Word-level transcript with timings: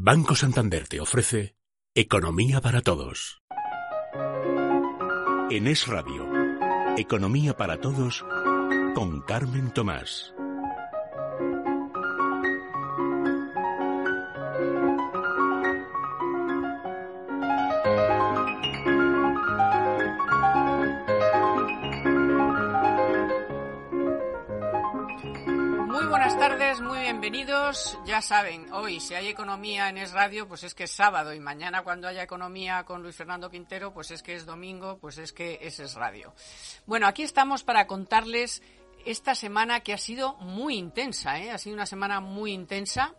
Banco 0.00 0.36
Santander 0.36 0.86
te 0.86 1.00
ofrece 1.00 1.56
Economía 1.92 2.60
para 2.60 2.82
Todos. 2.82 3.42
En 5.50 5.66
Es 5.66 5.88
Radio, 5.88 6.24
Economía 6.96 7.56
para 7.56 7.80
Todos 7.80 8.24
con 8.94 9.22
Carmen 9.22 9.72
Tomás. 9.72 10.32
Tardes, 26.48 26.80
muy 26.80 27.00
bienvenidos. 27.00 27.98
Ya 28.06 28.22
saben, 28.22 28.72
hoy 28.72 29.00
si 29.00 29.12
hay 29.12 29.28
economía 29.28 29.90
en 29.90 29.98
Es 29.98 30.12
Radio, 30.12 30.48
pues 30.48 30.62
es 30.64 30.74
que 30.74 30.84
es 30.84 30.90
sábado 30.90 31.34
y 31.34 31.40
mañana 31.40 31.82
cuando 31.82 32.08
haya 32.08 32.22
economía 32.22 32.84
con 32.84 33.02
Luis 33.02 33.16
Fernando 33.16 33.50
Quintero, 33.50 33.92
pues 33.92 34.10
es 34.12 34.22
que 34.22 34.34
es 34.34 34.46
domingo, 34.46 34.96
pues 34.98 35.18
es 35.18 35.34
que 35.34 35.58
es 35.60 35.78
Es 35.78 35.92
Radio. 35.92 36.32
Bueno, 36.86 37.06
aquí 37.06 37.22
estamos 37.22 37.64
para 37.64 37.86
contarles 37.86 38.62
esta 39.04 39.34
semana 39.34 39.80
que 39.80 39.92
ha 39.92 39.98
sido 39.98 40.36
muy 40.36 40.76
intensa, 40.76 41.38
¿eh? 41.38 41.50
ha 41.50 41.58
sido 41.58 41.74
una 41.74 41.84
semana 41.84 42.20
muy 42.20 42.52
intensa. 42.52 43.14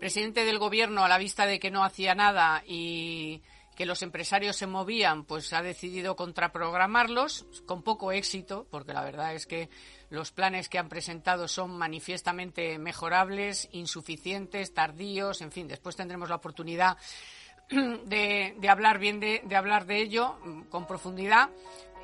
Presidente 0.00 0.44
del 0.44 0.58
gobierno, 0.58 1.04
a 1.04 1.08
la 1.08 1.18
vista 1.18 1.46
de 1.46 1.60
que 1.60 1.70
no 1.70 1.84
hacía 1.84 2.16
nada 2.16 2.64
y 2.66 3.42
que 3.76 3.86
los 3.86 4.02
empresarios 4.02 4.56
se 4.56 4.66
movían, 4.66 5.24
pues 5.24 5.52
ha 5.52 5.62
decidido 5.62 6.16
contraprogramarlos 6.16 7.46
con 7.64 7.84
poco 7.84 8.10
éxito, 8.10 8.66
porque 8.72 8.92
la 8.92 9.04
verdad 9.04 9.34
es 9.34 9.46
que 9.46 9.70
los 10.10 10.32
planes 10.32 10.68
que 10.68 10.78
han 10.78 10.88
presentado 10.88 11.48
son 11.48 11.76
manifiestamente 11.76 12.78
mejorables, 12.78 13.68
insuficientes, 13.72 14.72
tardíos, 14.72 15.42
en 15.42 15.52
fin, 15.52 15.68
después 15.68 15.96
tendremos 15.96 16.28
la 16.28 16.36
oportunidad 16.36 16.96
de, 17.70 18.56
hablar 18.68 18.98
bien 18.98 19.20
de, 19.20 19.42
de 19.44 19.56
hablar 19.56 19.86
de 19.86 20.00
ello 20.00 20.38
con 20.70 20.86
profundidad. 20.86 21.50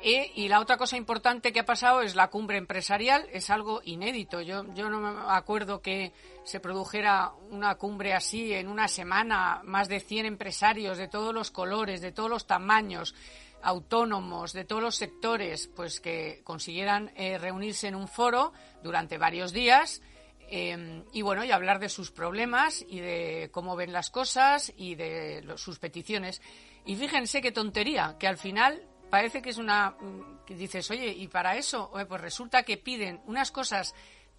Y 0.03 0.47
la 0.49 0.59
otra 0.59 0.77
cosa 0.77 0.97
importante 0.97 1.51
que 1.51 1.61
ha 1.61 1.65
pasado 1.65 2.01
es 2.01 2.15
la 2.15 2.27
cumbre 2.29 2.57
empresarial. 2.57 3.27
Es 3.33 3.49
algo 3.49 3.81
inédito. 3.83 4.39
Yo, 4.41 4.63
yo 4.75 4.89
no 4.89 4.99
me 4.99 5.19
acuerdo 5.33 5.81
que 5.81 6.13
se 6.43 6.59
produjera 6.59 7.31
una 7.49 7.75
cumbre 7.75 8.13
así 8.13 8.53
en 8.53 8.67
una 8.67 8.87
semana. 8.87 9.61
Más 9.63 9.87
de 9.87 9.99
100 9.99 10.27
empresarios 10.27 10.99
de 10.99 11.07
todos 11.07 11.33
los 11.33 11.49
colores, 11.49 12.01
de 12.01 12.11
todos 12.11 12.29
los 12.29 12.45
tamaños, 12.45 13.15
autónomos, 13.63 14.53
de 14.53 14.63
todos 14.65 14.83
los 14.83 14.95
sectores, 14.95 15.67
pues 15.75 15.99
que 15.99 16.41
consiguieran 16.43 17.11
eh, 17.15 17.39
reunirse 17.39 17.87
en 17.87 17.95
un 17.95 18.07
foro 18.07 18.53
durante 18.83 19.17
varios 19.17 19.53
días. 19.53 20.01
eh, 20.47 21.03
y 21.11 21.23
bueno, 21.23 21.43
y 21.43 21.49
hablar 21.51 21.79
de 21.79 21.89
sus 21.89 22.11
problemas 22.11 22.85
y 22.87 22.99
de 22.99 23.49
cómo 23.51 23.75
ven 23.75 23.91
las 23.91 24.11
cosas 24.11 24.71
y 24.77 24.93
de 24.93 25.41
lo- 25.41 25.57
sus 25.57 25.79
peticiones. 25.79 26.39
Y 26.85 26.95
fíjense 26.95 27.41
qué 27.41 27.51
tontería, 27.51 28.15
que 28.19 28.27
al 28.27 28.37
final 28.37 28.83
parece 29.09 29.41
que 29.41 29.49
es 29.49 29.57
una 29.57 29.91
mm, 29.91 30.45
dices, 30.55 30.89
oye, 30.91 31.07
y 31.07 31.27
para 31.27 31.55
eso, 31.57 31.91
pues 32.07 32.21
resulta 32.21 32.63
que 32.63 32.77
piden 32.77 33.21
unas 33.25 33.51
cosas 33.51 33.93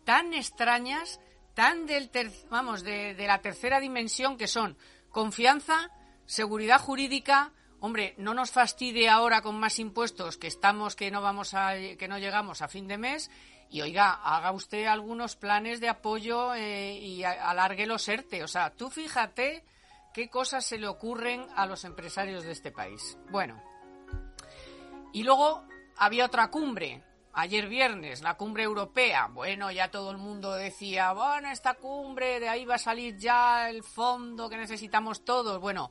tan 0.05 0.35
extrañas, 0.35 1.21
tan 1.55 1.87
del 1.87 2.11
ter- 2.11 2.31
vamos, 2.51 2.83
de, 2.83 3.15
de 3.15 3.27
la 3.27 3.41
tercera 3.41 3.81
dimensión 3.81 4.37
que 4.37 4.47
son 4.47 4.77
confianza, 5.11 5.91
seguridad 6.27 6.81
jurídica, 6.81 7.53
hombre, 7.81 8.15
no 8.19 8.35
nos 8.35 8.51
fastidie 8.51 9.09
ahora 9.09 9.43
con 9.43 9.59
más 9.59 9.79
impuestos 9.79 10.37
que 10.37 10.47
estamos 10.47 10.95
que 10.97 11.11
no 11.11 11.23
vamos 11.23 11.55
a 11.55 11.75
que 11.75 12.09
no 12.09 12.19
llegamos 12.19 12.63
a 12.63 12.69
fin 12.69 12.87
de 12.89 12.99
mes. 12.99 13.31
Y 13.69 13.81
oiga, 13.81 14.13
haga 14.13 14.53
usted 14.53 14.87
algunos 14.87 15.35
planes 15.35 15.81
de 15.81 15.89
apoyo 15.89 16.55
eh, 16.55 16.93
y 17.01 17.25
alargue 17.25 17.87
los 17.87 18.09
o 18.45 18.49
sea, 18.49 18.71
tú 18.71 18.91
fíjate 18.91 19.65
qué 20.15 20.29
cosas 20.31 20.65
se 20.65 20.79
le 20.79 20.87
ocurren 20.87 21.45
a 21.57 21.67
los 21.67 21.85
empresarios 21.85 22.45
de 22.45 22.53
este 22.53 22.71
país. 22.71 23.19
Bueno, 23.31 23.61
y 25.17 25.23
luego 25.23 25.65
había 25.97 26.27
otra 26.27 26.51
cumbre, 26.51 27.03
ayer 27.33 27.69
viernes, 27.69 28.21
la 28.21 28.37
cumbre 28.37 28.65
europea. 28.65 29.29
Bueno, 29.33 29.73
ya 29.73 29.91
todo 29.91 30.11
el 30.11 30.19
mundo 30.19 30.53
decía, 30.53 31.15
bueno, 31.15 31.49
esta 31.51 31.73
cumbre, 31.73 32.39
de 32.39 32.51
ahí 32.51 32.67
va 32.67 32.75
a 32.75 32.79
salir 32.79 33.17
ya 33.17 33.71
el 33.71 33.83
fondo 33.83 34.51
que 34.51 34.59
necesitamos 34.59 35.25
todos. 35.25 35.59
Bueno, 35.59 35.91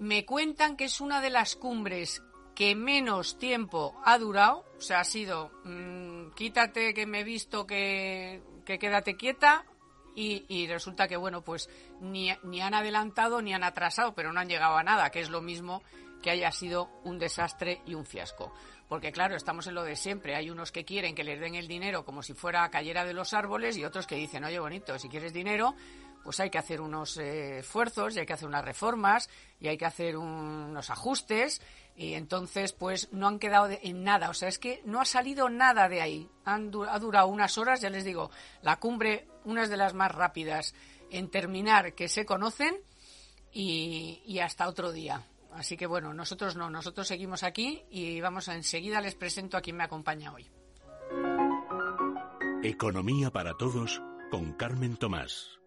me 0.00 0.26
cuentan 0.26 0.76
que 0.76 0.86
es 0.86 1.00
una 1.00 1.20
de 1.20 1.30
las 1.30 1.54
cumbres 1.54 2.20
que 2.56 2.74
menos 2.74 3.38
tiempo 3.38 3.94
ha 4.04 4.18
durado. 4.18 4.64
O 4.76 4.80
sea, 4.80 4.98
ha 4.98 5.04
sido, 5.04 5.52
mm, 5.62 6.32
quítate 6.34 6.94
que 6.94 7.06
me 7.06 7.20
he 7.20 7.24
visto 7.24 7.64
que, 7.64 8.42
que 8.66 8.80
quédate 8.80 9.16
quieta. 9.16 9.66
Y, 10.16 10.46
y 10.48 10.66
resulta 10.66 11.06
que, 11.06 11.16
bueno, 11.16 11.42
pues 11.42 11.70
ni, 12.00 12.32
ni 12.42 12.60
han 12.60 12.74
adelantado 12.74 13.40
ni 13.40 13.54
han 13.54 13.62
atrasado, 13.62 14.16
pero 14.16 14.32
no 14.32 14.40
han 14.40 14.48
llegado 14.48 14.76
a 14.76 14.82
nada, 14.82 15.10
que 15.10 15.20
es 15.20 15.30
lo 15.30 15.42
mismo 15.42 15.80
que 16.22 16.30
haya 16.30 16.50
sido 16.52 16.88
un 17.04 17.18
desastre 17.18 17.82
y 17.86 17.94
un 17.94 18.06
fiasco. 18.06 18.52
Porque 18.88 19.12
claro, 19.12 19.36
estamos 19.36 19.66
en 19.66 19.74
lo 19.74 19.82
de 19.84 19.96
siempre. 19.96 20.34
Hay 20.36 20.50
unos 20.50 20.70
que 20.72 20.84
quieren 20.84 21.14
que 21.14 21.24
les 21.24 21.40
den 21.40 21.54
el 21.54 21.66
dinero 21.68 22.04
como 22.04 22.22
si 22.22 22.34
fuera 22.34 22.68
cayera 22.70 23.04
de 23.04 23.14
los 23.14 23.32
árboles 23.34 23.76
y 23.76 23.84
otros 23.84 24.06
que 24.06 24.14
dicen, 24.16 24.44
oye, 24.44 24.58
bonito, 24.58 24.98
si 24.98 25.08
quieres 25.08 25.32
dinero, 25.32 25.74
pues 26.22 26.38
hay 26.40 26.50
que 26.50 26.58
hacer 26.58 26.80
unos 26.80 27.16
eh, 27.16 27.58
esfuerzos 27.60 28.14
y 28.14 28.20
hay 28.20 28.26
que 28.26 28.34
hacer 28.34 28.46
unas 28.48 28.64
reformas 28.64 29.28
y 29.60 29.68
hay 29.68 29.76
que 29.76 29.86
hacer 29.86 30.16
un- 30.16 30.26
unos 30.70 30.90
ajustes 30.90 31.60
y 31.96 32.14
entonces 32.14 32.72
pues 32.72 33.12
no 33.12 33.26
han 33.28 33.38
quedado 33.38 33.68
en 33.82 34.04
nada. 34.04 34.28
O 34.30 34.34
sea, 34.34 34.48
es 34.48 34.58
que 34.58 34.82
no 34.84 35.00
ha 35.00 35.04
salido 35.04 35.48
nada 35.48 35.88
de 35.88 36.00
ahí. 36.02 36.28
Han 36.44 36.70
ha 36.88 36.98
durado 36.98 37.26
unas 37.28 37.56
horas, 37.58 37.80
ya 37.80 37.90
les 37.90 38.04
digo, 38.04 38.30
la 38.62 38.76
cumbre, 38.78 39.26
una 39.44 39.66
de 39.66 39.76
las 39.76 39.94
más 39.94 40.12
rápidas 40.12 40.74
en 41.10 41.28
terminar 41.30 41.94
que 41.94 42.08
se 42.08 42.24
conocen 42.26 42.76
y 43.52 44.38
hasta 44.38 44.68
otro 44.68 44.92
día. 44.92 45.26
Así 45.54 45.76
que 45.76 45.86
bueno, 45.86 46.14
nosotros 46.14 46.56
no, 46.56 46.70
nosotros 46.70 47.06
seguimos 47.06 47.42
aquí 47.42 47.84
y 47.90 48.20
vamos 48.20 48.48
a 48.48 48.56
enseguida 48.56 49.00
les 49.00 49.14
presento 49.14 49.56
a 49.56 49.60
quien 49.60 49.76
me 49.76 49.84
acompaña 49.84 50.32
hoy. 50.32 50.50
Economía 52.62 53.30
para 53.30 53.54
Todos 53.54 54.00
con 54.30 54.52
Carmen 54.52 54.96
Tomás. 54.96 55.61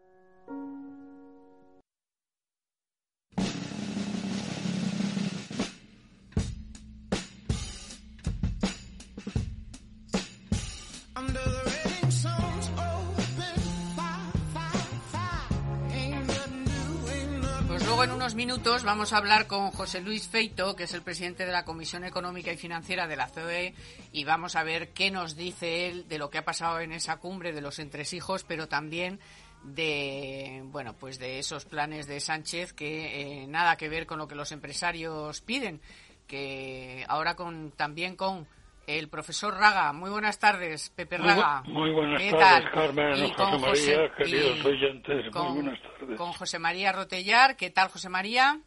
Minutos 18.36 18.84
vamos 18.84 19.14
a 19.14 19.18
hablar 19.18 19.48
con 19.48 19.72
José 19.72 20.02
Luis 20.02 20.28
Feito, 20.28 20.76
que 20.76 20.84
es 20.84 20.94
el 20.94 21.02
presidente 21.02 21.46
de 21.46 21.54
la 21.54 21.64
Comisión 21.64 22.04
Económica 22.04 22.52
y 22.52 22.58
Financiera 22.58 23.08
de 23.08 23.16
la 23.16 23.30
COE, 23.30 23.74
y 24.12 24.26
vamos 24.26 24.58
a 24.58 24.64
ver 24.64 24.90
qué 24.90 25.10
nos 25.10 25.38
dice 25.38 25.88
él 25.88 26.08
de 26.10 26.18
lo 26.18 26.30
que 26.30 26.40
ha 26.40 26.46
pasado 26.46 26.82
en 26.82 26.92
esa 26.92 27.18
cumbre 27.18 27.54
de 27.54 27.62
los 27.62 27.80
entresijos, 27.80 28.44
pero 28.44 28.68
también 28.68 29.20
de 29.64 30.62
bueno 30.66 30.94
pues 30.94 31.18
de 31.18 31.40
esos 31.40 31.66
planes 31.66 32.08
de 32.08 32.20
Sánchez 32.20 32.74
que 32.74 33.44
eh, 33.44 33.48
nada 33.48 33.78
que 33.78 33.90
ver 33.90 34.06
con 34.06 34.20
lo 34.20 34.28
que 34.28 34.36
los 34.36 34.52
empresarios 34.52 35.42
piden 35.42 35.82
que 36.28 37.04
ahora 37.08 37.36
con 37.36 37.72
también 37.72 38.16
con 38.16 38.48
el 38.88 39.10
profesor 39.10 39.56
Raga 39.56 39.94
muy 39.94 40.10
buenas 40.10 40.40
tardes 40.40 40.90
Pepe 40.96 41.18
Muy 41.18 41.28
bu- 41.28 41.36
Raga 41.36 41.64
muy 41.66 41.92
buenas 41.92 42.22
¿Qué 42.22 42.32
tardes, 42.32 42.64
tal? 42.64 42.72
Carmen, 42.72 43.16
Y 43.18 43.22
José 43.22 43.36
con 43.36 43.62
María, 43.62 44.16
queridos 44.16 44.58
y 44.64 44.68
oyentes, 44.68 45.24
muy 45.24 45.32
con- 45.32 45.54
buenas 45.56 45.80
tardes. 45.82 46.18
con 46.18 46.34
José 46.34 46.60
María 46.60 46.92
Rotellar 46.92 47.56
qué 47.56 47.70
tal 47.70 47.90
José 47.90 48.10
María 48.10 48.60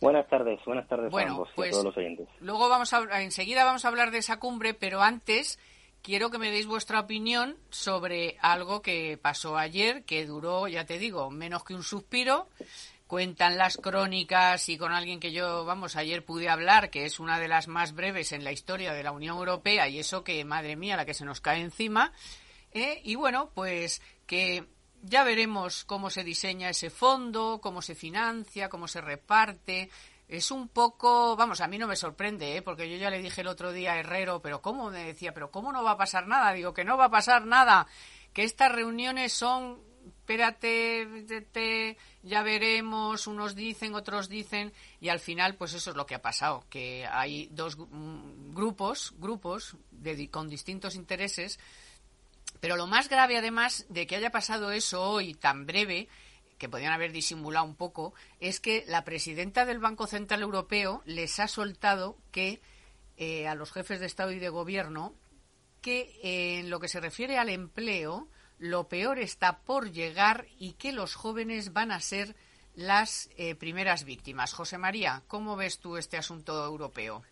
Buenas 0.00 0.28
tardes, 0.28 0.58
buenas 0.66 0.88
tardes 0.88 1.10
Bueno, 1.12 1.28
a 1.28 1.32
ambos 1.32 1.48
y 1.50 1.54
pues- 1.54 1.68
a 1.68 1.72
todos 1.72 1.84
los 1.84 1.96
oyentes. 1.96 2.26
Luego 2.40 2.68
vamos 2.68 2.92
a 2.92 3.22
enseguida 3.22 3.64
vamos 3.64 3.84
a 3.84 3.88
hablar 3.88 4.10
de 4.10 4.18
esa 4.18 4.40
cumbre, 4.40 4.74
pero 4.74 5.00
antes 5.00 5.60
quiero 6.02 6.28
que 6.30 6.38
me 6.38 6.50
deis 6.50 6.66
vuestra 6.66 6.98
opinión 6.98 7.56
sobre 7.70 8.36
algo 8.40 8.82
que 8.82 9.16
pasó 9.22 9.56
ayer, 9.56 10.04
que 10.04 10.26
duró, 10.26 10.66
ya 10.66 10.84
te 10.86 10.98
digo, 10.98 11.30
menos 11.30 11.62
que 11.62 11.74
un 11.74 11.84
suspiro. 11.84 12.48
Cuentan 13.12 13.58
las 13.58 13.76
crónicas 13.76 14.70
y 14.70 14.78
con 14.78 14.90
alguien 14.90 15.20
que 15.20 15.32
yo, 15.32 15.66
vamos, 15.66 15.96
ayer 15.96 16.24
pude 16.24 16.48
hablar, 16.48 16.88
que 16.88 17.04
es 17.04 17.20
una 17.20 17.38
de 17.38 17.46
las 17.46 17.68
más 17.68 17.92
breves 17.92 18.32
en 18.32 18.42
la 18.42 18.52
historia 18.52 18.94
de 18.94 19.02
la 19.02 19.12
Unión 19.12 19.36
Europea, 19.36 19.86
y 19.86 19.98
eso 19.98 20.24
que, 20.24 20.42
madre 20.46 20.76
mía, 20.76 20.96
la 20.96 21.04
que 21.04 21.12
se 21.12 21.26
nos 21.26 21.42
cae 21.42 21.60
encima. 21.60 22.14
¿eh? 22.72 23.02
Y 23.04 23.16
bueno, 23.16 23.50
pues 23.54 24.00
que 24.24 24.64
ya 25.02 25.24
veremos 25.24 25.84
cómo 25.84 26.08
se 26.08 26.24
diseña 26.24 26.70
ese 26.70 26.88
fondo, 26.88 27.60
cómo 27.62 27.82
se 27.82 27.94
financia, 27.94 28.70
cómo 28.70 28.88
se 28.88 29.02
reparte. 29.02 29.90
Es 30.26 30.50
un 30.50 30.68
poco, 30.68 31.36
vamos, 31.36 31.60
a 31.60 31.68
mí 31.68 31.76
no 31.76 31.86
me 31.86 31.96
sorprende, 31.96 32.56
¿eh? 32.56 32.62
porque 32.62 32.90
yo 32.90 32.96
ya 32.96 33.10
le 33.10 33.20
dije 33.20 33.42
el 33.42 33.48
otro 33.48 33.72
día 33.72 33.92
a 33.92 33.98
Herrero, 33.98 34.40
pero 34.40 34.62
¿cómo? 34.62 34.90
Me 34.90 35.04
decía, 35.04 35.34
pero 35.34 35.50
¿cómo 35.50 35.70
no 35.70 35.84
va 35.84 35.90
a 35.90 35.98
pasar 35.98 36.26
nada? 36.26 36.54
Digo, 36.54 36.72
que 36.72 36.84
no 36.84 36.96
va 36.96 37.04
a 37.04 37.10
pasar 37.10 37.44
nada, 37.44 37.86
que 38.32 38.44
estas 38.44 38.72
reuniones 38.72 39.34
son, 39.34 39.82
espérate, 40.22 41.06
te- 41.52 41.96
ya 42.22 42.42
veremos, 42.44 43.26
unos 43.26 43.56
dicen, 43.56 43.94
otros 43.94 44.28
dicen, 44.28 44.72
y 45.00 45.08
al 45.08 45.18
final, 45.18 45.56
pues 45.56 45.74
eso 45.74 45.90
es 45.90 45.96
lo 45.96 46.06
que 46.06 46.14
ha 46.14 46.22
pasado, 46.22 46.64
que 46.70 47.06
hay 47.10 47.48
dos 47.50 47.76
mm, 47.76 48.54
grupos, 48.54 49.14
grupos 49.18 49.76
de 49.90 50.30
con 50.30 50.48
distintos 50.48 50.94
intereses, 50.94 51.58
pero 52.60 52.76
lo 52.76 52.86
más 52.86 53.08
grave, 53.08 53.36
además, 53.36 53.84
de 53.88 54.06
que 54.06 54.14
haya 54.16 54.30
pasado 54.30 54.70
eso 54.70 55.02
hoy 55.02 55.34
tan 55.34 55.66
breve, 55.66 56.08
que 56.56 56.68
podían 56.68 56.92
haber 56.92 57.10
disimulado 57.10 57.66
un 57.66 57.74
poco, 57.74 58.14
es 58.38 58.60
que 58.60 58.84
la 58.86 59.02
presidenta 59.04 59.64
del 59.64 59.80
Banco 59.80 60.06
Central 60.06 60.42
Europeo 60.42 61.02
les 61.04 61.40
ha 61.40 61.48
soltado 61.48 62.16
que 62.30 62.62
eh, 63.16 63.48
a 63.48 63.56
los 63.56 63.72
jefes 63.72 63.98
de 63.98 64.06
Estado 64.06 64.30
y 64.30 64.38
de 64.38 64.48
Gobierno 64.48 65.14
que 65.80 66.12
eh, 66.22 66.60
en 66.60 66.70
lo 66.70 66.78
que 66.78 66.86
se 66.86 67.00
refiere 67.00 67.36
al 67.38 67.48
empleo, 67.48 68.28
lo 68.62 68.84
peor 68.84 69.18
está 69.18 69.58
por 69.66 69.90
llegar 69.90 70.44
y 70.56 70.74
que 70.74 70.92
los 70.92 71.16
jóvenes 71.16 71.72
van 71.72 71.90
a 71.90 71.98
ser 71.98 72.36
las 72.76 73.28
eh, 73.36 73.56
primeras 73.56 74.04
víctimas. 74.04 74.54
José 74.54 74.78
María, 74.78 75.22
¿cómo 75.26 75.56
ves 75.56 75.80
tú 75.80 75.96
este 75.96 76.16
asunto 76.16 76.64
europeo? 76.64 77.22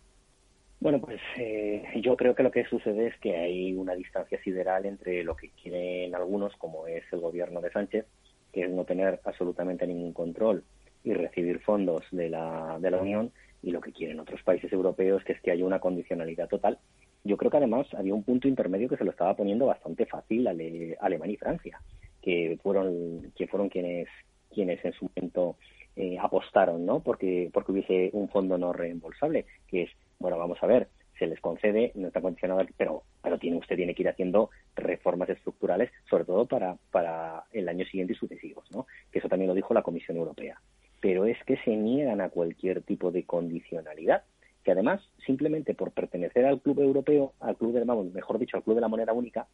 Bueno, 0.81 1.01
pues 1.01 1.21
eh, 1.39 1.85
yo 2.03 2.17
creo 2.17 2.35
que 2.35 2.43
lo 2.43 2.51
que 2.51 2.65
sucede 2.65 3.07
es 3.07 3.17
que 3.21 3.37
hay 3.37 3.75
una 3.75 3.95
distancia 3.95 4.43
sideral 4.43 4.87
entre 4.87 5.23
lo 5.23 5.37
que 5.37 5.51
quieren 5.51 6.17
algunos, 6.17 6.57
como 6.57 6.89
es 6.89 7.05
el 7.13 7.21
gobierno 7.21 7.61
de 7.61 7.71
Sánchez, 7.71 8.07
que 8.53 8.65
es 8.65 8.71
no 8.71 8.85
tener 8.85 9.21
absolutamente 9.25 9.87
ningún 9.87 10.13
control 10.13 10.65
y 11.05 11.13
recibir 11.15 11.61
fondos 11.61 12.05
de 12.11 12.29
la, 12.29 12.77
de 12.81 12.91
la 12.91 12.99
Unión, 12.99 13.31
y 13.63 13.71
lo 13.71 13.81
que 13.81 13.93
quieren 13.93 14.19
otros 14.19 14.43
países 14.43 14.73
europeos, 14.73 15.23
que 15.23 15.35
es 15.35 15.41
que 15.43 15.53
haya 15.53 15.65
una 15.65 15.79
condicionalidad 15.79 16.49
total. 16.49 16.79
Yo 17.25 17.37
creo 17.37 17.51
que 17.51 17.59
además 17.59 17.87
había 17.95 18.15
un 18.15 18.23
punto 18.23 18.49
intermedio 18.49 18.89
que 18.89 18.97
se 18.97 19.05
lo 19.05 19.11
estaba 19.11 19.37
poniendo 19.37 19.67
bastante 19.67 20.07
fácil 20.07 20.47
a 20.47 20.51
Ale- 20.51 20.97
Alemania 21.01 21.35
y 21.35 21.39
Francia, 21.39 21.83
que 22.23 22.59
fueron, 22.63 23.33
que 23.37 23.47
fueron 23.47 23.69
quienes, 23.69 24.09
quienes 24.53 24.85
en 24.85 24.93
su 24.93 25.11
momento 25.15 25.57
eh, 25.97 26.19
apostaron, 26.19 26.87
¿no? 26.87 27.01
Porque, 27.01 27.51
porque 27.53 27.73
hubiese 27.73 28.11
un 28.13 28.29
fondo 28.29 28.57
no 28.57 28.73
reembolsable, 28.73 29.47
que 29.69 29.83
es, 29.83 29.91
bueno, 30.19 30.39
vamos 30.39 30.59
a 30.63 30.67
ver, 30.67 30.89
se 31.19 31.27
les 31.27 31.41
concede, 31.41 31.93
no 31.95 32.09
está 32.09 32.23
condicionado, 32.23 32.67
pero, 32.79 33.03
pero 33.23 33.39
tiene, 33.39 33.59
usted 33.59 33.77
tiene 33.77 33.95
que 33.95 34.03
ir 34.03 34.09
haciendo 34.09 34.51
reformas 34.75 35.29
estructurales, 35.29 35.91
sobre 36.09 36.25
todo 36.25 36.47
para, 36.47 36.77
para 36.91 37.45
el 37.53 37.69
año 37.69 37.85
siguiente 37.85 38.15
y 38.15 38.17
sucesivos, 38.17 38.65
¿no? 38.73 38.87
Que 39.13 39.19
eso 39.19 39.29
también 39.29 39.49
lo 39.49 39.55
dijo 39.55 39.75
la 39.75 39.83
Comisión 39.83 40.17
Europea. 40.17 40.59
Pero 41.01 41.27
es 41.27 41.37
que 41.45 41.59
se 41.59 41.77
niegan 41.77 42.23
a 42.23 42.31
cualquier 42.31 42.83
tipo 42.83 43.11
de 43.11 43.25
condicionalidad, 43.25 44.25
que 44.65 44.73
además, 44.73 45.01
simplemente 45.25 45.75
por 45.75 45.93
pertenecer 45.93 46.45
al 46.45 46.61
club 46.61 46.81
europeo, 46.81 47.33
al 47.41 47.57
club 47.57 47.73
de, 47.73 47.85
vamos, 47.85 48.13
mejor 48.13 48.39
dicho, 48.39 48.57
al 48.57 48.63
club 48.63 48.77
de 48.77 48.83
la 48.83 48.89
moneda 48.89 49.13
única, 49.13 49.47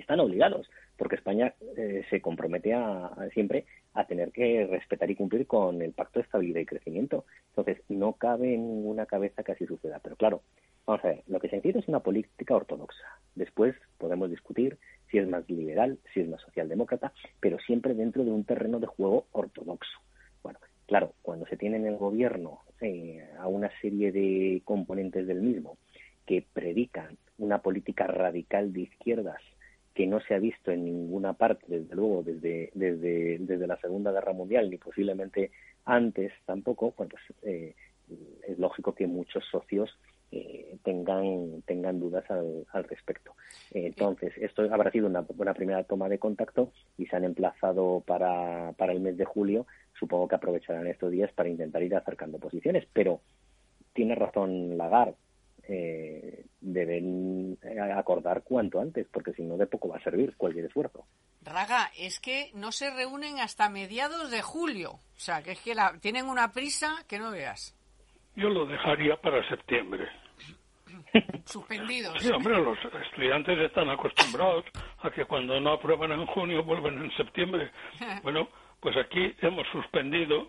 están 0.00 0.20
obligados, 0.20 0.70
porque 0.96 1.16
España 1.16 1.54
eh, 1.76 2.04
se 2.08 2.20
compromete 2.20 2.72
a, 2.72 3.10
siempre 3.34 3.66
a 3.94 4.06
tener 4.06 4.32
que 4.32 4.66
respetar 4.66 5.10
y 5.10 5.16
cumplir 5.16 5.46
con 5.46 5.82
el 5.82 5.92
Pacto 5.92 6.18
de 6.18 6.24
Estabilidad 6.24 6.60
y 6.60 6.66
Crecimiento. 6.66 7.24
Entonces, 7.48 7.82
no 7.88 8.14
cabe 8.14 8.54
en 8.54 8.66
ninguna 8.66 9.06
cabeza 9.06 9.42
que 9.42 9.52
así 9.52 9.66
suceda. 9.66 10.00
Pero 10.02 10.16
claro, 10.16 10.42
vamos 10.86 11.04
a 11.04 11.08
ver, 11.08 11.22
lo 11.26 11.40
que 11.40 11.48
se 11.48 11.56
necesita 11.56 11.80
es 11.80 11.88
una 11.88 12.00
política 12.00 12.56
ortodoxa. 12.56 13.04
Después 13.34 13.74
podemos 13.98 14.30
discutir 14.30 14.78
si 15.10 15.18
es 15.18 15.28
más 15.28 15.48
liberal, 15.48 15.98
si 16.14 16.20
es 16.20 16.28
más 16.28 16.40
socialdemócrata, 16.40 17.12
pero 17.40 17.58
siempre 17.58 17.94
dentro 17.94 18.24
de 18.24 18.30
un 18.30 18.44
terreno 18.44 18.80
de 18.80 18.86
juego 18.86 19.26
ortodoxo. 19.32 19.98
Claro, 20.92 21.14
cuando 21.22 21.46
se 21.46 21.56
tiene 21.56 21.78
en 21.78 21.86
el 21.86 21.96
gobierno 21.96 22.60
eh, 22.82 23.26
a 23.38 23.48
una 23.48 23.70
serie 23.80 24.12
de 24.12 24.60
componentes 24.62 25.26
del 25.26 25.40
mismo 25.40 25.78
que 26.26 26.44
predican 26.52 27.16
una 27.38 27.62
política 27.62 28.06
radical 28.06 28.74
de 28.74 28.82
izquierdas 28.82 29.40
que 29.94 30.06
no 30.06 30.20
se 30.20 30.34
ha 30.34 30.38
visto 30.38 30.70
en 30.70 30.84
ninguna 30.84 31.32
parte, 31.32 31.64
desde 31.66 31.94
luego, 31.94 32.22
desde, 32.22 32.72
desde, 32.74 33.38
desde 33.38 33.66
la 33.66 33.78
Segunda 33.78 34.12
Guerra 34.12 34.34
Mundial, 34.34 34.68
ni 34.68 34.76
posiblemente 34.76 35.50
antes 35.86 36.30
tampoco, 36.44 36.92
bueno, 36.94 37.12
pues 37.12 37.38
eh, 37.40 37.74
es 38.46 38.58
lógico 38.58 38.94
que 38.94 39.06
muchos 39.06 39.46
socios 39.50 39.98
eh, 40.32 40.78
tengan, 40.82 41.62
tengan 41.66 42.00
dudas 42.00 42.28
al, 42.30 42.66
al 42.72 42.84
respecto. 42.84 43.34
Eh, 43.70 43.86
entonces, 43.86 44.32
esto 44.38 44.62
habrá 44.72 44.90
sido 44.90 45.06
una, 45.06 45.24
una 45.36 45.52
primera 45.52 45.84
toma 45.84 46.08
de 46.08 46.18
contacto 46.18 46.72
y 46.96 47.06
se 47.06 47.16
han 47.16 47.24
emplazado 47.24 48.02
para, 48.06 48.72
para 48.72 48.92
el 48.92 49.00
mes 49.00 49.18
de 49.18 49.26
julio. 49.26 49.66
Supongo 49.98 50.28
que 50.28 50.36
aprovecharán 50.36 50.86
estos 50.86 51.12
días 51.12 51.30
para 51.32 51.50
intentar 51.50 51.82
ir 51.82 51.94
acercando 51.94 52.38
posiciones, 52.38 52.88
pero 52.92 53.20
tiene 53.92 54.14
razón 54.14 54.78
Lagarde. 54.78 55.16
Eh, 55.68 56.46
deben 56.60 57.56
acordar 57.94 58.42
cuanto 58.42 58.80
antes, 58.80 59.06
porque 59.12 59.32
si 59.32 59.42
no, 59.42 59.56
de 59.56 59.66
poco 59.66 59.88
va 59.88 59.98
a 59.98 60.02
servir 60.02 60.34
cualquier 60.36 60.64
esfuerzo. 60.64 61.04
Raga, 61.42 61.90
es 61.96 62.20
que 62.20 62.50
no 62.54 62.72
se 62.72 62.90
reúnen 62.90 63.38
hasta 63.38 63.68
mediados 63.68 64.30
de 64.30 64.42
julio. 64.42 64.92
O 64.92 65.20
sea, 65.20 65.42
que 65.42 65.52
es 65.52 65.60
que 65.60 65.74
la, 65.74 65.98
tienen 66.00 66.26
una 66.26 66.52
prisa 66.52 67.04
que 67.06 67.18
no 67.18 67.30
veas. 67.30 67.76
Yo 68.34 68.48
lo 68.48 68.66
dejaría 68.66 69.16
para 69.16 69.46
septiembre. 69.48 70.08
Suspendidos. 71.44 72.20
Sí, 72.20 72.30
hombre, 72.30 72.60
los 72.62 72.78
estudiantes 73.06 73.58
están 73.58 73.90
acostumbrados 73.90 74.64
a 75.00 75.10
que 75.10 75.24
cuando 75.24 75.60
no 75.60 75.72
aprueban 75.72 76.12
en 76.12 76.26
junio 76.26 76.62
vuelven 76.62 77.02
en 77.02 77.10
septiembre. 77.16 77.70
Bueno, 78.22 78.48
pues 78.80 78.96
aquí 78.96 79.34
hemos 79.40 79.66
suspendido, 79.68 80.48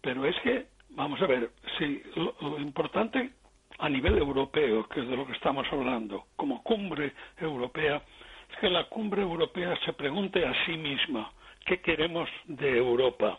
pero 0.00 0.24
es 0.26 0.36
que, 0.40 0.66
vamos 0.90 1.20
a 1.22 1.26
ver, 1.26 1.50
si 1.78 2.02
lo, 2.14 2.34
lo 2.40 2.58
importante 2.58 3.30
a 3.78 3.88
nivel 3.88 4.18
europeo, 4.18 4.88
que 4.88 5.00
es 5.00 5.08
de 5.08 5.16
lo 5.16 5.26
que 5.26 5.32
estamos 5.32 5.66
hablando, 5.72 6.26
como 6.36 6.62
cumbre 6.62 7.12
europea, 7.38 8.02
es 8.50 8.56
que 8.58 8.68
la 8.68 8.84
cumbre 8.84 9.22
europea 9.22 9.76
se 9.84 9.92
pregunte 9.92 10.46
a 10.46 10.54
sí 10.64 10.76
misma 10.76 11.32
qué 11.66 11.80
queremos 11.80 12.28
de 12.46 12.76
Europa. 12.78 13.38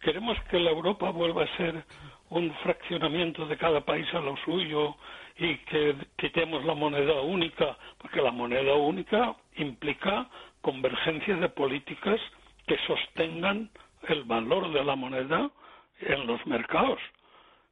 ¿Queremos 0.00 0.38
que 0.50 0.58
la 0.60 0.70
Europa 0.70 1.10
vuelva 1.10 1.44
a 1.44 1.56
ser 1.56 1.84
un 2.30 2.52
fraccionamiento 2.62 3.46
de 3.46 3.56
cada 3.56 3.80
país 3.80 4.06
a 4.14 4.20
lo 4.20 4.36
suyo 4.38 4.96
y 5.38 5.56
que 5.58 5.94
quitemos 6.16 6.64
la 6.64 6.74
moneda 6.74 7.20
única? 7.20 7.76
Porque 7.98 8.20
la 8.20 8.32
moneda 8.32 8.74
única 8.74 9.36
implica 9.56 10.28
convergencia 10.60 11.36
de 11.36 11.48
políticas 11.48 12.20
que 12.66 12.76
sostengan 12.86 13.70
el 14.08 14.24
valor 14.24 14.72
de 14.72 14.84
la 14.84 14.96
moneda 14.96 15.50
en 16.00 16.26
los 16.26 16.44
mercados. 16.46 16.98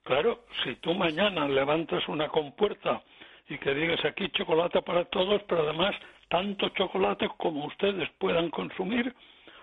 Claro, 0.05 0.45
si 0.63 0.77
tú 0.77 0.95
mañana 0.95 1.49
levantas 1.49 2.07
una 2.09 2.29
compuerta 2.29 3.03
y 3.49 3.59
que 3.59 3.75
digas 3.75 4.05
aquí 4.05 4.29
chocolate 4.31 4.83
para 4.83 5.05
todos, 5.07 5.43
pero 5.49 5.63
además 5.63 5.95
tanto 6.29 6.69
chocolate 6.71 7.29
como 7.37 7.67
ustedes 7.67 8.09
puedan 8.19 8.51
consumir, 8.51 9.13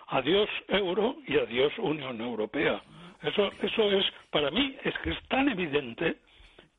adiós 0.07 0.49
euro 0.67 1.15
y 1.27 1.37
adiós 1.37 1.71
Unión 1.77 2.19
Europea. 2.19 2.81
Eso, 3.21 3.49
eso 3.61 3.91
es, 3.91 4.05
para 4.31 4.51
mí, 4.51 4.75
es 4.83 4.93
que 4.99 5.11
es 5.11 5.27
tan 5.29 5.47
evidente 5.47 6.17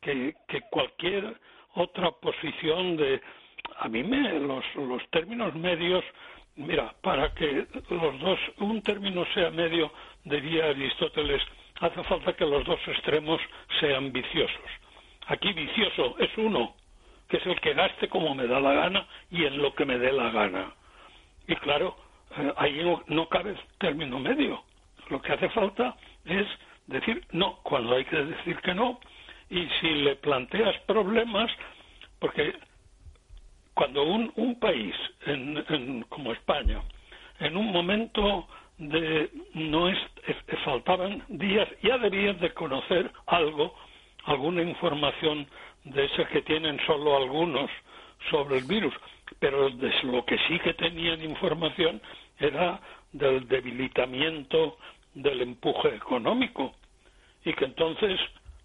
que, 0.05 0.61
cualquier 0.71 1.35
otra 1.75 2.11
posición 2.13 2.97
de, 2.97 3.21
a 3.79 3.89
mí 3.89 4.03
me, 4.03 4.39
los, 4.39 4.65
los 4.75 5.03
términos 5.11 5.55
medios, 5.55 6.05
mira, 6.57 6.95
para 7.03 7.33
que 7.35 7.67
los 7.91 8.21
dos, 8.21 8.39
un 8.59 8.83
término 8.83 9.25
sea 9.35 9.51
medio, 9.51 9.93
diría 10.25 10.67
Aristóteles, 10.67 11.43
hace 11.81 12.03
falta 12.05 12.35
que 12.35 12.45
los 12.45 12.65
dos 12.65 12.79
extremos 12.87 13.41
sean 13.81 14.13
viciosos. 14.13 14.71
Aquí 15.27 15.53
vicioso 15.53 16.17
es 16.19 16.31
uno, 16.37 16.75
que 17.29 17.39
es 17.39 17.47
el 17.47 17.59
que 17.61 17.75
gaste 17.75 18.09
como 18.09 18.35
me 18.35 18.47
da 18.47 18.61
la 18.61 18.75
gana 18.75 19.07
y 19.31 19.45
en 19.45 19.61
lo 19.61 19.75
que 19.75 19.87
me 19.87 19.99
dé 19.99 20.13
la 20.13 20.31
gana. 20.31 20.75
Y 21.49 21.57
claro, 21.57 21.97
eh, 22.37 22.53
ahí 22.57 22.83
no, 22.85 23.03
no 23.07 23.29
cabe 23.29 23.57
término 23.79 24.19
medio. 24.19 24.63
Lo 25.09 25.21
que 25.21 25.33
hace 25.33 25.49
falta 25.51 25.97
es 26.25 26.47
decir 26.87 27.27
no 27.33 27.57
cuando 27.63 27.97
hay 27.97 28.05
que 28.05 28.17
decir 28.17 28.59
que 28.61 28.75
no 28.75 29.01
y 29.51 29.67
si 29.81 29.89
le 29.89 30.17
planteas 30.17 30.77
problemas, 30.87 31.51
porque 32.19 32.55
cuando 33.75 34.05
un, 34.05 34.33
un 34.37 34.59
país 34.59 34.95
en, 35.27 35.65
en, 35.69 36.03
como 36.05 36.33
España, 36.33 36.83
en 37.41 37.57
un 37.57 37.73
momento 37.73 38.47
de 38.79 39.31
no 39.55 39.89
es, 39.89 39.99
faltaban 40.65 41.25
días, 41.29 41.69
ya 41.83 41.99
debían 41.99 42.39
de 42.41 42.53
conocer 42.55 43.11
algo, 43.27 43.75
alguna 44.25 44.63
información 44.63 45.47
de 45.85 46.05
esa 46.07 46.27
que 46.29 46.43
tienen 46.43 46.79
solo 46.87 47.17
algunos 47.17 47.71
sobre 48.31 48.59
el 48.59 48.65
virus, 48.65 48.95
pero 49.39 49.71
de 49.71 49.93
lo 50.05 50.25
que 50.25 50.39
sí 50.49 50.59
que 50.61 50.75
tenían 50.75 51.23
información 51.23 52.01
era 52.39 52.81
del 53.13 53.47
debilitamiento 53.47 54.79
del 55.15 55.43
empuje 55.43 55.95
económico. 55.95 56.75
Y 57.45 57.53
que 57.53 57.67
entonces 57.67 58.19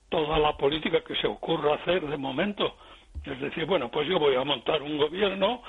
toda 0.09 0.39
la 0.39 0.57
política 0.57 1.01
que 1.01 1.15
se 1.15 1.27
ocurra 1.27 1.75
hacer 1.75 2.05
de 2.05 2.17
momento, 2.17 2.75
es 3.23 3.39
decir, 3.39 3.65
bueno, 3.65 3.89
pues 3.89 4.07
yo 4.07 4.19
voy 4.19 4.35
a 4.35 4.43
montar 4.43 4.81
un 4.81 4.97
gobierno 4.97 5.61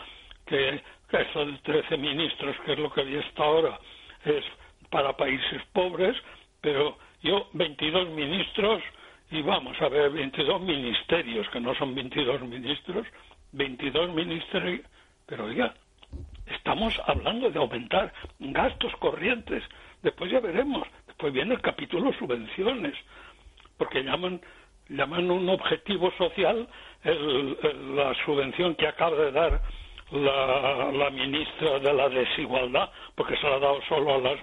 que 0.46 0.82
que 1.10 1.18
de 1.18 1.58
13 1.64 1.96
ministros, 1.96 2.56
que 2.64 2.72
es 2.72 2.78
lo 2.78 2.90
que 2.90 3.00
había 3.00 3.20
hasta 3.20 3.42
ahora, 3.42 3.80
es 4.24 4.44
para 4.90 5.16
países 5.16 5.60
pobres, 5.72 6.16
pero 6.60 6.96
yo 7.22 7.48
22 7.52 8.10
ministros 8.10 8.82
y 9.30 9.42
vamos 9.42 9.80
a 9.80 9.88
ver 9.88 10.10
22 10.10 10.60
ministerios, 10.60 11.48
que 11.50 11.60
no 11.60 11.74
son 11.74 11.94
22 11.94 12.42
ministros, 12.42 13.06
22 13.52 14.14
ministerios, 14.14 14.86
pero 15.26 15.46
oiga, 15.46 15.74
estamos 16.46 16.94
hablando 17.06 17.50
de 17.50 17.58
aumentar 17.58 18.12
gastos 18.38 18.92
corrientes, 18.96 19.62
después 20.02 20.30
ya 20.30 20.40
veremos, 20.40 20.86
después 21.06 21.32
viene 21.32 21.54
el 21.54 21.60
capítulo 21.60 22.12
subvenciones, 22.12 22.94
porque 23.80 24.02
llaman 24.04 24.38
llaman 24.90 25.30
un 25.30 25.48
objetivo 25.48 26.10
social 26.18 26.68
el- 27.04 27.56
el- 27.62 27.96
la 27.96 28.12
subvención 28.26 28.74
que 28.74 28.86
acaba 28.86 29.16
de 29.16 29.32
dar 29.32 29.60
la, 30.10 30.90
la 30.92 31.10
ministra 31.10 31.78
de 31.78 31.92
la 31.94 32.08
desigualdad, 32.08 32.90
porque 33.14 33.36
se 33.36 33.44
la 33.48 33.54
ha 33.56 33.58
dado 33.60 33.80
solo 33.88 34.16
a 34.16 34.18
las, 34.18 34.38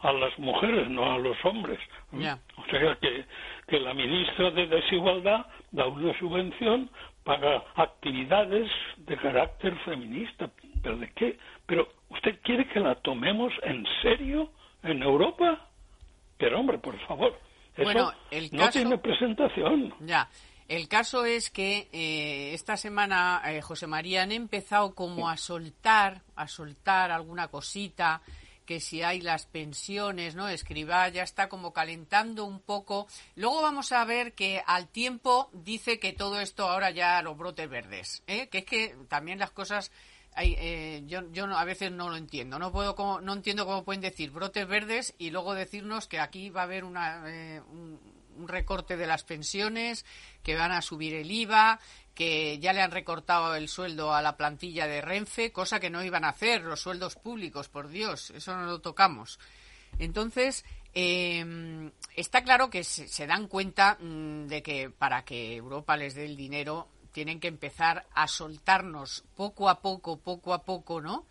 a 0.00 0.12
las 0.12 0.36
mujeres, 0.38 0.88
no 0.90 1.12
a 1.14 1.18
los 1.18 1.36
hombres. 1.44 1.78
Ya. 2.12 2.36
O 2.58 2.64
sea 2.68 2.96
que, 3.00 3.24
que 3.68 3.80
la 3.80 3.94
ministra 3.94 4.50
de 4.50 4.66
desigualdad 4.66 5.46
da 5.70 5.86
una 5.86 6.12
subvención 6.18 6.90
para 7.22 7.62
actividades 7.76 8.68
de 8.98 9.16
carácter 9.16 9.74
feminista. 9.84 10.50
¿Pero 10.82 10.96
de 10.98 11.10
qué? 11.12 11.38
¿Pero 11.66 11.88
usted 12.10 12.40
quiere 12.42 12.66
que 12.66 12.80
la 12.80 12.96
tomemos 12.96 13.52
en 13.62 13.86
serio 14.02 14.50
en 14.82 15.00
Europa? 15.02 15.68
Pero 16.38 16.58
hombre, 16.58 16.78
por 16.78 16.98
favor, 17.06 17.38
eso 17.76 17.84
Bueno, 17.84 18.12
el 18.30 18.50
no 18.52 18.58
caso- 18.66 18.72
tiene 18.78 18.98
presentación. 18.98 19.94
Ya. 20.00 20.28
El 20.66 20.88
caso 20.88 21.26
es 21.26 21.50
que 21.50 21.88
eh, 21.92 22.54
esta 22.54 22.76
semana, 22.78 23.42
eh, 23.44 23.60
José 23.60 23.86
María, 23.86 24.22
han 24.22 24.32
empezado 24.32 24.94
como 24.94 25.28
a 25.28 25.36
soltar, 25.36 26.22
a 26.36 26.48
soltar 26.48 27.10
alguna 27.10 27.48
cosita, 27.48 28.22
que 28.64 28.80
si 28.80 29.02
hay 29.02 29.20
las 29.20 29.44
pensiones, 29.44 30.34
¿no? 30.36 30.48
Escribá 30.48 31.06
ya 31.10 31.22
está 31.22 31.50
como 31.50 31.74
calentando 31.74 32.46
un 32.46 32.60
poco. 32.60 33.06
Luego 33.36 33.60
vamos 33.60 33.92
a 33.92 34.02
ver 34.06 34.32
que 34.32 34.62
al 34.66 34.88
tiempo 34.88 35.50
dice 35.52 35.98
que 36.00 36.14
todo 36.14 36.40
esto 36.40 36.66
ahora 36.66 36.90
ya 36.90 37.20
los 37.20 37.36
brotes 37.36 37.68
verdes, 37.68 38.22
¿eh? 38.26 38.48
Que 38.48 38.58
es 38.58 38.64
que 38.64 38.96
también 39.08 39.38
las 39.38 39.50
cosas 39.50 39.92
hay, 40.34 40.54
eh, 40.58 41.02
yo, 41.06 41.30
yo 41.32 41.46
no- 41.46 41.58
a 41.58 41.64
veces 41.64 41.92
no 41.92 42.10
lo 42.10 42.16
entiendo. 42.16 42.58
No 42.58 42.72
puedo 42.72 42.94
no 43.20 43.32
entiendo 43.32 43.66
cómo 43.66 43.84
pueden 43.84 44.00
decir 44.00 44.30
brotes 44.30 44.66
verdes 44.66 45.14
y 45.18 45.30
luego 45.30 45.54
decirnos 45.54 46.06
que 46.08 46.20
aquí 46.20 46.50
va 46.50 46.62
a 46.62 46.64
haber 46.64 46.84
una, 46.84 47.22
eh, 47.26 47.60
un, 47.70 48.00
un 48.36 48.48
recorte 48.48 48.96
de 48.96 49.06
las 49.06 49.22
pensiones, 49.24 50.04
que 50.42 50.56
van 50.56 50.72
a 50.72 50.82
subir 50.82 51.14
el 51.14 51.30
IVA, 51.30 51.78
que 52.14 52.58
ya 52.58 52.72
le 52.72 52.82
han 52.82 52.90
recortado 52.90 53.54
el 53.54 53.68
sueldo 53.68 54.12
a 54.14 54.22
la 54.22 54.36
plantilla 54.36 54.86
de 54.86 55.00
Renfe, 55.00 55.52
cosa 55.52 55.78
que 55.80 55.90
no 55.90 56.02
iban 56.04 56.24
a 56.24 56.30
hacer 56.30 56.62
los 56.62 56.80
sueldos 56.80 57.14
públicos, 57.16 57.68
por 57.68 57.88
Dios, 57.88 58.30
eso 58.30 58.56
no 58.56 58.64
lo 58.66 58.80
tocamos. 58.80 59.38
Entonces, 59.98 60.64
eh, 60.94 61.90
está 62.16 62.42
claro 62.42 62.70
que 62.70 62.82
se, 62.84 63.06
se 63.08 63.26
dan 63.26 63.46
cuenta 63.48 63.96
mm, 64.00 64.46
de 64.46 64.62
que 64.62 64.90
para 64.90 65.24
que 65.24 65.56
Europa 65.56 65.96
les 65.96 66.14
dé 66.14 66.24
el 66.24 66.36
dinero 66.36 66.88
tienen 67.14 67.40
que 67.40 67.48
empezar 67.48 68.04
a 68.12 68.26
soltarnos 68.28 69.24
poco 69.36 69.70
a 69.70 69.80
poco, 69.80 70.18
poco 70.18 70.52
a 70.52 70.64
poco, 70.64 71.00
¿no? 71.00 71.24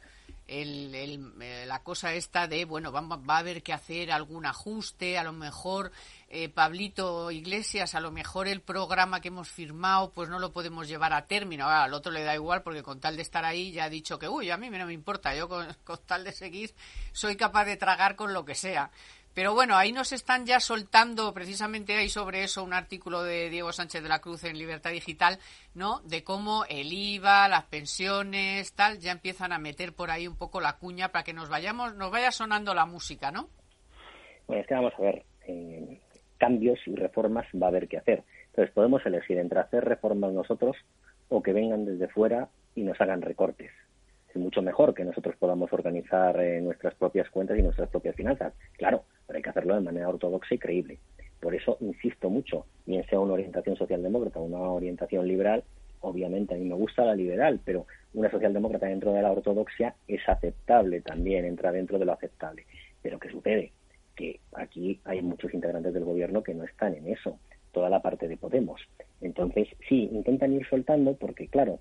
El, 0.48 0.94
el- 0.96 1.34
eh, 1.42 1.66
la 1.68 1.84
cosa 1.84 2.14
esta 2.14 2.48
de, 2.48 2.66
bueno, 2.66 2.92
vamos, 2.92 3.20
va 3.30 3.36
a 3.36 3.40
haber 3.40 3.62
que 3.64 3.72
hacer 3.74 4.12
algún 4.12 4.46
ajuste, 4.46 5.18
a 5.18 5.24
lo 5.24 5.32
mejor 5.34 5.92
eh, 6.30 6.50
Pablito 6.50 7.32
Iglesias, 7.32 7.96
a 7.96 8.00
lo 8.02 8.12
mejor 8.12 8.48
el 8.48 8.62
programa 8.62 9.22
que 9.22 9.30
hemos 9.30 9.50
firmado, 9.50 10.12
pues 10.12 10.30
no 10.30 10.40
lo 10.40 10.52
podemos 10.52 10.88
llevar 10.88 11.14
a 11.14 11.28
término. 11.28 11.66
Ah, 11.68 11.84
al 11.84 11.94
otro 11.94 12.12
le 12.12 12.24
da 12.24 12.34
igual 12.36 12.62
porque 12.62 12.84
con 12.84 13.00
tal 13.00 13.16
de 13.16 13.22
estar 13.22 13.46
ahí 13.46 13.72
ya 13.72 13.86
ha 13.86 13.90
dicho 13.90 14.20
que, 14.20 14.28
uy, 14.28 14.50
a 14.52 14.58
mí 14.58 14.70
no 14.70 14.86
me 14.86 14.94
importa, 14.94 15.34
yo 15.36 15.48
con, 15.48 15.66
con 15.86 16.00
tal 16.06 16.24
de 16.26 16.32
seguir 16.34 16.74
soy 17.14 17.36
capaz 17.38 17.66
de 17.66 17.78
tragar 17.78 18.16
con 18.16 18.34
lo 18.34 18.44
que 18.46 18.56
sea. 18.56 18.90
Pero 19.34 19.54
bueno, 19.54 19.76
ahí 19.76 19.92
nos 19.92 20.12
están 20.12 20.46
ya 20.46 20.60
soltando, 20.60 21.34
precisamente 21.34 21.96
hay 21.96 22.10
sobre 22.10 22.44
eso 22.44 22.64
un 22.64 22.74
artículo 22.74 23.24
de 23.24 23.50
Diego 23.50 23.72
Sánchez 23.72 24.04
de 24.04 24.10
la 24.10 24.20
Cruz 24.20 24.44
en 24.44 24.58
Libertad 24.58 24.92
Digital, 24.92 25.40
¿no? 25.74 26.02
De 26.02 26.24
cómo 26.24 26.66
el 26.70 26.94
IVA, 26.94 27.48
las 27.48 27.64
pensiones, 27.64 28.74
tal, 28.74 29.00
ya 29.00 29.12
empiezan 29.12 29.52
a 29.52 29.58
meter 29.58 29.94
por 29.94 30.12
ahí 30.12 30.28
un 30.28 30.38
poco 30.38 30.62
la 30.62 30.78
cuña 30.78 31.10
para 31.10 31.24
que 31.24 31.34
nos 31.34 31.50
vayamos, 31.50 31.96
nos 31.96 32.12
vaya 32.12 32.32
sonando 32.32 32.76
la 32.76 32.86
música, 32.86 33.32
¿no? 33.32 33.50
Bueno, 34.46 34.62
es 34.62 34.68
que 34.68 34.76
vamos 34.76 34.94
a 34.98 35.02
ver, 35.02 35.24
eh, 35.48 36.00
cambios 36.38 36.80
y 36.86 36.96
reformas 36.96 37.48
va 37.60 37.68
a 37.68 37.70
haber 37.70 37.88
que 37.88 37.98
hacer. 37.98 38.24
Entonces 38.48 38.74
podemos 38.74 39.04
elegir 39.06 39.40
entre 39.40 39.60
hacer 39.60 39.84
reformas 39.84 40.32
nosotros 40.32 40.76
o 41.30 41.42
que 41.42 41.54
vengan 41.54 41.86
desde 41.86 42.08
fuera 42.08 42.50
y 42.76 42.84
nos 42.84 43.00
hagan 43.02 43.24
recortes. 43.24 43.72
Es 44.30 44.36
mucho 44.36 44.62
mejor 44.62 44.94
que 44.94 45.06
nosotros 45.06 45.36
podamos 45.38 45.72
organizar 45.74 46.40
eh, 46.40 46.62
nuestras 46.62 46.94
propias 46.96 47.30
cuentas 47.30 47.58
y 47.58 47.64
nuestras 47.64 47.90
propias 47.90 48.16
finanzas. 48.16 48.54
Claro, 48.78 49.06
pero 49.28 49.38
hay 49.38 49.44
que 49.44 49.50
hacerlo 49.50 49.76
de 49.76 49.82
manera 49.82 50.10
ortodoxa 50.10 50.56
y 50.56 50.60
creíble. 50.60 51.00
Por 51.40 51.56
eso 51.56 51.78
insisto 51.82 52.30
mucho, 52.30 52.66
bien 52.86 53.06
sea 53.10 53.20
una 53.20 53.34
orientación 53.34 53.76
socialdemócrata 53.76 54.40
o 54.40 54.44
una 54.44 54.60
orientación 54.60 55.28
liberal, 55.28 55.64
obviamente 56.02 56.54
a 56.54 56.58
mí 56.58 56.66
me 56.66 56.76
gusta 56.76 57.06
la 57.06 57.16
liberal, 57.16 57.60
pero 57.64 57.86
una 58.14 58.30
socialdemócrata 58.30 58.88
dentro 58.88 59.14
de 59.14 59.22
la 59.22 59.32
ortodoxia 59.32 59.96
es 60.08 60.22
aceptable 60.28 61.02
también, 61.02 61.46
entra 61.46 61.72
dentro 61.72 61.98
de 61.98 62.06
lo 62.06 62.14
aceptable. 62.14 62.66
Pero 63.02 63.20
¿qué 63.20 63.30
sucede? 63.30 63.72
Que 64.16 64.40
aquí 64.54 65.00
hay 65.06 65.22
muchos 65.22 65.54
integrantes 65.54 65.94
del 65.94 66.06
gobierno 66.06 66.44
que 66.44 66.54
no 66.54 66.64
están 66.64 66.94
en 66.96 67.08
eso, 67.08 67.40
toda 67.72 67.90
la 67.90 68.02
parte 68.02 68.28
de 68.28 68.38
Podemos. 68.38 68.82
Entonces, 69.22 69.68
sí, 69.90 70.10
intentan 70.12 70.54
ir 70.54 70.68
soltando 70.68 71.16
porque, 71.16 71.48
claro, 71.48 71.80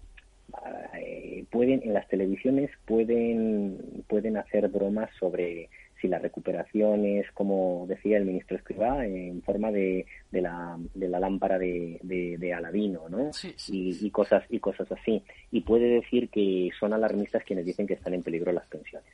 eh, 0.99 1.45
pueden 1.51 1.83
en 1.83 1.95
las 1.95 2.09
televisiones 2.09 2.71
pueden 2.85 4.05
pueden 4.09 4.37
hacer 4.37 4.69
bromas 4.69 5.11
sobre 5.19 5.71
si 6.03 6.09
la 6.09 6.19
recuperación 6.19 7.07
es 7.07 7.31
como 7.33 7.87
decía 7.89 8.19
el 8.19 8.25
ministro 8.27 8.57
Escribá 8.57 9.07
en 9.07 9.41
forma 9.43 9.71
de, 9.71 10.05
de 10.33 10.43
la 10.43 10.77
de 10.95 11.09
la 11.09 11.21
lámpara 11.21 11.59
de, 11.59 11.99
de, 12.03 12.37
de 12.37 12.53
Aladino 12.53 13.09
no 13.09 13.33
Sí, 13.33 13.55
sí. 13.57 13.97
y, 14.03 14.07
y 14.07 14.11
cosas 14.11 14.45
y 14.51 14.59
cosas 14.59 14.91
así. 14.93 15.23
Y 15.53 15.61
puede 15.63 15.87
decir 16.01 16.29
que 16.29 16.69
son 16.79 16.93
alarmistas 16.93 17.45
quienes 17.45 17.65
dicen 17.65 17.87
que 17.87 17.95
están 17.95 18.15
en 18.15 18.23
peligro 18.23 18.53
las 18.53 18.67
pensiones. 18.67 19.09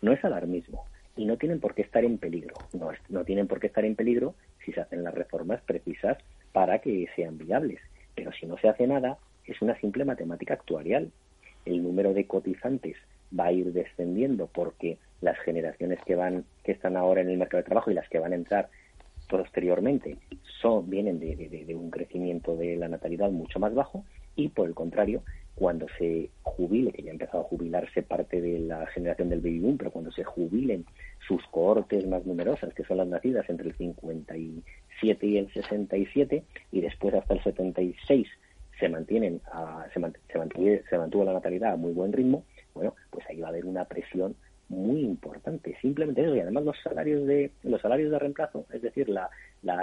No 0.00 0.12
es 0.12 0.24
alarmismo. 0.24 0.84
Y 1.16 1.24
no 1.24 1.36
tienen 1.36 1.58
por 1.58 1.74
qué 1.74 1.82
estar 1.82 2.04
en 2.04 2.16
peligro. 2.18 2.54
No 2.72 2.92
no 3.08 3.24
tienen 3.24 3.48
por 3.48 3.58
qué 3.58 3.66
estar 3.66 3.84
en 3.84 3.96
peligro 3.96 4.34
si 4.64 4.72
se 4.72 4.80
hacen 4.80 5.02
las 5.02 5.14
reformas 5.14 5.60
precisas 5.62 6.16
para 6.52 6.78
que 6.78 7.08
sean 7.16 7.36
viables. 7.36 7.80
Pero 8.14 8.30
si 8.32 8.46
no 8.46 8.56
se 8.58 8.68
hace 8.68 8.86
nada 8.86 9.18
es 9.44 9.60
una 9.60 9.78
simple 9.80 10.04
matemática 10.04 10.54
actuarial. 10.54 11.10
El 11.64 11.82
número 11.82 12.14
de 12.14 12.26
cotizantes 12.26 12.96
va 13.38 13.46
a 13.46 13.52
ir 13.52 13.72
descendiendo 13.72 14.46
porque 14.46 14.98
las 15.20 15.38
generaciones 15.40 15.98
que 16.06 16.14
van 16.14 16.44
que 16.64 16.72
están 16.72 16.96
ahora 16.96 17.20
en 17.20 17.30
el 17.30 17.38
mercado 17.38 17.58
de 17.62 17.66
trabajo 17.66 17.90
y 17.90 17.94
las 17.94 18.08
que 18.08 18.18
van 18.18 18.32
a 18.32 18.36
entrar 18.36 18.68
posteriormente 19.28 20.16
son 20.60 20.88
vienen 20.88 21.18
de, 21.20 21.36
de- 21.36 21.64
de- 21.64 21.74
un 21.74 21.90
crecimiento 21.90 22.56
de 22.56 22.76
la 22.76 22.88
natalidad 22.88 23.30
mucho 23.30 23.58
más 23.58 23.74
bajo 23.74 24.04
y 24.36 24.48
por 24.48 24.68
el 24.68 24.74
contrario 24.74 25.22
cuando 25.54 25.86
se 25.98 26.30
jubile 26.42 26.92
que 26.92 27.02
ya 27.02 27.10
ha 27.10 27.12
empezado 27.12 27.40
a 27.40 27.46
jubilarse 27.46 28.02
parte 28.02 28.40
de 28.40 28.60
la 28.60 28.86
generación 28.86 29.28
del 29.28 29.40
baby 29.40 29.58
boom 29.58 29.76
pero 29.76 29.90
cuando 29.90 30.10
se 30.12 30.24
jubilen 30.24 30.86
sus 31.26 31.44
cohortes 31.48 32.06
más 32.06 32.24
numerosas 32.24 32.72
que 32.74 32.84
son 32.84 32.98
las 32.98 33.08
nacidas 33.08 33.48
entre 33.50 33.68
el 33.68 33.76
57 33.76 35.26
y 35.26 35.36
el 35.38 35.52
67 35.52 36.44
y 36.72 36.80
después 36.80 37.14
hasta 37.14 37.34
el 37.34 37.42
76 37.42 38.28
se 38.78 38.88
mantienen 38.88 39.40
a- 39.52 39.86
se, 39.92 40.00
mant- 40.00 40.16
mantuvo, 40.36 40.68
se 40.88 40.98
mantuvo 40.98 41.24
la 41.24 41.32
natalidad 41.32 41.72
a 41.72 41.76
muy 41.76 41.92
buen 41.92 42.12
ritmo, 42.12 42.44
bueno, 42.74 42.94
pues 43.10 43.26
ahí 43.28 43.40
va 43.40 43.48
a 43.48 43.50
haber 43.50 43.66
una 43.66 43.84
presión 43.86 44.36
muy 44.68 45.00
importante. 45.00 45.76
Simplemente 45.80 46.22
eso, 46.22 46.34
y 46.34 46.40
además 46.40 46.64
los 46.64 46.76
salarios 46.82 47.26
de 47.26 47.50
los 47.62 47.80
salarios 47.80 48.10
de 48.10 48.18
reemplazo, 48.18 48.66
es 48.72 48.82
decir, 48.82 49.08
la, 49.08 49.30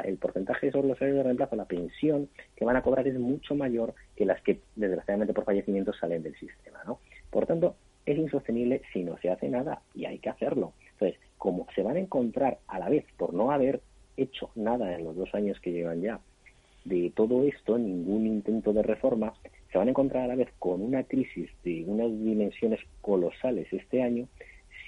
el 0.04 0.18
porcentaje 0.18 0.72
sobre 0.72 0.88
los 0.88 0.98
salarios 0.98 1.18
de 1.18 1.24
reemplazo, 1.24 1.56
la 1.56 1.65
pensión 1.65 2.30
que 2.56 2.65
van 2.65 2.75
a 2.75 2.84
cobrar 2.84 3.08
es 3.08 3.20
mucho 3.20 3.56
mayor 3.56 3.94
que 4.15 4.25
las 4.25 4.42
que 4.42 4.60
desgraciadamente 4.75 5.34
por 5.34 5.46
fallecimiento 5.46 5.94
salen 5.94 6.24
del 6.24 6.36
sistema, 6.36 6.84
¿no? 6.86 7.00
Por 7.30 7.46
tanto, 7.46 7.75
es 8.06 8.18
insostenible 8.18 8.82
si 8.94 9.04
no 9.04 9.18
se 9.18 9.32
hace 9.32 9.50
nada 9.50 9.82
y 9.94 10.06
hay 10.06 10.20
que 10.20 10.30
hacerlo. 10.30 10.74
Entonces, 10.94 11.20
como 11.38 11.68
se 11.75 11.82
van 11.82 11.96
a 11.96 12.00
encontrar 12.00 12.60
a 12.68 12.80
la 12.80 12.89
vez 12.89 13.06
por 13.18 13.34
no 13.34 13.51
haber 13.51 13.82
hecho 14.18 14.51
nada 14.56 14.96
en 14.96 15.04
los 15.04 15.15
dos 15.15 15.34
años 15.34 15.60
que 15.60 15.72
llevan 15.72 16.01
ya 16.01 16.20
de 16.86 17.12
todo 17.15 17.44
esto, 17.44 17.77
ningún 17.77 18.27
intento 18.27 18.72
de 18.72 18.84
reforma, 18.84 19.34
se 19.72 19.77
van 19.77 19.88
a 19.88 19.92
encontrar 19.92 20.24
a 20.24 20.27
la 20.27 20.36
vez 20.36 20.50
con 20.60 20.82
una 20.82 21.04
crisis 21.04 21.50
de 21.63 21.84
unas 21.86 22.10
dimensiones 22.24 22.80
colosales 23.01 23.68
este 23.74 24.04
año, 24.04 24.27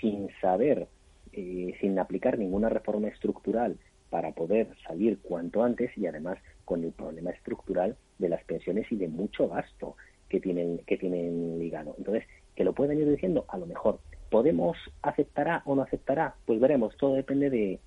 sin 0.02 0.30
saber, 0.42 0.88
eh, 1.34 1.76
sin 1.82 1.98
aplicar 2.00 2.38
ninguna 2.38 2.70
reforma 2.70 3.08
estructural 3.08 3.78
para 4.10 4.32
poder 4.32 4.68
salir 4.88 5.20
cuanto 5.22 5.64
antes 5.64 5.96
y 5.98 6.08
además 6.08 6.38
con 6.66 6.84
el 6.84 6.92
problema 6.92 7.32
estructural 7.32 7.98
de 8.20 8.30
las 8.30 8.44
pensiones 8.46 8.90
y 8.92 8.96
de 8.96 9.08
mucho 9.08 9.48
gasto 9.50 9.96
que 10.30 10.40
tienen 10.40 10.80
que 10.88 10.98
tienen 10.98 11.60
ligado. 11.60 11.96
Entonces, 11.98 12.24
que 12.56 12.64
lo 12.64 12.74
puedan 12.74 12.98
ir 12.98 13.10
diciendo, 13.10 13.46
a 13.50 13.58
lo 13.58 13.66
mejor. 13.66 14.00
¿Podemos 14.30 14.78
aceptará 15.02 15.62
o 15.66 15.76
no 15.76 15.84
aceptará? 15.84 16.36
Pues 16.46 16.60
veremos, 16.60 16.98
todo 16.98 17.14
depende 17.16 17.50
de, 17.50 17.80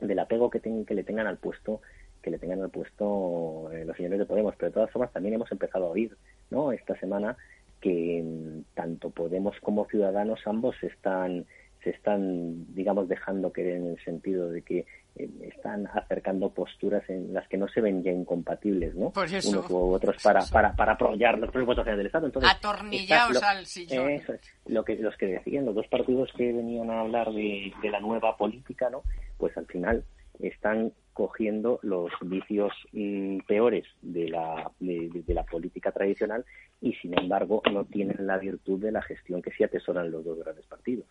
del 0.00 0.18
apego 0.20 0.48
que, 0.50 0.60
ten- 0.60 0.84
que 0.84 0.94
le 0.94 1.02
tengan 1.04 1.26
al 1.26 1.38
puesto 1.38 1.80
que 2.22 2.30
le 2.30 2.38
tengan 2.38 2.60
al 2.62 2.68
puesto 2.70 3.70
eh, 3.72 3.84
los 3.86 3.96
señores 3.96 4.18
de 4.18 4.26
Podemos, 4.26 4.54
pero 4.56 4.68
de 4.68 4.74
todas 4.74 4.90
formas 4.90 5.10
también 5.10 5.34
hemos 5.36 5.50
empezado 5.50 5.86
a 5.86 5.90
oír, 5.90 6.14
¿no? 6.50 6.70
Esta 6.70 6.94
semana 7.00 7.36
que 7.80 8.24
tanto 8.74 9.10
Podemos 9.10 9.56
como 9.60 9.86
Ciudadanos 9.86 10.40
ambos 10.46 10.76
están 10.82 11.46
se 11.82 11.90
están, 11.90 12.74
digamos, 12.74 13.08
dejando 13.08 13.52
querer 13.52 13.76
en 13.76 13.86
el 13.88 14.04
sentido 14.04 14.50
de 14.50 14.62
que 14.62 14.86
eh, 15.16 15.28
están 15.42 15.86
acercando 15.86 16.50
posturas 16.50 17.02
en 17.08 17.32
las 17.32 17.48
que 17.48 17.56
no 17.56 17.68
se 17.68 17.80
ven 17.80 18.02
ya 18.02 18.10
incompatibles, 18.10 18.94
¿no? 18.94 19.10
Pues 19.10 19.32
eso. 19.32 19.50
Unos 19.50 19.70
u 19.70 19.92
otros 19.92 20.22
para, 20.22 20.44
para, 20.46 20.74
para 20.74 20.92
apoyar 20.92 21.38
los 21.38 21.50
presupuestos 21.50 21.86
del 21.86 22.06
Estado. 22.06 22.26
Entonces, 22.26 22.50
Atornillaos 22.50 23.34
está 23.34 23.50
al 23.50 23.66
sillón. 23.66 24.10
eso 24.10 24.34
es. 24.34 24.40
Lo 24.66 24.84
que, 24.84 24.96
los 24.96 25.16
que 25.16 25.26
decían, 25.26 25.64
los 25.64 25.74
dos 25.74 25.86
partidos 25.88 26.30
que 26.36 26.52
venían 26.52 26.90
a 26.90 27.00
hablar 27.00 27.32
de, 27.32 27.72
de 27.80 27.90
la 27.90 28.00
nueva 28.00 28.36
política, 28.36 28.90
¿no? 28.90 29.02
Pues 29.38 29.56
al 29.56 29.66
final 29.66 30.04
están 30.38 30.92
cogiendo 31.12 31.78
los 31.82 32.10
vicios 32.22 32.72
mm, 32.92 33.38
peores 33.46 33.84
de 34.02 34.28
la, 34.28 34.70
de, 34.80 35.22
la 35.28 35.44
política 35.44 35.92
tradicional 35.92 36.44
y 36.80 36.94
sin 36.94 37.18
embargo 37.18 37.62
no 37.70 37.84
tienen 37.84 38.26
la 38.26 38.38
virtud 38.38 38.80
de 38.80 38.90
la 38.92 39.02
gestión 39.02 39.42
que 39.42 39.50
sí 39.52 39.62
atesoran 39.64 40.10
los 40.10 40.24
dos 40.24 40.38
grandes 40.38 40.64
partidos. 40.66 41.06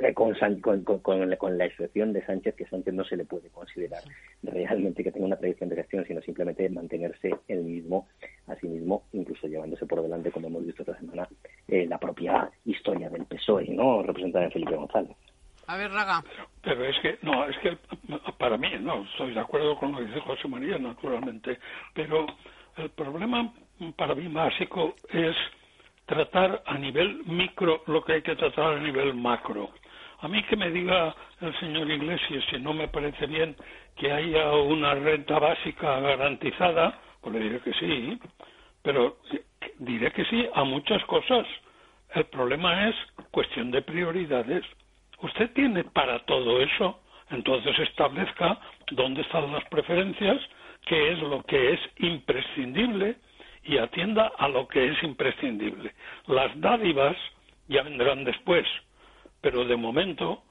Eh, 0.00 0.12
Con, 0.14 0.34
San- 0.36 0.60
con- 0.60 0.82
con- 0.82 1.00
con 1.00 1.58
la 1.58 1.64
excepción 1.64 2.12
de 2.12 2.24
Sánchez, 2.26 2.54
que 2.56 2.66
Sánchez 2.66 2.92
no 2.94 3.04
se 3.04 3.16
le 3.16 3.24
puede 3.24 3.48
considerar 3.50 4.02
realmente 4.42 5.04
que 5.04 5.12
tenga 5.12 5.26
una 5.26 5.36
tradición 5.36 5.68
de 5.68 5.76
gestión, 5.76 6.04
sino 6.06 6.20
simplemente 6.22 6.68
mantenerse 6.68 7.30
el 7.48 7.62
mismo 7.62 8.08
a 8.48 8.56
sí 8.56 8.66
mismo, 8.68 9.04
incluso 9.12 9.46
llevándose 9.46 9.86
por 9.86 10.02
delante, 10.02 10.30
como 10.30 10.48
hemos 10.48 10.64
visto 10.66 10.82
esta 10.82 10.98
semana, 10.98 11.28
eh, 11.68 11.86
la 11.86 11.98
propia 11.98 12.50
historia 12.64 13.08
del 13.10 13.24
PSOE, 13.26 13.68
¿no? 13.68 14.02
representada 14.02 14.44
en 14.46 14.52
Felipe 14.52 14.74
González. 14.76 15.16
A 15.66 15.76
ver, 15.76 15.90
Raga. 15.90 16.22
Pero 16.62 16.84
es 16.84 16.98
que, 17.00 17.18
no, 17.22 17.44
es 17.46 17.56
que 17.58 17.76
para 18.38 18.56
mí, 18.56 18.68
no, 18.80 19.04
estoy 19.04 19.32
de 19.32 19.40
acuerdo 19.40 19.76
con 19.78 19.92
lo 19.92 19.98
que 19.98 20.04
dice 20.04 20.20
José 20.20 20.48
María, 20.48 20.78
naturalmente, 20.78 21.58
pero 21.94 22.26
el 22.76 22.90
problema 22.90 23.52
para 23.96 24.14
mí 24.14 24.28
básico 24.28 24.94
es 25.10 25.36
tratar 26.06 26.62
a 26.66 26.78
nivel 26.78 27.22
micro 27.26 27.82
lo 27.86 28.04
que 28.04 28.14
hay 28.14 28.22
que 28.22 28.36
tratar 28.36 28.74
a 28.74 28.80
nivel 28.80 29.14
macro. 29.14 29.70
A 30.20 30.28
mí 30.28 30.42
que 30.44 30.56
me 30.56 30.70
diga 30.70 31.14
el 31.40 31.58
señor 31.60 31.90
Iglesias 31.90 32.44
si 32.50 32.58
no 32.58 32.72
me 32.72 32.88
parece 32.88 33.26
bien 33.26 33.54
que 33.96 34.10
haya 34.10 34.50
una 34.52 34.94
renta 34.94 35.38
básica 35.38 36.00
garantizada, 36.00 36.98
pues 37.20 37.34
le 37.34 37.40
diré 37.40 37.60
que 37.60 37.72
sí, 37.74 38.18
pero 38.82 39.18
diré 39.78 40.12
que 40.12 40.24
sí 40.26 40.48
a 40.54 40.64
muchas 40.64 41.04
cosas. 41.04 41.46
El 42.14 42.24
problema 42.26 42.88
es 42.88 42.94
cuestión 43.30 43.70
de 43.70 43.82
prioridades. 43.82 44.64
Usted 45.26 45.50
tiene 45.54 45.82
para 45.82 46.20
todo 46.20 46.60
eso, 46.60 47.00
entonces 47.30 47.76
establezca 47.80 48.60
dónde 48.92 49.22
están 49.22 49.52
las 49.52 49.64
preferencias, 49.64 50.40
qué 50.86 51.12
es 51.12 51.18
lo 51.18 51.42
que 51.42 51.72
es 51.72 51.80
imprescindible 51.98 53.16
y 53.64 53.78
atienda 53.78 54.30
a 54.38 54.48
lo 54.48 54.68
que 54.68 54.86
es 54.86 55.02
imprescindible. 55.02 55.92
Las 56.28 56.58
dádivas 56.60 57.16
ya 57.66 57.82
vendrán 57.82 58.22
después, 58.22 58.64
pero 59.40 59.64
de 59.64 59.74
momento 59.74 60.44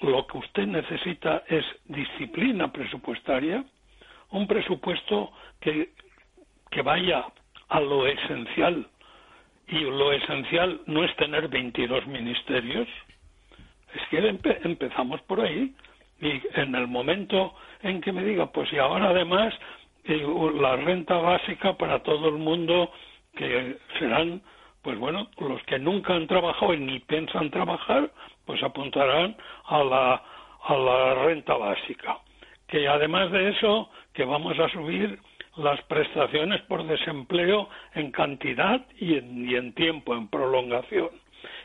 lo 0.00 0.26
que 0.26 0.38
usted 0.38 0.66
necesita 0.66 1.42
es 1.48 1.66
disciplina 1.84 2.72
presupuestaria, 2.72 3.66
un 4.30 4.46
presupuesto 4.46 5.30
que, 5.60 5.90
que 6.70 6.80
vaya 6.80 7.26
a 7.68 7.80
lo 7.80 8.06
esencial. 8.06 8.88
Y 9.68 9.80
lo 9.80 10.10
esencial 10.12 10.80
no 10.86 11.04
es 11.04 11.14
tener 11.16 11.48
22 11.48 12.06
ministerios, 12.06 12.88
es 13.96 14.08
que 14.08 14.20
empe- 14.22 14.58
empezamos 14.64 15.20
por 15.22 15.40
ahí. 15.40 15.74
Y 16.20 16.40
en 16.54 16.74
el 16.74 16.86
momento 16.86 17.54
en 17.82 18.00
que 18.00 18.12
me 18.12 18.24
diga, 18.24 18.46
pues 18.50 18.72
y 18.72 18.78
ahora 18.78 19.08
además 19.10 19.52
eh, 20.04 20.26
la 20.60 20.76
renta 20.76 21.16
básica 21.18 21.74
para 21.76 22.02
todo 22.02 22.28
el 22.28 22.36
mundo, 22.36 22.90
que 23.36 23.76
serán, 23.98 24.40
pues 24.82 24.98
bueno, 24.98 25.28
los 25.38 25.62
que 25.64 25.78
nunca 25.78 26.14
han 26.14 26.26
trabajado 26.26 26.72
y 26.72 26.78
ni 26.78 27.00
piensan 27.00 27.50
trabajar, 27.50 28.10
pues 28.46 28.62
apuntarán 28.62 29.36
a 29.66 29.84
la, 29.84 30.22
a 30.64 30.74
la 30.76 31.14
renta 31.26 31.54
básica. 31.54 32.18
Que 32.68 32.88
además 32.88 33.30
de 33.30 33.50
eso, 33.50 33.90
que 34.14 34.24
vamos 34.24 34.58
a 34.58 34.68
subir 34.70 35.18
las 35.56 35.80
prestaciones 35.82 36.62
por 36.62 36.86
desempleo 36.86 37.68
en 37.94 38.10
cantidad 38.10 38.80
y 38.98 39.16
en, 39.18 39.48
y 39.50 39.54
en 39.54 39.74
tiempo, 39.74 40.14
en 40.14 40.28
prolongación. 40.28 41.10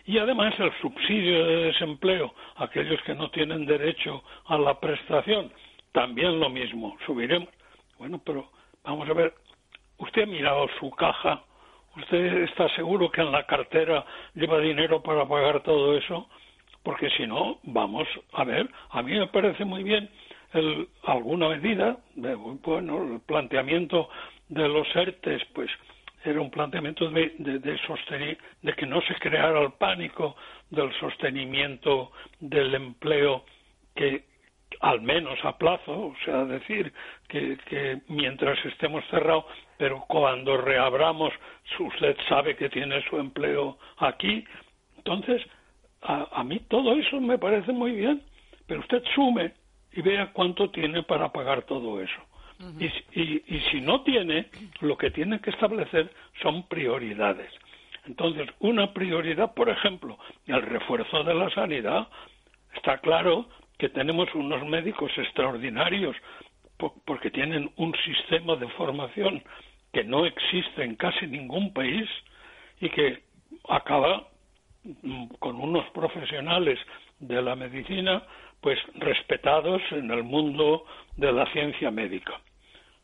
Y 0.05 0.17
además 0.17 0.53
el 0.59 0.71
subsidio 0.81 1.45
de 1.45 1.55
desempleo, 1.67 2.33
aquellos 2.57 3.01
que 3.03 3.15
no 3.15 3.29
tienen 3.31 3.65
derecho 3.65 4.23
a 4.45 4.57
la 4.57 4.79
prestación, 4.79 5.51
también 5.91 6.39
lo 6.39 6.49
mismo, 6.49 6.97
subiremos. 7.05 7.49
Bueno, 7.97 8.21
pero 8.25 8.49
vamos 8.83 9.07
a 9.09 9.13
ver, 9.13 9.33
usted 9.97 10.23
ha 10.23 10.25
mirado 10.25 10.67
su 10.79 10.89
caja, 10.91 11.43
usted 11.97 12.43
está 12.43 12.67
seguro 12.75 13.11
que 13.11 13.21
en 13.21 13.31
la 13.31 13.45
cartera 13.45 14.05
lleva 14.33 14.59
dinero 14.59 15.01
para 15.03 15.27
pagar 15.27 15.61
todo 15.63 15.97
eso, 15.97 16.27
porque 16.83 17.09
si 17.11 17.27
no, 17.27 17.59
vamos 17.63 18.07
a 18.33 18.43
ver, 18.43 18.69
a 18.89 19.01
mí 19.03 19.11
me 19.11 19.27
parece 19.27 19.65
muy 19.65 19.83
bien 19.83 20.09
el, 20.53 20.87
alguna 21.03 21.49
medida, 21.49 21.97
de- 22.15 22.35
bueno, 22.35 23.03
el 23.13 23.19
planteamiento 23.21 24.09
de 24.49 24.67
los 24.67 24.87
ERTES, 24.95 25.43
pues 25.53 25.69
era 26.23 26.41
un 26.41 26.51
planteamiento 26.51 27.09
de, 27.09 27.33
de, 27.37 27.59
de, 27.59 28.37
de 28.61 28.73
que 28.73 28.85
no 28.85 29.01
se 29.01 29.15
creara 29.15 29.61
el 29.61 29.73
pánico 29.73 30.35
del 30.69 30.93
sostenimiento 30.99 32.11
del 32.39 32.73
empleo 32.75 33.45
que 33.95 34.25
al 34.79 35.01
menos 35.01 35.37
a 35.43 35.57
plazo, 35.57 35.91
o 35.91 36.15
sea, 36.23 36.45
decir 36.45 36.93
que, 37.27 37.57
que 37.65 38.01
mientras 38.07 38.57
estemos 38.65 39.03
cerrados, 39.09 39.45
pero 39.77 40.03
cuando 40.07 40.57
reabramos, 40.57 41.33
usted 41.79 42.15
sabe 42.29 42.55
que 42.55 42.69
tiene 42.69 43.03
su 43.09 43.17
empleo 43.17 43.77
aquí. 43.97 44.45
Entonces, 44.97 45.41
a, 46.01 46.27
a 46.31 46.43
mí 46.43 46.59
todo 46.69 46.93
eso 46.93 47.19
me 47.19 47.37
parece 47.37 47.71
muy 47.71 47.91
bien, 47.91 48.23
pero 48.65 48.79
usted 48.79 49.03
sume 49.13 49.53
y 49.93 50.01
vea 50.01 50.31
cuánto 50.31 50.69
tiene 50.69 51.03
para 51.03 51.31
pagar 51.31 51.63
todo 51.63 52.01
eso. 52.01 52.21
Y, 52.79 53.59
si 53.71 53.81
no 53.81 54.01
tiene, 54.01 54.47
lo 54.81 54.97
que 54.97 55.11
tiene 55.11 55.39
que 55.39 55.51
establecer 55.51 56.11
son 56.41 56.67
prioridades. 56.67 57.51
Entonces, 58.05 58.47
una 58.59 58.93
prioridad, 58.93 59.53
por 59.53 59.69
ejemplo, 59.69 60.17
el 60.47 60.61
refuerzo 60.61 61.23
de 61.23 61.33
la 61.35 61.49
sanidad, 61.51 62.07
está 62.75 62.97
claro 62.99 63.47
que 63.77 63.89
tenemos 63.89 64.33
unos 64.33 64.65
médicos 64.65 65.11
extraordinarios 65.17 66.15
po- 66.77 66.95
porque 67.05 67.29
tienen 67.29 67.71
un 67.75 67.93
sistema 68.03 68.55
de 68.55 68.67
formación 68.69 69.43
que 69.93 70.03
no 70.03 70.25
existe 70.25 70.83
en 70.83 70.95
casi 70.95 71.27
ningún 71.27 71.73
país 71.73 72.09
y 72.79 72.89
que 72.89 73.23
acaba 73.69 74.27
mm, 74.83 75.25
con 75.39 75.57
unos 75.61 75.87
profesionales 75.91 76.79
de 77.19 77.41
la 77.41 77.55
medicina 77.55 78.23
pues 78.61 78.79
respetados 78.95 79.81
en 79.91 80.09
el 80.11 80.23
mundo 80.23 80.85
de 81.17 81.31
la 81.31 81.45
ciencia 81.51 81.91
médica. 81.91 82.39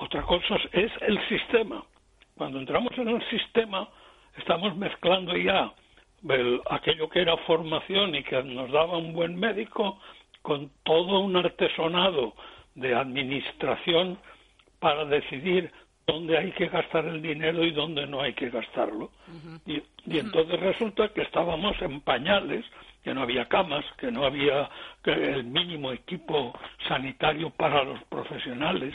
Otra 0.00 0.22
cosa 0.22 0.56
es 0.72 0.92
el 1.00 1.20
sistema. 1.28 1.84
Cuando 2.36 2.58
entramos 2.60 2.96
en 2.98 3.08
el 3.08 3.28
sistema, 3.30 3.88
estamos 4.36 4.76
mezclando 4.76 5.36
ya 5.36 5.72
el- 6.28 6.60
aquello 6.70 7.08
que 7.08 7.20
era 7.20 7.36
formación 7.38 8.14
y 8.14 8.22
que 8.22 8.42
nos 8.44 8.70
daba 8.70 8.96
un 8.96 9.12
buen 9.12 9.36
médico 9.36 10.00
con 10.42 10.70
todo 10.84 11.20
un 11.20 11.36
artesonado 11.36 12.34
de 12.74 12.94
administración 12.94 14.18
para 14.78 15.04
decidir 15.04 15.72
dónde 16.06 16.38
hay 16.38 16.52
que 16.52 16.68
gastar 16.68 17.04
el 17.06 17.20
dinero 17.20 17.64
y 17.64 17.72
dónde 17.72 18.06
no 18.06 18.20
hay 18.20 18.34
que 18.34 18.50
gastarlo. 18.50 19.10
y, 19.66 19.82
y 20.06 20.18
entonces 20.18 20.58
resulta 20.60 21.08
que 21.12 21.20
estábamos 21.22 21.76
en 21.82 22.00
pañales, 22.00 22.64
que 23.04 23.12
no 23.12 23.22
había 23.22 23.46
camas, 23.48 23.84
que 23.98 24.10
no 24.10 24.24
había 24.24 24.70
el 25.04 25.44
mínimo 25.44 25.92
equipo 25.92 26.58
sanitario 26.86 27.50
para 27.50 27.84
los 27.84 28.02
profesionales, 28.04 28.94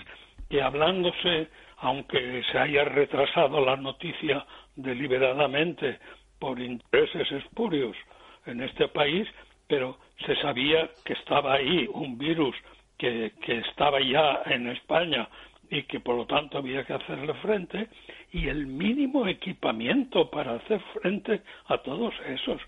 que 0.53 0.61
hablándose, 0.61 1.47
aunque 1.77 2.43
se 2.51 2.59
haya 2.59 2.83
retrasado 2.83 3.65
la 3.65 3.75
noticia 3.75 4.45
deliberadamente 4.75 5.97
por 6.37 6.59
intereses 6.59 7.31
espurios 7.31 7.97
en 8.45 8.61
este 8.61 8.87
país, 8.89 9.27
pero 9.67 9.97
se 10.23 10.35
sabía 10.35 10.91
que 11.03 11.13
estaba 11.13 11.55
ahí 11.55 11.89
un 11.91 12.19
virus 12.19 12.55
que, 12.99 13.31
que 13.41 13.61
estaba 13.67 13.99
ya 13.99 14.43
en 14.45 14.67
España 14.67 15.27
y 15.71 15.81
que 15.85 15.99
por 15.99 16.17
lo 16.17 16.27
tanto 16.27 16.59
había 16.59 16.83
que 16.83 16.93
hacerle 16.93 17.33
frente 17.41 17.87
y 18.31 18.47
el 18.47 18.67
mínimo 18.67 19.25
equipamiento 19.27 20.29
para 20.29 20.53
hacer 20.57 20.79
frente 21.01 21.41
a 21.65 21.79
todos 21.79 22.13
esos. 22.27 22.61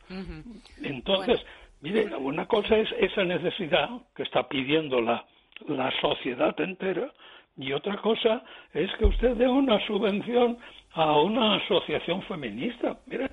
Entonces, 0.82 1.39
mire, 1.82 2.08
una 2.15 2.48
cosa 2.48 2.78
es 2.78 2.89
esa 2.98 3.24
necesidad 3.24 3.89
que 4.15 4.24
está 4.24 4.50
pidiendo 4.50 5.02
la, 5.02 5.24
la 5.67 5.91
sociedad 6.02 6.60
entera 6.60 7.13
y 7.58 7.72
otra 7.74 7.98
cosa 8.02 8.44
es 8.74 8.89
que 8.98 9.06
usted 9.06 9.36
dé 9.38 9.48
una 9.48 9.80
subvención 9.88 10.58
a 10.94 11.20
una 11.22 11.56
asociación 11.58 12.22
feminista. 12.24 12.98
Mire, 13.06 13.30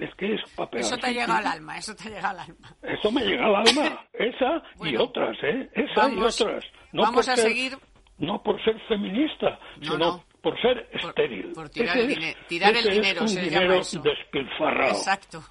es 0.00 0.14
que 0.14 0.34
es 0.34 0.40
papel. 0.56 0.80
Eso 0.80 0.96
te 0.96 1.12
llega 1.12 1.36
al 1.38 1.46
alma, 1.46 1.76
eso 1.76 1.94
te 1.94 2.08
llega 2.08 2.30
al 2.30 2.40
alma. 2.40 2.74
Eso 2.82 3.10
me 3.12 3.22
llega 3.24 3.46
al 3.46 3.56
alma. 3.56 4.06
Esa 4.12 4.62
y 4.84 4.96
otras, 4.96 5.36
¿eh? 5.42 5.70
Esa 5.74 6.08
vamos- 6.08 6.40
y 6.40 6.42
otras. 6.44 6.64
vamos 6.92 7.10
por 7.26 7.32
a 7.32 7.36
ser- 7.36 7.48
seguir- 7.48 7.78
No 8.18 8.42
por 8.42 8.62
ser 8.62 8.78
feminista, 8.88 9.58
No, 9.78 9.84
sino 9.92 9.98
no. 9.98 10.24
Por 10.42 10.60
ser 10.60 10.88
Por- 11.00 11.10
estéril. 11.10 11.52
por 11.52 11.70
tirar 11.70 11.96
Ese 11.98 12.12
el 12.30 12.36
tirar 12.48 12.76
el 12.76 12.86
es 12.88 12.94
dinero, 12.94 13.22
un 13.22 13.28
se 13.28 13.34
llama 13.36 13.48
dinero 13.60 13.74
eso. 13.80 14.00
despilfarrado. 14.02 14.92
Exacto. 14.92 15.44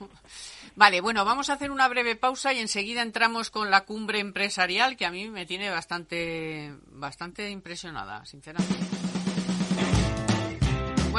Vale, 0.76 1.02
bueno, 1.02 1.26
vamos 1.26 1.50
a 1.50 1.54
hacer 1.54 1.70
una 1.72 1.88
breve 1.88 2.16
pausa 2.16 2.54
y 2.54 2.60
enseguida 2.60 3.02
entramos 3.02 3.50
con 3.52 3.70
la 3.72 3.82
cumbre 3.86 4.20
empresarial 4.20 4.96
que 4.96 5.06
a 5.06 5.12
mí 5.12 5.30
me 5.30 5.46
tiene 5.46 5.70
bastante, 5.70 6.74
bastante 6.92 7.50
impresionada, 7.50 8.24
sinceramente. 8.26 8.76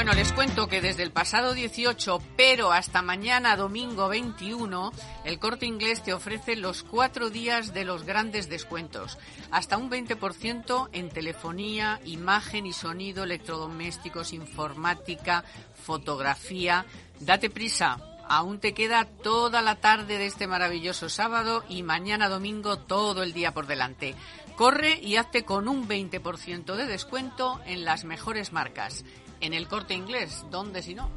Bueno, 0.03 0.17
les 0.17 0.33
cuento 0.33 0.67
que 0.67 0.81
desde 0.81 1.05
el 1.05 1.12
pasado 1.12 1.55
18, 1.55 2.19
pero 2.37 2.73
hasta 2.73 3.03
mañana 3.03 3.55
domingo 3.55 4.09
21, 4.09 4.91
el 5.25 5.38
corte 5.38 5.65
inglés 5.65 6.03
te 6.03 6.12
ofrece 6.12 6.57
los 6.57 6.83
cuatro 6.83 7.31
días 7.31 7.73
de 7.73 7.85
los 7.85 8.03
grandes 8.03 8.49
descuentos. 8.49 9.17
Hasta 9.53 9.79
un 9.79 9.88
20% 9.88 10.88
en 10.91 11.09
telefonía, 11.09 12.01
imagen 12.05 12.67
y 12.67 12.73
sonido, 12.73 13.23
electrodomésticos, 13.23 14.33
informática, 14.33 15.45
fotografía. 15.85 16.85
Date 17.21 17.49
prisa, 17.49 18.01
aún 18.29 18.59
te 18.59 18.75
queda 18.75 19.05
toda 19.05 19.62
la 19.62 19.77
tarde 19.77 20.19
de 20.19 20.27
este 20.27 20.49
maravilloso 20.49 21.09
sábado 21.11 21.62
y 21.69 21.85
mañana 21.85 22.29
domingo 22.29 22.77
todo 22.77 23.23
el 23.23 23.33
día 23.33 23.55
por 23.55 23.69
delante. 23.69 24.17
Corre 24.57 24.99
y 25.01 25.15
hazte 25.15 25.45
con 25.45 25.69
un 25.69 25.87
20% 25.88 26.75
de 26.75 26.87
descuento 26.87 27.61
en 27.67 27.85
las 27.85 28.05
mejores 28.05 28.53
marcas. 28.53 29.05
En 29.43 29.53
el 29.55 29.67
corte 29.67 29.93
inglés, 29.93 30.45
¿dónde 30.53 30.83
si 30.83 30.95
no? 30.95 31.11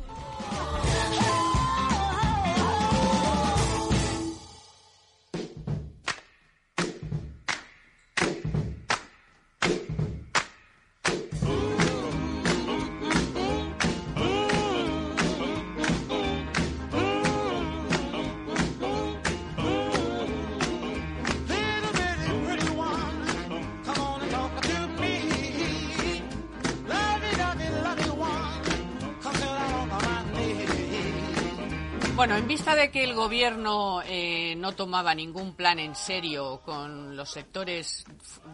Bueno, 32.15 32.37
en 32.37 32.47
vista 32.47 32.75
de 32.75 32.91
que 32.91 33.03
el 33.03 33.13
gobierno 33.13 34.01
eh, 34.05 34.55
no 34.55 34.71
tomaba 34.71 35.13
ningún 35.13 35.53
plan 35.53 35.79
en 35.79 35.95
serio 35.95 36.61
con 36.63 37.17
los 37.17 37.29
sectores, 37.29 38.05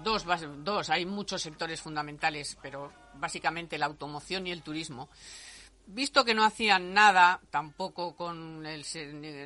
dos, 0.03 0.25
dos, 0.63 0.89
hay 0.89 1.05
muchos 1.05 1.43
sectores 1.43 1.79
fundamentales, 1.79 2.57
pero 2.59 2.91
básicamente 3.13 3.77
la 3.77 3.85
automoción 3.85 4.47
y 4.47 4.51
el 4.51 4.63
turismo, 4.63 5.09
visto 5.87 6.23
que 6.23 6.33
no 6.33 6.43
hacían 6.43 6.93
nada 6.93 7.41
tampoco 7.49 8.15
con 8.15 8.65
el 8.65 8.83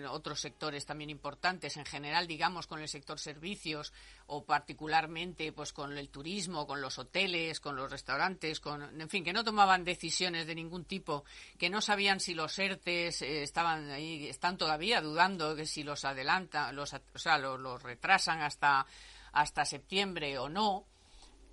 otros 0.09 0.41
sectores 0.41 0.85
también 0.85 1.09
importantes, 1.09 1.77
en 1.77 1.85
general, 1.85 2.27
digamos, 2.27 2.67
con 2.67 2.79
el 2.79 2.87
sector 2.87 3.19
servicios 3.19 3.93
o 4.27 4.43
particularmente 4.43 5.51
pues 5.51 5.73
con 5.73 5.97
el 5.97 6.09
turismo, 6.09 6.67
con 6.67 6.81
los 6.81 6.97
hoteles, 6.99 7.59
con 7.59 7.75
los 7.75 7.91
restaurantes, 7.91 8.59
con, 8.59 9.01
en 9.01 9.09
fin, 9.09 9.23
que 9.23 9.33
no 9.33 9.43
tomaban 9.43 9.83
decisiones 9.83 10.47
de 10.47 10.55
ningún 10.55 10.85
tipo, 10.85 11.25
que 11.57 11.69
no 11.69 11.81
sabían 11.81 12.19
si 12.19 12.33
los 12.33 12.57
ERTES 12.57 13.21
eh, 13.21 13.43
estaban 13.43 13.89
ahí, 13.89 14.27
están 14.27 14.57
todavía 14.57 15.01
dudando 15.01 15.55
de 15.55 15.65
si 15.65 15.83
los 15.83 16.05
adelantan, 16.05 16.75
los, 16.75 16.93
o 16.93 17.19
sea, 17.19 17.37
los, 17.37 17.59
los 17.59 17.81
retrasan 17.81 18.41
hasta, 18.41 18.85
hasta 19.31 19.65
septiembre 19.65 20.37
o 20.37 20.49
no. 20.49 20.85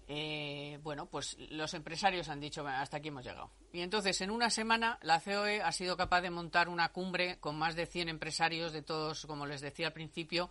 Eh, 0.08 0.78
bueno, 0.82 1.06
pues 1.06 1.36
los 1.50 1.72
empresarios 1.74 2.28
han 2.28 2.40
dicho, 2.40 2.62
"Bueno, 2.62 2.78
hasta 2.78 2.98
aquí 2.98 3.08
hemos 3.08 3.24
llegado. 3.24 3.50
Y 3.72 3.80
entonces, 3.80 4.20
en 4.20 4.30
una 4.30 4.50
semana, 4.50 4.98
la 5.00 5.20
COE 5.20 5.62
ha 5.62 5.72
sido 5.72 5.96
capaz 5.96 6.20
de 6.20 6.28
montar 6.28 6.68
una 6.68 6.90
cumbre 6.90 7.38
con 7.40 7.56
más 7.58 7.74
de 7.74 7.86
100 7.86 8.10
empresarios 8.10 8.72
de 8.72 8.82
todos, 8.82 9.24
como 9.24 9.46
les 9.46 9.62
decía 9.62 9.86
al 9.86 9.92
principio, 9.94 10.50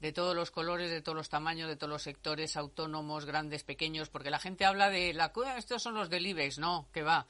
de 0.00 0.12
todos 0.12 0.34
los 0.34 0.50
colores, 0.50 0.90
de 0.90 1.02
todos 1.02 1.14
los 1.16 1.28
tamaños, 1.28 1.68
de 1.68 1.76
todos 1.76 1.90
los 1.90 2.02
sectores, 2.02 2.56
autónomos, 2.56 3.26
grandes, 3.26 3.62
pequeños, 3.62 4.08
porque 4.08 4.30
la 4.30 4.38
gente 4.38 4.64
habla 4.64 4.88
de, 4.88 5.12
la 5.12 5.32
"Ah, 5.46 5.58
estos 5.58 5.82
son 5.82 5.94
los 5.94 6.08
del 6.08 6.26
IBEX, 6.26 6.58
no, 6.58 6.88
que 6.92 7.02
va. 7.02 7.26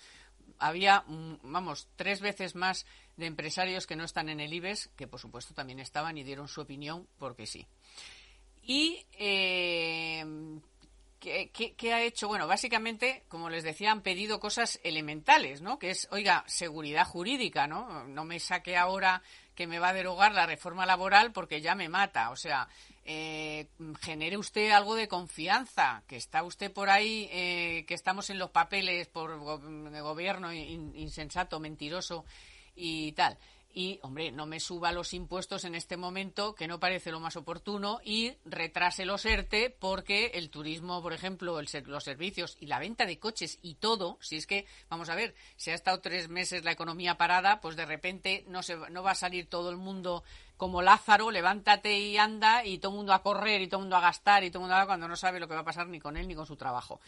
Había, 0.61 1.03
mm, 1.09 1.39
vamos, 1.43 1.89
tres 1.97 2.21
veces 2.21 2.55
más 2.55 2.87
de 3.17 3.27
empresarios 3.27 3.87
que 3.87 3.97
no 3.97 4.05
están 4.05 4.29
en 4.29 4.39
el 4.39 4.55
IBEX, 4.55 4.91
que 4.97 5.09
por 5.09 5.19
supuesto 5.19 5.55
también 5.55 5.81
estaban 5.81 6.17
y 6.19 6.23
dieron 6.23 6.47
su 6.47 6.61
opinión 6.61 7.09
porque 7.19 7.47
sí. 7.47 7.67
Y 8.63 9.05
eh, 9.19 10.25
¿qué, 11.23 11.51
qué, 11.53 11.75
qué 11.75 11.95
ha 11.95 12.03
hecho? 12.03 12.27
Bueno, 12.27 12.47
básicamente, 12.49 13.23
como 13.29 13.49
les 13.49 13.63
decía, 13.63 13.93
han 13.93 14.03
pedido 14.03 14.41
cosas 14.41 14.81
elementales, 14.83 15.63
¿no? 15.63 15.79
Que 15.79 15.91
es, 15.91 16.09
oiga, 16.11 16.43
seguridad 16.49 17.07
jurídica, 17.07 17.67
¿no? 17.69 18.05
No 18.09 18.25
me 18.25 18.41
saque 18.41 18.77
ahora 18.77 19.23
que 19.55 19.67
me 19.69 19.79
va 19.79 19.91
a 19.91 19.93
derogar 19.95 20.35
la 20.35 20.47
reforma 20.47 20.85
laboral 20.85 21.33
porque 21.33 21.61
ya 21.61 21.75
me 21.77 21.89
mata. 21.89 22.31
O 22.31 22.37
sea, 22.37 22.69
eh, 23.05 23.69
genere 24.01 24.37
usted 24.37 24.71
algo 24.73 24.95
de 24.97 25.07
confianza, 25.09 26.03
que 26.09 26.17
está 26.17 26.43
usted 26.43 26.73
por 26.73 26.91
ahí, 26.91 27.29
eh, 27.31 27.85
que 27.87 27.95
estamos 27.95 28.29
en 28.31 28.39
los 28.39 28.51
papeles 28.51 29.07
por 29.09 29.39
go- 29.39 29.61
gobierno 30.03 30.53
in- 30.53 30.93
insensato, 30.97 31.61
mentiroso 31.61 32.25
y 32.75 33.13
tal. 33.13 33.39
Y, 33.75 33.99
hombre, 34.03 34.33
no 34.33 34.47
me 34.47 34.61
suba 34.61 34.93
los 34.93 35.15
impuestos 35.15 35.65
en 35.65 35.75
este 35.75 35.97
momento, 35.97 36.55
que 36.55 36.69
no 36.69 36.79
parece 36.79 37.11
lo 37.11 37.21
más 37.21 37.37
oportuno, 37.37 38.01
y 38.05 38.33
retrase 38.45 39.05
los 39.05 39.25
ERTE 39.25 39.71
porque 39.71 40.33
el 40.35 40.51
turismo, 40.51 41.03
por 41.03 41.13
ejemplo, 41.13 41.59
el 41.59 41.69
los 41.87 42.05
servicios 42.05 42.57
y 42.61 42.67
la 42.67 42.79
venta 42.79 43.07
de 43.07 43.19
coches 43.19 43.59
y 43.63 43.75
todo, 43.75 44.19
si 44.21 44.37
es 44.37 44.47
que, 44.47 44.67
vamos 44.89 45.09
a 45.09 45.15
ver, 45.15 45.35
si 45.57 45.71
ha 45.71 45.75
estado 45.75 46.01
tres 46.01 46.29
meses 46.29 46.65
la 46.65 46.73
economía 46.73 47.17
parada, 47.17 47.61
pues 47.61 47.77
de 47.77 47.87
repente 47.87 48.45
no, 48.47 48.63
se, 48.63 48.77
no 48.91 49.03
va 49.03 49.13
a 49.13 49.17
salir 49.17 49.47
todo 49.47 49.71
el 49.71 49.77
mundo 49.77 50.23
como 50.57 50.83
Lázaro, 50.83 51.31
levántate 51.31 51.99
y 51.99 52.19
anda, 52.19 52.65
y 52.65 52.79
todo 52.79 52.93
el 52.93 52.99
mundo 52.99 53.13
a 53.15 53.23
correr, 53.23 53.63
y 53.63 53.69
todo 53.69 53.81
el 53.81 53.85
mundo 53.85 53.97
a 53.97 54.01
gastar, 54.01 54.45
y 54.45 54.51
todo 54.51 54.61
el 54.61 54.69
mundo 54.69 54.77
a 54.77 54.87
cuando 54.87 55.09
no 55.09 55.17
sabe 55.17 55.41
lo 55.41 55.49
que 55.49 55.55
va 55.55 55.61
a 55.61 55.65
pasar 55.65 55.89
ni 55.89 55.99
con 55.99 56.17
él 56.17 56.29
ni 56.29 56.35
con 56.35 56.47
su 56.47 56.57
trabajo. 56.57 57.01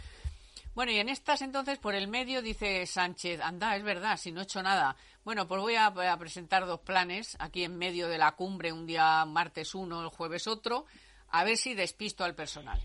Bueno, 0.75 0.91
y 0.91 0.99
en 0.99 1.09
estas 1.09 1.41
entonces, 1.43 1.79
por 1.79 1.95
el 1.95 2.09
medio, 2.09 2.43
dice 2.43 2.85
Sánchez, 2.87 3.41
anda, 3.41 3.77
es 3.77 3.85
verdad, 3.85 4.17
si 4.17 4.33
no 4.33 4.41
he 4.41 4.45
hecho 4.45 4.61
nada. 4.61 4.97
Bueno, 5.25 5.47
pues 5.47 5.61
voy 5.61 5.77
a, 5.77 6.19
presentar 6.19 6.67
dos 6.67 6.81
planes 6.81 7.37
aquí 7.39 7.63
en 7.63 7.79
medio 7.79 8.09
de 8.09 8.19
la 8.19 8.33
cumbre, 8.33 8.73
un 8.73 8.85
día 8.85 9.25
martes 9.25 9.75
uno, 9.75 10.03
el 10.03 10.09
jueves 10.09 10.49
otro, 10.49 10.87
a 11.29 11.45
ver 11.45 11.57
si 11.57 11.75
despisto 11.75 12.25
al 12.25 12.35
personal. 12.35 12.81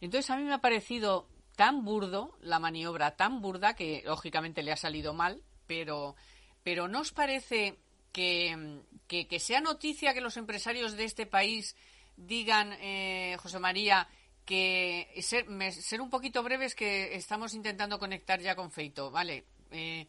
Entonces 0.00 0.30
a 0.30 0.36
mí 0.36 0.44
me 0.44 0.54
ha 0.54 0.60
parecido 0.60 1.28
tan 1.56 1.84
burdo 1.84 2.36
la 2.40 2.60
maniobra, 2.60 3.16
tan 3.16 3.40
burda, 3.40 3.74
que 3.74 4.02
lógicamente 4.06 4.62
le 4.62 4.70
ha 4.70 4.76
salido 4.76 5.12
mal, 5.12 5.42
pero, 5.66 6.14
pero 6.62 6.86
¿no 6.86 7.00
os 7.00 7.10
parece 7.10 7.76
que, 8.12 8.82
que, 9.08 9.26
que 9.26 9.40
sea 9.40 9.60
noticia 9.60 10.14
que 10.14 10.20
los 10.20 10.36
empresarios 10.36 10.96
de 10.96 11.04
este 11.04 11.26
país 11.26 11.74
digan, 12.16 12.72
eh, 12.74 13.36
José 13.40 13.58
María, 13.58 14.08
que 14.46 15.08
ser, 15.20 15.46
me- 15.48 15.72
ser 15.72 16.00
un 16.00 16.08
poquito 16.08 16.42
breves 16.42 16.74
que 16.74 17.14
estamos 17.16 17.52
intentando 17.52 17.98
conectar 17.98 18.40
ya 18.40 18.54
con 18.56 18.70
Feito, 18.70 19.10
¿vale? 19.10 19.44
Eh, 19.72 20.06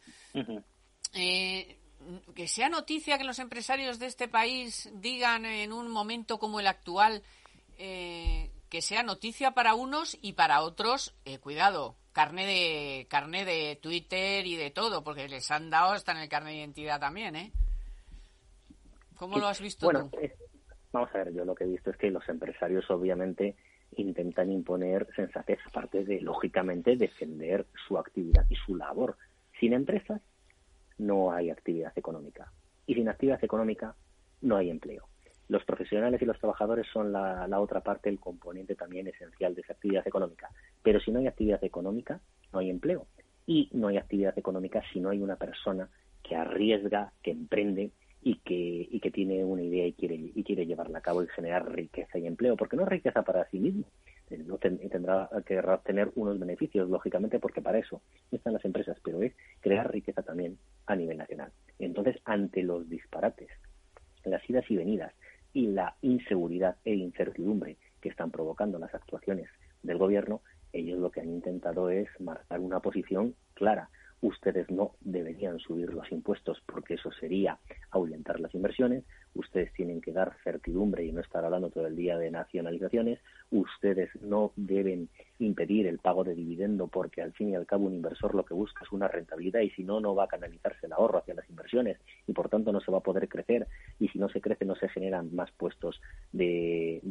eh, 1.13 1.77
que 2.35 2.47
sea 2.47 2.69
noticia 2.69 3.17
que 3.17 3.23
los 3.23 3.39
empresarios 3.39 3.97
de 3.99 4.05
este 4.05 4.27
país 4.27 4.89
digan 4.93 5.45
en 5.45 5.73
un 5.73 5.89
momento 5.89 6.37
como 6.37 6.59
el 6.59 6.67
actual 6.67 7.23
eh, 7.79 8.51
que 8.69 8.81
sea 8.81 9.01
noticia 9.03 9.51
para 9.51 9.73
unos 9.75 10.17
y 10.21 10.33
para 10.33 10.61
otros, 10.61 11.15
eh, 11.25 11.39
cuidado, 11.39 11.95
carne 12.13 12.45
de 12.45 13.07
carne 13.09 13.45
de 13.45 13.77
Twitter 13.81 14.45
y 14.45 14.55
de 14.55 14.71
todo, 14.71 15.03
porque 15.03 15.27
les 15.27 15.49
han 15.51 15.69
dado 15.69 15.93
hasta 15.93 16.11
en 16.11 16.19
el 16.19 16.29
carne 16.29 16.51
de 16.51 16.57
identidad 16.57 16.99
también, 16.99 17.35
¿eh? 17.35 17.51
¿Cómo 19.15 19.35
Sí. 19.35 19.41
lo 19.41 19.47
has 19.47 19.61
visto 19.61 19.85
Bueno, 19.85 20.09
tú? 20.11 20.19
es- 20.21 20.33
vamos 20.91 21.09
a 21.13 21.17
ver, 21.19 21.33
yo 21.33 21.45
lo 21.45 21.55
que 21.55 21.63
he 21.63 21.67
visto 21.67 21.89
es 21.89 21.97
que 21.97 22.11
los 22.11 22.27
empresarios 22.29 22.89
obviamente 22.91 23.55
intentan 24.01 24.51
imponer 24.51 25.07
sensatez, 25.15 25.59
aparte 25.67 26.03
de, 26.03 26.21
lógicamente, 26.21 26.95
defender 26.95 27.65
su 27.87 27.97
actividad 27.97 28.45
y 28.49 28.55
su 28.55 28.75
labor. 28.75 29.17
Sin 29.59 29.73
empresas 29.73 30.21
no 30.97 31.31
hay 31.31 31.49
actividad 31.49 31.93
económica. 31.95 32.51
Y 32.85 32.95
sin 32.95 33.09
actividad 33.09 33.43
económica 33.43 33.95
no 34.41 34.57
hay 34.57 34.69
empleo. 34.69 35.07
Los 35.49 35.63
profesionales 35.63 36.21
y 36.21 36.25
los 36.25 36.39
trabajadores 36.39 36.85
son 36.91 37.11
la, 37.11 37.47
la 37.47 37.59
otra 37.59 37.81
parte, 37.81 38.09
el 38.09 38.19
componente 38.19 38.75
también 38.75 39.07
esencial 39.07 39.55
de 39.55 39.61
esa 39.61 39.73
actividad 39.73 40.07
económica. 40.07 40.49
Pero 40.83 40.99
si 40.99 41.11
no 41.11 41.19
hay 41.19 41.27
actividad 41.27 41.63
económica, 41.63 42.19
no 42.51 42.59
hay 42.59 42.69
empleo. 42.69 43.07
Y 43.45 43.69
no 43.73 43.87
hay 43.87 43.97
actividad 43.97 44.37
económica 44.37 44.83
si 44.91 44.99
no 44.99 45.09
hay 45.09 45.21
una 45.21 45.37
persona 45.37 45.89
que 46.21 46.35
arriesga, 46.35 47.13
que 47.23 47.31
emprende 47.31 47.91
y 48.27 48.35
que, 48.43 48.89
y 48.91 48.99
que 48.99 49.09
tiene 49.09 49.45
una 49.45 49.61
idea 49.63 49.87
y 49.87 49.93
quiere, 49.93 50.15
y 50.15 50.43
quiere 50.43 50.65
llevarla 50.65 50.97
a 50.97 51.01
cabo 51.01 51.23
y 51.23 51.27
generar 51.27 51.71
riqueza 51.71 52.17
y 52.19 52.27
empleo, 52.27 52.57
porque 52.57 52.75
no 52.75 52.83
es 52.83 52.89
riqueza 52.89 53.23
para 53.23 53.47
sí 53.49 53.57
mismo, 53.57 53.85
eh, 54.29 54.43
no 54.45 54.57
ten- 54.57 54.79
tendrá 54.89 55.29
que 55.45 55.57
obtener 55.57 56.11
unos 56.15 56.37
beneficios, 56.37 56.89
lógicamente, 56.89 57.39
porque 57.39 57.61
para 57.61 57.77
eso 57.79 58.01
están 58.29 58.51
las 58.51 58.65
empresas, 58.65 58.97
pero 59.01 59.21
es 59.21 59.33
crear 59.61 59.89
riqueza 59.89 60.23
también 60.23 60.57
a 60.87 60.95
nivel 60.97 61.17
nacional. 61.17 61.53
Entonces, 61.79 62.17
ante 62.25 62.63
los 62.63 62.89
disparates, 62.89 63.47
las 64.25 64.43
idas 64.49 64.69
y 64.69 64.75
venidas 64.75 65.13
y 65.53 65.67
la 65.67 65.95
inseguridad 66.01 66.75
e 66.83 66.95
incertidumbre 66.95 67.77
que 68.01 68.09
están 68.09 68.29
provocando 68.29 68.77
las 68.77 68.93
actuaciones 68.93 69.47
del 69.83 69.97
gobierno, 69.97 70.41
ellos 70.73 70.99
lo 70.99 71.11
que 71.11 71.21
han 71.21 71.29
intentado 71.29 71.89
es 71.89 72.09
marcar 72.19 72.59
una 72.59 72.81
posición 72.81 73.35
clara. 73.53 73.89
Ustedes 74.21 74.69
no 74.71 74.93
deberían 75.01 75.59
subir 75.59 75.93
los 75.93 76.11
impuestos 76.11 76.61
porque 76.65 76.95
eso 76.95 77.11
sería 77.11 77.59
ahuyentar 77.91 78.39
las 78.39 78.53
inversiones. 78.55 79.03
Ustedes 79.37 79.71
tienen 79.73 80.01
que 80.01 80.11
dar 80.11 80.35
certidumbre 80.43 81.05
y 81.05 81.11
no 81.11 81.21
estar 81.21 81.45
hablando 81.45 81.69
todo 81.69 81.85
el 81.85 81.95
día 81.95 82.17
de 82.17 82.31
nacionalizaciones. 82.31 83.19
Ustedes 83.51 84.09
no 84.21 84.51
deben 84.55 85.09
impedir 85.39 85.87
el 85.87 85.99
pago 85.99 86.23
de 86.23 86.33
dividendo 86.33 86.87
porque 86.87 87.21
al 87.21 87.33
fin 87.33 87.49
y 87.49 87.55
al 87.55 87.65
cabo 87.65 87.85
un 87.85 87.93
inversor 87.93 88.33
lo 88.33 88.43
que 88.43 88.53
busca 88.53 88.83
es 88.83 88.91
una 88.91 89.07
rentabilidad 89.07 89.61
y 89.61 89.69
si 89.71 89.83
no, 89.83 89.99
no 89.99 90.15
va 90.15 90.25
a 90.25 90.27
canalizarse 90.27 90.87
el 90.87 90.93
ahorro 90.93 91.19
hacia 91.19 91.35
las 91.35 91.49
inversiones 91.49 91.97
y 92.25 92.33
por 92.33 92.49
tanto 92.49 92.71
no 92.71 92.81
se 92.81 92.91
va 92.91 92.97
a 92.97 93.01
poder 93.01 93.27
crecer 93.29 93.67
y 93.99 94.07
si 94.09 94.19
no 94.19 94.29
se 94.29 94.41
crece 94.41 94.65
no 94.65 94.75
se 94.75 94.89
generan 94.89 95.33
más 95.35 95.51
puestos 95.51 96.01
de, 96.31 97.01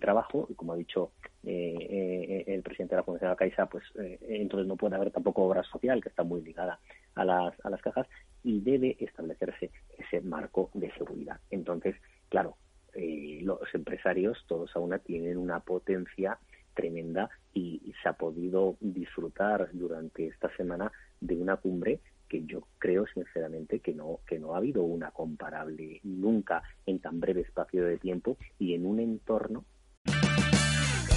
trabajo 0.00 0.46
y 0.48 0.54
como 0.54 0.72
ha 0.72 0.76
dicho 0.76 1.12
eh, 1.44 1.76
eh, 1.78 2.44
el 2.46 2.62
presidente 2.62 2.94
de 2.94 3.00
la 3.00 3.04
Fundación 3.04 3.28
de 3.28 3.32
la 3.32 3.36
Caixa 3.36 3.66
pues 3.66 3.84
eh, 3.98 4.18
entonces 4.28 4.66
no 4.66 4.76
puede 4.76 4.96
haber 4.96 5.10
tampoco 5.10 5.44
obra 5.44 5.62
social 5.64 6.02
que 6.02 6.08
está 6.08 6.22
muy 6.22 6.40
ligada 6.40 6.78
a 7.14 7.24
las, 7.24 7.54
a 7.62 7.68
las 7.68 7.82
cajas 7.82 8.06
y 8.42 8.60
debe 8.60 8.96
establecerse 9.00 9.70
ese 9.98 10.20
marco 10.20 10.70
de 10.74 10.92
seguridad. 10.92 11.40
Entonces 11.50 11.96
claro 12.28 12.56
eh, 12.94 13.40
los 13.42 13.60
empresarios 13.74 14.44
todos 14.46 14.74
a 14.74 14.80
una 14.80 14.98
tienen 14.98 15.36
una 15.36 15.60
potencia 15.60 16.38
tremenda 16.74 17.30
y, 17.52 17.80
y 17.84 17.92
se 18.02 18.08
ha 18.08 18.14
podido 18.14 18.76
disfrutar 18.80 19.68
durante 19.72 20.26
esta 20.26 20.54
semana 20.56 20.90
de 21.20 21.36
una 21.36 21.56
cumbre 21.56 22.00
que 22.28 22.44
yo 22.44 22.62
creo 22.78 23.06
sinceramente 23.12 23.80
que 23.80 23.92
no 23.92 24.20
que 24.26 24.38
no 24.38 24.54
ha 24.54 24.58
habido 24.58 24.84
una 24.84 25.10
comparable 25.10 26.00
nunca 26.04 26.62
en 26.86 27.00
tan 27.00 27.20
breve 27.20 27.42
espacio 27.42 27.84
de 27.84 27.98
tiempo 27.98 28.38
y 28.58 28.74
en 28.74 28.86
un 28.86 29.00
entorno 29.00 29.64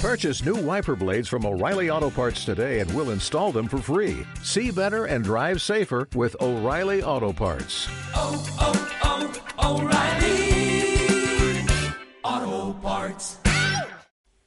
Purchase 0.04 0.44
new 0.44 0.56
wiper 0.56 0.94
blades 0.94 1.28
from 1.28 1.46
O'Reilly 1.46 1.88
Auto 1.88 2.10
Parts 2.10 2.44
today 2.44 2.80
and 2.80 2.94
we'll 2.94 3.12
install 3.12 3.52
them 3.52 3.66
for 3.66 3.78
free. 3.78 4.26
See 4.42 4.70
better 4.70 5.06
and 5.06 5.24
drive 5.24 5.62
safer 5.62 6.06
with 6.14 6.36
O'Reilly 6.42 7.02
Auto 7.02 7.32
Parts. 7.32 7.88
Oh, 8.14 8.36
oh, 8.60 9.30
oh! 9.56 9.80
O'Reilly 9.80 10.84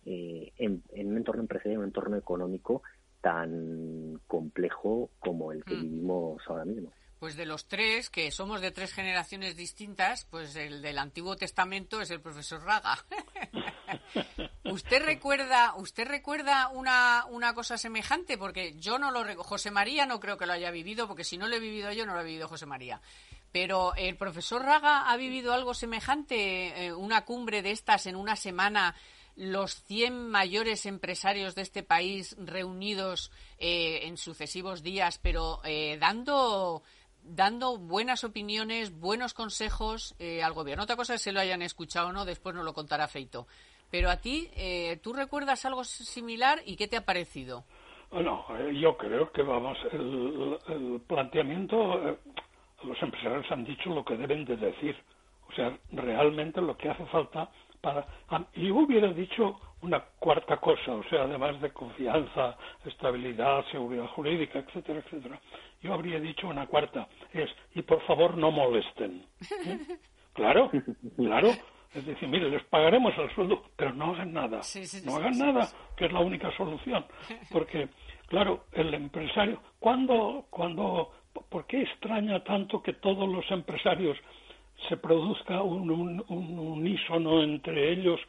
eh, 0.05 0.53
en, 0.59 0.83
en 0.93 1.07
un 1.07 1.17
entorno 1.17 1.41
empresarial, 1.41 1.79
un 1.79 1.85
entorno 1.85 2.17
económico 2.17 2.83
tan 3.21 4.21
complejo 4.27 5.09
como 5.17 5.51
el 5.51 5.65
que 5.65 5.73
vivimos 5.73 6.39
ahora 6.47 6.65
mismo. 6.65 6.93
Pues 7.19 7.35
de 7.35 7.45
los 7.45 7.67
tres, 7.67 8.09
que 8.09 8.29
somos 8.31 8.61
de 8.61 8.71
tres 8.71 8.93
generaciones 8.93 9.55
distintas, 9.55 10.25
pues 10.25 10.55
el 10.55 10.81
del 10.81 10.99
Antiguo 10.99 11.35
Testamento 11.35 11.99
es 11.99 12.11
el 12.11 12.21
profesor 12.21 12.63
Raga. 12.63 13.03
¿Usted 14.65 15.03
recuerda, 15.03 15.73
usted 15.75 16.07
recuerda 16.07 16.67
una, 16.67 17.25
una 17.29 17.53
cosa 17.53 17.77
semejante? 17.77 18.37
Porque 18.37 18.75
yo 18.77 18.99
no 18.99 19.11
lo 19.11 19.23
recuerdo. 19.23 19.49
José 19.49 19.71
María 19.71 20.05
no 20.05 20.19
creo 20.19 20.37
que 20.37 20.45
lo 20.45 20.53
haya 20.53 20.71
vivido, 20.71 21.07
porque 21.07 21.23
si 21.23 21.37
no 21.37 21.47
lo 21.47 21.55
he 21.55 21.59
vivido 21.59 21.91
yo, 21.91 22.05
no 22.05 22.13
lo 22.13 22.19
ha 22.19 22.23
vivido 22.23 22.47
José 22.47 22.65
María. 22.65 23.01
Pero 23.51 23.95
el 23.95 24.17
profesor 24.17 24.61
Raga 24.63 25.09
ha 25.09 25.17
vivido 25.17 25.53
algo 25.53 25.73
semejante, 25.73 26.85
eh, 26.85 26.93
una 26.93 27.25
cumbre 27.25 27.61
de 27.61 27.71
estas 27.71 28.05
en 28.05 28.15
una 28.15 28.35
semana, 28.35 28.93
los 29.35 29.83
100 29.83 30.29
mayores 30.29 30.85
empresarios 30.85 31.55
de 31.55 31.61
este 31.61 31.83
país 31.83 32.35
reunidos 32.39 33.31
eh, 33.59 34.01
en 34.03 34.17
sucesivos 34.17 34.83
días, 34.83 35.19
pero 35.19 35.61
eh, 35.63 35.97
dando 35.99 36.83
dando 37.27 37.77
buenas 37.77 38.23
opiniones, 38.23 38.97
buenos 38.99 39.33
consejos 39.33 40.15
eh, 40.19 40.43
al 40.43 40.53
gobierno. 40.53 40.83
Otra 40.83 40.95
cosa 40.95 41.15
es 41.15 41.21
se 41.21 41.31
lo 41.31 41.39
hayan 41.39 41.61
escuchado 41.61 42.09
o 42.09 42.11
no, 42.11 42.25
después 42.25 42.55
nos 42.55 42.65
lo 42.65 42.73
contará 42.73 43.07
Feito. 43.07 43.47
Pero 43.89 44.09
a 44.09 44.17
ti, 44.17 44.49
eh, 44.55 44.99
¿tú 45.01 45.13
recuerdas 45.13 45.65
algo 45.65 45.83
similar 45.83 46.59
y 46.65 46.75
qué 46.75 46.87
te 46.87 46.97
ha 46.97 47.05
parecido? 47.05 47.63
No, 48.11 48.45
eh, 48.57 48.73
yo 48.79 48.97
creo 48.97 49.31
que 49.31 49.41
vamos, 49.41 49.77
el, 49.91 51.01
planteamiento, 51.07 52.09
eh, 52.09 52.17
los 52.83 53.01
empresarios 53.01 53.45
han 53.51 53.65
dicho 53.65 53.89
lo 53.89 54.03
que 54.03 54.17
deben 54.17 54.45
de 54.45 54.57
decir. 54.57 54.95
O 55.49 55.53
sea, 55.53 55.77
realmente 55.91 56.61
lo 56.61 56.77
que 56.77 56.89
hace 56.89 57.05
falta 57.05 57.49
para... 57.81 58.05
ah, 58.29 58.43
Yo 58.55 58.75
hubiera 58.75 59.11
dicho 59.13 59.59
una 59.81 60.01
cuarta 60.19 60.57
cosa, 60.57 60.93
o 60.93 61.03
sea, 61.09 61.23
además 61.23 61.61
de 61.61 61.71
confianza, 61.71 62.57
estabilidad, 62.85 63.63
seguridad 63.71 64.07
jurídica, 64.07 64.59
etcétera, 64.59 64.99
etcétera. 64.99 65.39
Yo 65.81 65.93
habría 65.93 66.19
dicho 66.19 66.47
una 66.47 66.67
cuarta, 66.67 67.07
es, 67.33 67.49
y 67.75 67.81
por 67.81 68.01
favor 68.05 68.37
no 68.37 68.51
molesten. 68.51 69.25
¿Eh? 69.65 69.79
Claro, 70.33 70.71
claro. 71.15 71.49
Es 71.93 72.05
decir, 72.05 72.27
mire, 72.27 72.49
les 72.49 72.63
pagaremos 72.65 73.17
el 73.17 73.33
sueldo, 73.33 73.63
pero 73.75 73.93
no 73.93 74.13
hagan 74.13 74.33
nada. 74.33 74.61
Sí, 74.61 74.85
sí, 74.85 75.05
no 75.05 75.15
hagan 75.15 75.37
nada, 75.37 75.67
que 75.95 76.05
es 76.05 76.11
la 76.11 76.19
única 76.19 76.55
solución. 76.55 77.05
Porque, 77.51 77.87
claro, 78.27 78.65
el 78.73 78.93
empresario, 78.93 79.61
cuando, 79.79 80.45
cuando, 80.49 81.11
¿por 81.49 81.65
qué 81.65 81.81
extraña 81.81 82.43
tanto 82.43 82.81
que 82.81 82.93
todos 82.93 83.27
los 83.27 83.49
empresarios 83.49 84.17
se 84.89 84.97
produzca 84.97 85.61
un, 85.61 85.89
un, 85.89 86.23
un 86.27 86.59
unísono 86.59 87.41
entre 87.41 87.91
ellos? 87.93 88.19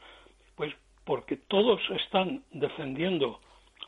Pues 0.55 0.73
porque 1.05 1.37
todos 1.37 1.81
están 1.91 2.43
defendiendo 2.53 3.41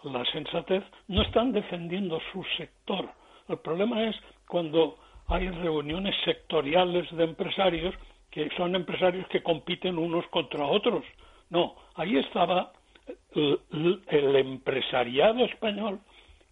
la 0.04 0.24
sensatez, 0.32 0.82
no 1.08 1.22
están 1.22 1.52
defendiendo 1.52 2.18
su 2.32 2.42
sector. 2.56 3.10
El 3.50 3.58
problema 3.58 4.04
es 4.04 4.16
cuando 4.48 4.96
hay 5.26 5.48
reuniones 5.50 6.14
sectoriales 6.24 7.10
de 7.10 7.24
empresarios 7.24 7.94
que 8.30 8.48
son 8.56 8.74
empresarios 8.76 9.26
que 9.28 9.42
compiten 9.42 9.98
unos 9.98 10.26
contra 10.28 10.64
otros. 10.64 11.04
No, 11.50 11.74
ahí 11.96 12.16
estaba 12.16 12.72
el, 13.34 14.02
el 14.06 14.36
empresariado 14.36 15.44
español 15.44 15.98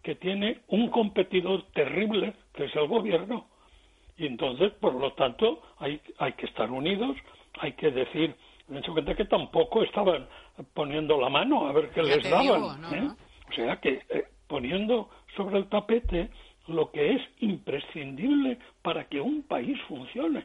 que 0.02 0.16
tiene 0.16 0.60
un 0.68 0.88
competidor 0.90 1.62
terrible, 1.72 2.34
que 2.54 2.64
es 2.64 2.74
el 2.74 2.88
gobierno. 2.88 3.46
Y 4.16 4.26
entonces, 4.26 4.72
por 4.80 4.94
lo 4.94 5.12
tanto, 5.12 5.62
hay, 5.78 6.00
hay 6.18 6.32
que 6.32 6.46
estar 6.46 6.70
unidos, 6.70 7.16
hay 7.60 7.72
que 7.74 7.90
decir, 7.92 8.34
en 8.68 8.82
su 8.82 8.92
cuenta 8.92 9.14
que 9.14 9.24
tampoco 9.26 9.82
estaban 9.84 10.26
poniendo 10.74 11.20
la 11.20 11.28
mano 11.28 11.68
a 11.68 11.72
ver 11.72 11.90
qué 11.90 12.02
Ya 12.04 12.16
les 12.16 12.30
daban. 12.30 12.42
digo, 12.42 12.76
¿no? 12.76 12.94
¿eh? 12.94 13.08
O 13.48 13.52
sea 13.54 13.76
que 13.80 14.02
eh, 14.08 14.24
poniendo 14.48 15.08
sobre 15.36 15.58
el 15.58 15.68
tapete 15.68 16.30
lo 16.68 16.90
que 16.90 17.14
es 17.14 17.22
imprescindible 17.40 18.58
para 18.82 19.04
que 19.08 19.20
un 19.20 19.42
país 19.42 19.78
funcione. 19.88 20.44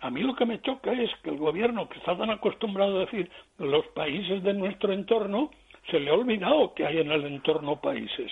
A 0.00 0.10
mí 0.10 0.20
lo 0.22 0.34
que 0.34 0.46
me 0.46 0.60
choca 0.60 0.92
es 0.92 1.10
que 1.22 1.30
el 1.30 1.36
gobierno, 1.38 1.88
que 1.88 1.98
está 1.98 2.16
tan 2.16 2.30
acostumbrado 2.30 2.96
a 2.96 3.00
decir 3.04 3.30
los 3.58 3.86
países 3.88 4.42
de 4.42 4.52
nuestro 4.52 4.92
entorno, 4.92 5.50
se 5.90 6.00
le 6.00 6.10
ha 6.10 6.14
olvidado 6.14 6.74
que 6.74 6.84
hay 6.86 6.98
en 6.98 7.10
el 7.12 7.24
entorno 7.26 7.80
países. 7.80 8.30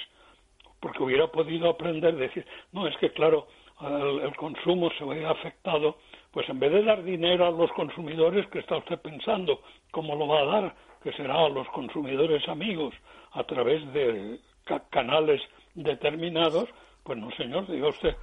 Porque 0.81 1.03
hubiera 1.03 1.29
podido 1.29 1.69
aprender 1.69 2.17
decir, 2.17 2.45
no, 2.73 2.87
es 2.89 2.97
que 2.97 3.11
claro, 3.11 3.47
el, 3.81 4.21
el 4.21 4.37
consumo 4.37 4.91
se 4.99 5.05
ve 5.05 5.25
afectado, 5.27 5.99
pues 6.33 6.49
en 6.49 6.59
vez 6.59 6.73
de 6.73 6.83
dar 6.83 7.03
dinero 7.05 7.47
a 7.47 7.51
los 7.51 7.71
consumidores, 7.73 8.47
que 8.49 8.61
está 8.61 8.77
usted 8.79 8.99
pensando? 9.01 9.63
¿Cómo 9.91 10.17
lo 10.17 10.27
va 10.27 10.41
a 10.41 10.45
dar? 10.45 10.75
Que 11.03 11.13
será 11.13 11.45
a 11.45 11.49
los 11.49 11.69
consumidores 11.69 12.49
amigos 12.49 12.95
a 13.33 13.45
través 13.45 13.81
de 13.93 14.39
ca- 14.65 14.85
canales 14.91 15.41
determinados. 15.75 16.69
Pues 17.11 17.19
no, 17.19 17.31
señor, 17.33 17.67
diga 17.67 17.89
usted 17.89 18.15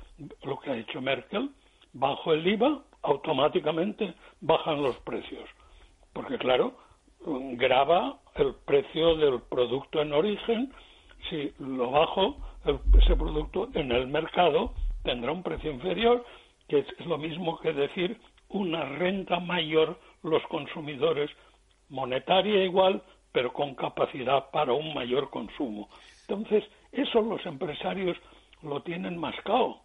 lo 0.44 0.58
que 0.60 0.70
ha 0.72 0.76
dicho 0.76 1.02
Merkel, 1.02 1.50
bajo 1.92 2.32
el 2.32 2.48
IVA, 2.48 2.86
automáticamente 3.02 4.14
bajan 4.40 4.82
los 4.82 4.96
precios. 5.00 5.44
Porque 6.14 6.38
claro, 6.38 6.78
grava 7.20 8.20
el 8.36 8.56
precio 8.56 9.18
del 9.18 9.42
producto 9.42 10.02
en 10.02 10.14
origen, 10.14 10.72
si 11.30 11.52
lo 11.60 11.92
bajo, 11.92 12.38
ese 12.98 13.18
producto 13.18 13.68
en 13.74 13.92
el 13.92 14.08
mercado 14.08 14.74
tendrá 15.04 15.34
un 15.34 15.44
precio 15.44 15.70
inferior, 15.70 16.24
que 16.70 16.80
es 16.80 17.06
lo 17.06 17.18
mismo 17.18 17.60
que 17.60 17.74
decir 17.74 18.18
una 18.48 18.86
renta 18.86 19.42
mayor 19.42 20.00
los 20.24 20.42
consumidores, 20.44 21.30
monetaria 21.90 22.64
igual, 22.64 23.04
pero 23.34 23.52
con 23.52 23.76
capacidad 23.76 24.50
para 24.52 24.72
un 24.72 24.94
mayor 24.94 25.30
consumo. 25.30 25.90
Entonces, 26.22 26.64
eso 26.94 27.22
los 27.22 27.46
empresarios 27.46 28.18
lo 28.64 28.82
tienen 28.82 29.18
mascado. 29.18 29.82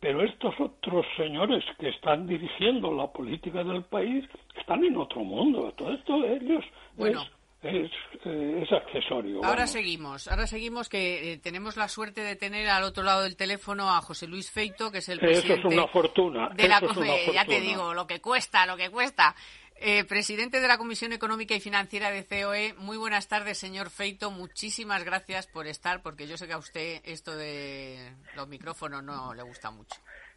Pero 0.00 0.22
estos 0.22 0.54
otros 0.60 1.06
señores 1.16 1.64
que 1.78 1.88
están 1.88 2.26
dirigiendo 2.26 2.92
la 2.92 3.06
política 3.06 3.64
del 3.64 3.82
país 3.84 4.24
están 4.54 4.84
en 4.84 4.96
otro 4.96 5.24
mundo. 5.24 5.72
Todo 5.76 5.92
esto 5.92 6.20
de 6.20 6.36
ellos 6.36 6.64
Bueno, 6.96 7.22
es 7.22 7.30
es, 7.62 7.90
eh, 8.24 8.62
es 8.62 8.72
accesorio. 8.72 9.36
Ahora 9.38 9.56
vamos. 9.56 9.70
seguimos, 9.70 10.28
ahora 10.28 10.46
seguimos 10.46 10.88
que 10.88 11.32
eh, 11.32 11.38
tenemos 11.38 11.76
la 11.76 11.88
suerte 11.88 12.20
de 12.20 12.36
tener 12.36 12.68
al 12.68 12.84
otro 12.84 13.02
lado 13.02 13.22
del 13.22 13.36
teléfono 13.36 13.90
a 13.90 14.00
José 14.00 14.26
Luis 14.26 14.50
Feito, 14.50 14.90
que 14.90 14.98
es 14.98 15.08
el 15.08 15.18
Eso 15.18 15.26
es 15.26 15.44
presidente 15.44 15.74
una 15.74 15.86
fortuna. 15.88 16.48
de 16.50 16.68
la 16.68 16.78
es 16.78 16.96
una 16.96 17.16
ya 17.34 17.44
te 17.44 17.60
digo, 17.60 17.94
lo 17.94 18.06
que 18.06 18.20
cuesta, 18.20 18.66
lo 18.66 18.76
que 18.76 18.90
cuesta. 18.90 19.34
Eh, 19.78 20.04
presidente 20.04 20.60
de 20.60 20.68
la 20.68 20.78
Comisión 20.78 21.12
Económica 21.12 21.54
y 21.54 21.60
Financiera 21.60 22.10
de 22.10 22.24
COE, 22.24 22.74
muy 22.78 22.96
buenas 22.96 23.28
tardes, 23.28 23.58
señor 23.58 23.90
Feito. 23.90 24.30
Muchísimas 24.30 25.04
gracias 25.04 25.46
por 25.46 25.66
estar, 25.66 26.02
porque 26.02 26.26
yo 26.26 26.38
sé 26.38 26.46
que 26.46 26.54
a 26.54 26.58
usted 26.58 27.02
esto 27.04 27.36
de 27.36 28.12
los 28.34 28.48
micrófonos 28.48 29.02
no 29.04 29.34
le 29.34 29.42
gusta 29.42 29.70
mucho. 29.70 29.94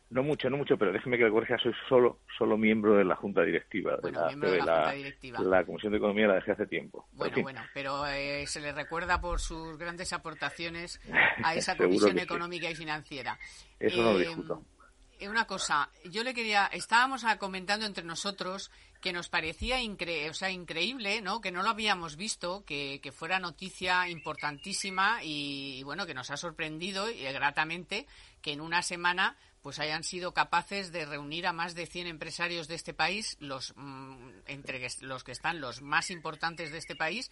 No 0.09 0.23
mucho, 0.23 0.49
no 0.49 0.57
mucho, 0.57 0.75
pero 0.75 0.91
déjeme 0.91 1.17
que 1.17 1.23
le 1.23 1.29
corrija, 1.29 1.55
soy 1.59 1.71
solo 1.87 2.19
solo 2.37 2.57
miembro 2.57 2.95
de 2.95 3.05
la 3.05 3.15
Junta 3.15 3.43
Directiva. 3.43 3.91
de 3.95 4.01
Bueno, 4.01 4.21
la, 4.21 4.27
miembro 4.27 4.51
de 4.51 4.57
la 4.57 4.75
Junta 4.75 4.91
Directiva. 4.93 5.39
La 5.41 5.63
Comisión 5.63 5.91
de 5.91 5.97
Economía 5.99 6.27
la 6.27 6.35
dejé 6.35 6.51
hace 6.51 6.65
tiempo. 6.65 7.07
En 7.11 7.17
Bueno, 7.19 7.41
bueno, 7.43 7.61
pero 7.75 8.07
eh, 8.07 8.45
se 8.47 8.59
le 8.59 8.71
recuerda 8.73 9.21
por 9.21 9.39
sus 9.39 9.77
grandes 9.77 10.11
aportaciones 10.11 10.99
a 11.43 11.53
esa 11.55 11.77
Comisión 11.77 12.13
sí. 12.17 12.23
Económica 12.23 12.69
y 12.69 12.75
Financiera. 12.75 13.37
Eso 13.79 14.01
no 14.01 14.13
lo 14.13 14.19
Eh, 14.19 14.27
discuto. 14.27 14.63
Eh, 15.19 15.29
Una 15.29 15.45
cosa, 15.45 15.89
yo 16.05 16.23
le 16.23 16.33
quería, 16.33 16.67
estábamos 16.67 17.23
comentando 17.37 17.85
entre 17.85 18.03
nosotros 18.03 18.71
que 19.01 19.13
nos 19.13 19.29
parecía 19.29 19.77
o 20.29 20.33
sea, 20.33 20.51
increíble, 20.51 21.21
¿no? 21.21 21.41
Que 21.41 21.51
no 21.51 21.63
lo 21.63 21.69
habíamos 21.69 22.15
visto, 22.15 22.63
que, 22.65 22.99
fuera 23.15 23.39
noticia 23.39 24.09
importantísima 24.09 25.23
y, 25.23 25.83
bueno, 25.83 26.05
que 26.05 26.13
nos 26.13 26.31
ha 26.31 26.37
sorprendido 26.37 27.09
y, 27.09 27.25
eh, 27.25 27.31
gratamente 27.31 28.07
que 28.41 28.53
en 28.53 28.61
una 28.61 28.81
semana 28.81 29.37
pues 29.61 29.79
hayan 29.79 30.05
sido 30.05 30.33
capaces 30.33 30.93
de 30.93 31.05
reunir 31.05 31.45
a 31.45 31.51
más 31.51 31.75
de 31.75 31.85
100 31.85 32.07
empresarios 32.07 32.69
de 32.69 32.75
este 32.75 32.93
país, 32.93 33.35
los 33.41 33.73
mm, 33.75 34.29
entre 34.47 34.87
los 35.01 35.25
que 35.25 35.33
están 35.33 35.59
los 35.59 35.81
más 35.81 36.11
importantes 36.11 36.71
de 36.71 36.77
este 36.77 36.95
país, 36.95 37.29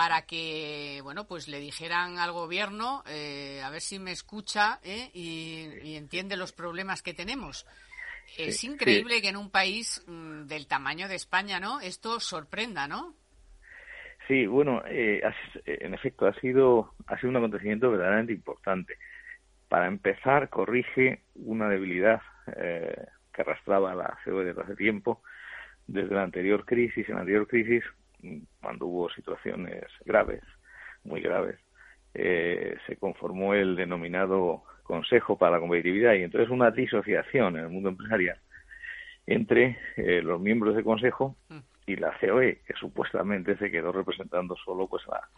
para 0.00 0.22
que 0.22 1.00
bueno 1.02 1.26
pues 1.26 1.46
le 1.46 1.60
dijeran 1.60 2.16
al 2.16 2.32
gobierno 2.32 3.02
eh, 3.06 3.60
a 3.62 3.68
ver 3.68 3.82
si 3.82 3.98
me 3.98 4.12
escucha 4.12 4.80
¿eh? 4.82 5.10
y, 5.12 5.68
y 5.82 5.96
entiende 5.96 6.38
los 6.38 6.52
problemas 6.52 7.02
que 7.02 7.12
tenemos. 7.12 7.66
Es 8.38 8.60
Sí, 8.60 8.66
increíble 8.68 9.20
que 9.20 9.28
en 9.28 9.36
un 9.36 9.50
país 9.50 10.02
mm, 10.06 10.46
del 10.46 10.66
tamaño 10.66 11.06
de 11.06 11.16
España, 11.16 11.60
¿no? 11.60 11.80
Esto 11.82 12.18
sorprenda, 12.18 12.88
¿no? 12.88 13.14
Sí, 14.26 14.46
bueno, 14.46 14.82
eh, 14.86 15.20
has- 15.22 15.56
eh, 15.66 15.78
en 15.82 15.92
efecto, 15.92 16.26
ha 16.26 16.32
sido, 16.40 16.94
ha 17.06 17.16
sido 17.18 17.28
un 17.28 17.36
acontecimiento 17.36 17.90
verdaderamente 17.90 18.32
importante. 18.32 18.94
Para 19.68 19.86
empezar, 19.86 20.48
corrige 20.48 21.24
una 21.34 21.68
debilidad 21.68 22.22
eh, 22.56 22.94
que 23.34 23.42
arrastraba 23.42 23.94
la 23.94 24.18
COE 24.24 24.44
desde 24.46 24.62
hace 24.62 24.76
tiempo, 24.76 25.22
desde 25.86 26.14
la 26.14 26.22
anterior 26.22 26.64
crisis. 26.64 27.06
En 27.08 27.16
la 27.16 27.20
anterior 27.20 27.46
crisis, 27.46 27.84
cuando 28.60 28.86
hubo 28.86 29.10
situaciones 29.10 29.84
graves, 30.04 30.42
muy 31.04 31.20
graves, 31.20 31.58
eh, 32.14 32.76
se 32.86 32.96
conformó 32.96 33.54
el 33.54 33.76
denominado 33.76 34.64
Consejo 34.82 35.38
para 35.38 35.52
la 35.52 35.60
Competitividad 35.60 36.14
y 36.14 36.22
entonces 36.24 36.50
una 36.50 36.70
disociación 36.72 37.56
en 37.56 37.64
el 37.64 37.70
mundo 37.70 37.90
empresarial 37.90 38.38
entre 39.26 39.78
eh, 39.96 40.20
los 40.22 40.40
miembros 40.40 40.74
del 40.74 40.82
Consejo 40.84 41.36
y 41.86 41.96
la 41.96 42.12
COE, 42.20 42.62
que 42.66 42.74
supuestamente 42.74 43.56
se 43.56 43.70
quedó 43.70 43.92
representando 43.92 44.56
solo 44.56 44.88
pues 44.88 45.04
a, 45.08 45.28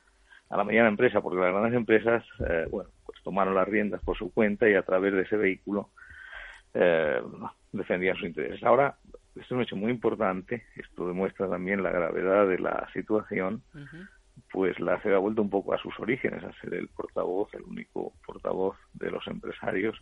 a 0.48 0.56
la 0.56 0.64
mediana 0.64 0.88
empresa, 0.88 1.20
porque 1.20 1.40
las 1.40 1.52
grandes 1.52 1.74
empresas, 1.74 2.24
eh, 2.48 2.66
bueno, 2.70 2.90
pues 3.04 3.22
tomaron 3.22 3.54
las 3.54 3.68
riendas 3.68 4.00
por 4.02 4.16
su 4.16 4.32
cuenta 4.32 4.68
y 4.68 4.74
a 4.74 4.82
través 4.82 5.12
de 5.12 5.22
ese 5.22 5.36
vehículo 5.36 5.90
eh, 6.74 7.20
defendían 7.72 8.16
sus 8.16 8.28
intereses. 8.28 8.62
Ahora, 8.62 8.96
es 9.36 9.50
un 9.50 9.62
hecho 9.62 9.76
muy 9.76 9.90
importante, 9.90 10.64
esto 10.76 11.06
demuestra 11.06 11.48
también 11.48 11.82
la 11.82 11.90
gravedad 11.90 12.46
de 12.46 12.58
la 12.58 12.88
situación, 12.92 13.62
pues 14.50 14.78
la 14.80 15.00
COE 15.00 15.14
ha 15.14 15.18
vuelto 15.18 15.42
un 15.42 15.50
poco 15.50 15.74
a 15.74 15.78
sus 15.78 15.98
orígenes, 15.98 16.44
a 16.44 16.52
ser 16.60 16.74
el 16.74 16.88
portavoz, 16.88 17.52
el 17.54 17.62
único 17.62 18.12
portavoz 18.26 18.76
de 18.94 19.10
los 19.10 19.26
empresarios 19.26 19.98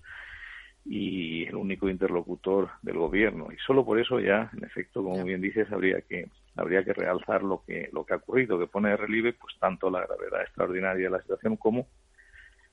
y 0.84 1.44
el 1.46 1.56
único 1.56 1.88
interlocutor 1.88 2.70
del 2.82 2.96
gobierno. 2.96 3.48
Y 3.52 3.56
solo 3.58 3.84
por 3.84 4.00
eso 4.00 4.18
ya 4.18 4.50
en 4.56 4.64
efecto 4.64 5.02
como 5.02 5.22
bien 5.24 5.40
dices 5.40 5.70
habría 5.70 6.00
que 6.00 6.28
habría 6.56 6.84
que 6.84 6.92
realzar 6.92 7.42
lo 7.42 7.62
que 7.64 7.88
lo 7.92 8.04
que 8.04 8.14
ha 8.14 8.16
ocurrido 8.16 8.58
que 8.58 8.66
pone 8.66 8.90
de 8.90 8.96
relieve 8.96 9.32
pues 9.32 9.54
tanto 9.58 9.90
la 9.90 10.06
gravedad 10.06 10.42
extraordinaria 10.42 11.04
de 11.04 11.10
la 11.10 11.22
situación 11.22 11.56
como 11.56 11.86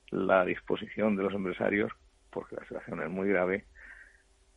la 0.09 0.45
disposición 0.45 1.15
de 1.15 1.23
los 1.23 1.33
empresarios 1.33 1.91
porque 2.31 2.55
la 2.55 2.63
situación 2.63 3.01
es 3.03 3.09
muy 3.09 3.29
grave 3.29 3.65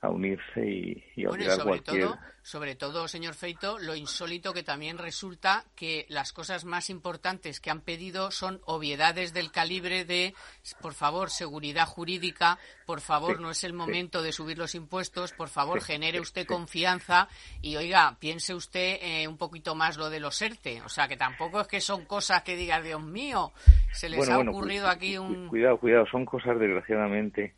a 0.03 0.09
unirse 0.09 0.67
y, 0.67 1.05
y 1.15 1.25
a 1.27 1.29
Bueno, 1.29 1.45
olvidar 1.45 1.57
sobre 1.59 1.69
cualquier 1.83 2.03
todo, 2.07 2.19
sobre 2.43 2.75
todo, 2.75 3.07
señor 3.07 3.35
Feito, 3.35 3.79
lo 3.79 3.95
insólito 3.95 4.55
que 4.55 4.63
también 4.63 4.97
resulta 4.97 5.67
que 5.77 6.07
las 6.09 6.33
cosas 6.33 6.65
más 6.65 6.89
importantes 6.89 7.61
que 7.61 7.71
han 7.71 7.83
pedido 7.83 8.31
son 8.31 8.63
obviedades 8.65 9.35
del 9.35 9.53
calibre 9.53 10.07
de, 10.07 10.33
por 10.81 10.95
favor, 10.95 11.29
seguridad 11.29 11.85
jurídica, 11.87 12.59
por 12.87 13.03
favor, 13.03 13.37
Sí, 13.37 13.43
no 13.43 13.51
es 13.51 13.63
el 13.63 13.73
sí. 13.73 13.77
momento 13.77 14.23
de 14.23 14.33
subir 14.33 14.57
los 14.57 14.75
impuestos, 14.75 15.33
por 15.33 15.51
favor, 15.51 15.81
Sí, 15.83 15.89
genere 15.93 16.19
usted 16.19 16.47
confianza 16.47 17.29
y, 17.61 17.77
oiga, 17.77 18.17
piense 18.19 18.55
usted 18.55 18.99
eh, 19.03 19.29
un 19.29 19.37
poquito 19.37 19.75
más 19.75 19.99
lo 19.99 20.09
de 20.09 20.21
los 20.21 20.41
ERTE. 20.41 20.81
O 20.81 20.89
sea, 20.89 21.09
que 21.09 21.19
tampoco 21.19 21.61
es 21.61 21.69
que 21.69 21.83
son 21.83 22.07
cosas 22.07 22.43
que 22.43 22.57
digas, 22.57 22.83
Dios 22.83 23.03
mío, 23.03 23.53
se 23.93 24.09
les 24.09 24.17
Bueno, 24.17 24.33
ha 24.33 24.37
bueno, 24.37 24.51
ocurrido 24.53 24.87
cu- 24.87 24.91
aquí 24.93 25.19
un... 25.19 25.49
Cuidado, 25.49 25.77
cuidado, 25.79 26.07
son 26.11 26.25
cosas 26.25 26.59
desgraciadamente 26.59 27.55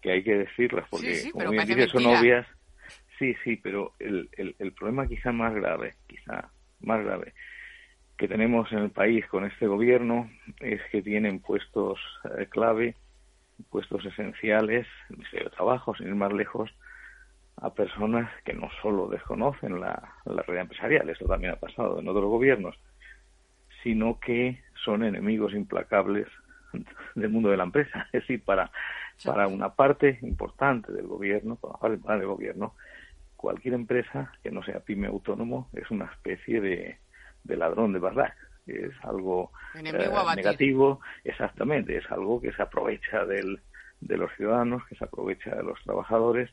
que 0.00 0.12
hay 0.12 0.22
que 0.22 0.36
decirlas 0.36 0.86
porque, 0.90 1.14
Sí, 1.14 1.22
sí, 1.26 1.30
como 1.30 1.50
bien 1.50 1.66
dices, 1.66 1.90
son 1.90 2.06
obvias. 2.06 2.46
Sí, 3.18 3.34
sí, 3.44 3.56
pero 3.56 3.92
el, 3.98 4.30
el, 4.36 4.56
el 4.58 4.72
problema 4.72 5.06
quizá 5.06 5.30
más 5.30 5.54
grave, 5.54 5.94
quizá 6.06 6.50
más 6.80 7.04
grave 7.04 7.34
que 8.20 8.28
tenemos 8.28 8.70
en 8.70 8.80
el 8.80 8.90
país 8.90 9.26
con 9.28 9.46
este 9.46 9.66
gobierno 9.66 10.30
es 10.60 10.82
que 10.92 11.00
tienen 11.00 11.40
puestos 11.40 11.98
eh, 12.36 12.46
clave, 12.50 12.94
puestos 13.70 14.04
esenciales, 14.04 14.86
en 15.08 15.14
el 15.14 15.16
Ministerio 15.16 15.48
de 15.48 15.56
Trabajo, 15.56 15.94
sin 15.94 16.08
ir 16.08 16.14
más 16.14 16.30
lejos, 16.30 16.70
a 17.56 17.72
personas 17.72 18.30
que 18.44 18.52
no 18.52 18.68
solo 18.82 19.08
desconocen 19.08 19.80
la, 19.80 20.16
la 20.26 20.42
realidad 20.42 20.64
empresarial, 20.64 21.08
esto 21.08 21.24
también 21.24 21.54
ha 21.54 21.56
pasado 21.56 21.98
en 21.98 22.08
otros 22.08 22.26
gobiernos, 22.26 22.78
sino 23.82 24.20
que 24.20 24.60
son 24.84 25.02
enemigos 25.02 25.54
implacables 25.54 26.26
del 27.14 27.30
mundo 27.30 27.50
de 27.50 27.56
la 27.56 27.64
empresa. 27.64 28.08
Es 28.12 28.22
decir, 28.22 28.42
para, 28.44 28.70
para 29.24 29.46
una 29.46 29.74
parte 29.74 30.18
importante 30.22 30.92
del 30.92 31.06
gobierno, 31.06 31.56
para 31.56 31.94
una 31.94 32.02
parte 32.02 32.20
del 32.20 32.28
gobierno, 32.28 32.74
cualquier 33.36 33.74
empresa 33.74 34.32
que 34.42 34.50
no 34.50 34.62
sea 34.62 34.80
pyme 34.80 35.06
autónomo 35.06 35.70
es 35.72 35.90
una 35.90 36.06
especie 36.06 36.60
de, 36.60 36.98
de 37.44 37.56
ladrón 37.56 37.92
de 37.92 37.98
verdad. 37.98 38.32
Es 38.66 38.92
algo 39.02 39.50
eh, 39.74 39.82
negativo, 40.36 41.00
exactamente, 41.24 41.96
es 41.96 42.10
algo 42.10 42.40
que 42.40 42.52
se 42.52 42.62
aprovecha 42.62 43.24
del, 43.24 43.60
de 44.00 44.16
los 44.16 44.30
ciudadanos, 44.36 44.86
que 44.86 44.94
se 44.94 45.04
aprovecha 45.04 45.54
de 45.56 45.62
los 45.62 45.82
trabajadores 45.82 46.50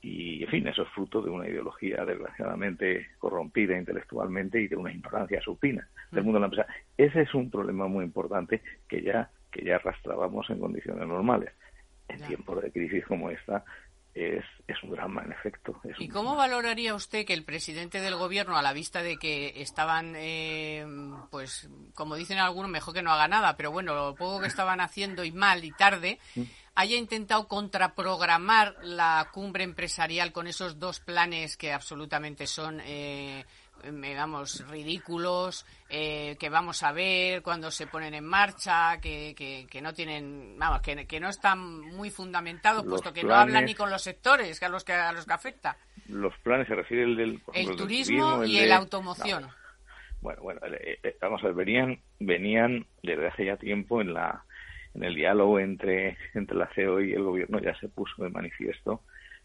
y, 0.00 0.44
en 0.44 0.50
fin, 0.50 0.68
eso 0.68 0.82
es 0.82 0.88
fruto 0.90 1.20
de 1.20 1.30
una 1.30 1.48
ideología 1.48 2.04
desgraciadamente 2.04 3.08
corrompida 3.18 3.76
intelectualmente 3.76 4.60
y 4.60 4.68
de 4.68 4.76
una 4.76 4.92
ignorancia 4.92 5.40
supina 5.40 5.88
del 6.12 6.22
mundo 6.22 6.38
de 6.38 6.40
la 6.40 6.46
empresa. 6.46 6.66
Ese 6.96 7.22
es 7.22 7.34
un 7.34 7.50
problema 7.50 7.88
muy 7.88 8.04
importante 8.04 8.62
que 8.86 9.02
ya 9.02 9.30
que 9.50 9.64
ya 9.64 9.76
arrastrábamos 9.76 10.48
en 10.50 10.60
condiciones 10.60 11.06
normales. 11.06 11.52
En 12.08 12.22
tiempos 12.26 12.62
de 12.62 12.72
crisis 12.72 13.04
como 13.06 13.30
esta 13.30 13.64
es, 14.14 14.44
es 14.66 14.82
un 14.82 14.90
drama, 14.90 15.22
en 15.24 15.32
efecto. 15.32 15.80
Es 15.84 15.96
¿Y 15.98 16.08
cómo 16.08 16.36
valoraría 16.36 16.94
usted 16.94 17.24
que 17.24 17.34
el 17.34 17.44
presidente 17.44 18.00
del 18.00 18.16
gobierno, 18.16 18.56
a 18.56 18.62
la 18.62 18.72
vista 18.72 19.02
de 19.02 19.16
que 19.16 19.60
estaban, 19.60 20.14
eh, 20.16 20.84
pues, 21.30 21.68
como 21.94 22.16
dicen 22.16 22.38
algunos, 22.38 22.70
mejor 22.70 22.94
que 22.94 23.02
no 23.02 23.12
haga 23.12 23.28
nada, 23.28 23.56
pero 23.56 23.70
bueno, 23.70 23.94
lo 23.94 24.14
poco 24.14 24.40
que 24.40 24.48
estaban 24.48 24.80
haciendo 24.80 25.24
y 25.24 25.32
mal 25.32 25.64
y 25.64 25.70
tarde, 25.72 26.18
haya 26.74 26.96
intentado 26.96 27.46
contraprogramar 27.48 28.76
la 28.82 29.28
cumbre 29.32 29.64
empresarial 29.64 30.32
con 30.32 30.46
esos 30.46 30.78
dos 30.78 31.00
planes 31.00 31.56
que 31.56 31.72
absolutamente 31.72 32.46
son, 32.46 32.80
eh, 32.84 33.44
vamos, 34.16 34.64
ridículos, 34.68 35.64
eh, 35.88 36.36
que 36.38 36.48
vamos 36.48 36.82
a 36.82 36.92
ver 36.92 37.42
cuando 37.42 37.70
se 37.70 37.86
ponen 37.86 38.14
en 38.14 38.24
marcha, 38.24 38.98
que, 39.00 39.34
que, 39.36 39.66
que 39.70 39.80
no 39.80 39.92
tienen, 39.94 40.56
vamos, 40.58 40.80
que, 40.80 41.06
que 41.06 41.20
no 41.20 41.28
están 41.28 41.80
muy 41.80 42.10
fundamentados, 42.10 42.84
Los 42.84 42.90
puesto 42.92 43.12
que 43.12 43.22
no 43.22 43.34
hablan 43.34 43.64
ni 43.64 43.74
con 43.74 43.90
los 43.90 44.02
sectores 44.02 44.58
que 44.58 44.66
a 44.66 44.68
los 44.68 44.84
que, 44.84 44.92
a 44.92 45.12
los 45.12 45.26
que 45.26 45.32
afecta. 45.32 45.76
Los 46.08 46.36
planes 46.38 46.66
se 46.68 46.74
refiere 46.74 47.04
el 47.04 47.16
del, 47.16 47.40
El 47.52 47.76
turismo 47.76 48.44
y 48.44 48.58
de- 48.58 48.64
el 48.64 48.72
automoción. 48.72 49.42
No, 49.42 49.52
bueno, 50.20 50.42
bueno, 50.42 50.60
eh, 50.66 50.98
eh, 51.02 51.16
vamos 51.20 51.42
a 51.42 51.46
ver, 51.46 51.54
venían, 51.54 52.00
venían 52.18 52.86
desde 53.02 53.28
hace 53.28 53.44
ya 53.44 53.56
tiempo 53.56 54.00
en 54.00 54.14
la 54.14 54.44
en 54.94 55.04
el 55.04 55.14
diálogo 55.14 55.60
entre, 55.60 56.16
entre 56.34 56.56
la 56.56 56.66
CEO 56.74 57.00
y 57.02 57.12
el 57.12 57.22
gobierno 57.22 57.60
ya 57.60 57.78
se 57.78 57.88
puso 57.88 58.24
de 58.24 58.30
manifiesto 58.30 59.02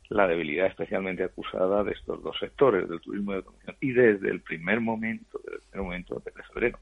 la 0.09 0.27
debilidad 0.27 0.67
especialmente 0.67 1.23
acusada 1.23 1.83
de 1.83 1.93
estos 1.93 2.21
dos 2.23 2.37
sectores, 2.39 2.87
del 2.87 3.01
turismo 3.01 3.31
y 3.31 3.33
de 3.33 3.37
automoción. 3.37 3.77
Y 3.81 3.91
desde 3.91 4.29
el 4.29 4.41
primer 4.41 4.79
momento, 4.79 5.39
desde 5.43 5.57
el 5.57 5.61
primer 5.69 5.85
momento 5.85 6.21
de 6.23 6.43
febrero, 6.43 6.79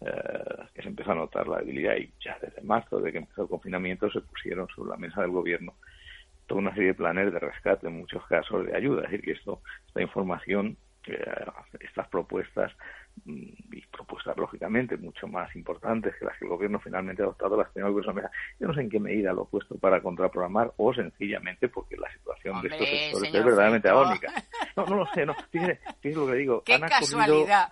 eh, 0.00 0.66
que 0.74 0.82
se 0.82 0.88
empezó 0.88 1.12
a 1.12 1.16
notar 1.16 1.48
la 1.48 1.58
debilidad 1.58 1.96
y 1.96 2.12
ya 2.20 2.38
desde 2.40 2.62
marzo, 2.62 3.00
de 3.00 3.12
que 3.12 3.18
empezó 3.18 3.42
el 3.42 3.48
confinamiento, 3.48 4.10
se 4.10 4.20
pusieron 4.20 4.68
sobre 4.68 4.90
la 4.90 4.96
mesa 4.96 5.22
del 5.22 5.30
gobierno 5.30 5.74
toda 6.48 6.62
una 6.62 6.74
serie 6.74 6.88
de 6.88 6.94
planes 6.94 7.32
de 7.32 7.38
rescate, 7.38 7.86
en 7.86 7.98
muchos 7.98 8.26
casos 8.26 8.66
de 8.66 8.74
ayuda. 8.74 9.04
Es 9.04 9.10
decir, 9.10 9.24
que 9.24 9.32
esto, 9.32 9.60
esta 9.86 10.02
información, 10.02 10.76
eh, 11.06 11.44
estas 11.80 12.08
propuestas 12.08 12.72
y 13.26 13.86
propuestas 13.98 14.36
lógicamente 14.36 14.96
mucho 14.96 15.26
más 15.26 15.54
importantes 15.56 16.14
que 16.18 16.24
las 16.24 16.36
que 16.38 16.44
el 16.44 16.50
gobierno 16.50 16.78
finalmente 16.78 17.22
ha 17.22 17.26
adoptado 17.26 17.56
las 17.56 17.72
tengo 17.72 18.00
que 18.00 18.12
mesa. 18.12 18.30
Yo 18.58 18.68
no 18.68 18.74
sé 18.74 18.82
en 18.82 18.90
qué 18.90 19.00
medida 19.00 19.32
lo 19.32 19.42
he 19.42 19.46
puesto 19.46 19.76
para 19.76 20.00
contraprogramar 20.00 20.72
o 20.76 20.94
sencillamente 20.94 21.68
porque 21.68 21.96
la 21.96 22.10
situación 22.12 22.62
de 22.62 22.68
estos 22.68 22.88
sectores 23.20 23.34
es 23.34 23.44
verdaderamente 23.44 23.88
agónica. 23.88 24.32
No, 24.76 24.86
no 24.86 24.96
lo 24.98 25.06
sé, 25.06 25.26
no. 25.26 25.34
Fíjese, 25.50 25.80
fíjese 26.00 26.20
lo 26.20 26.26
que 26.28 26.34
digo. 26.34 26.62
¡Qué 26.64 26.78
casualidad! 26.80 27.68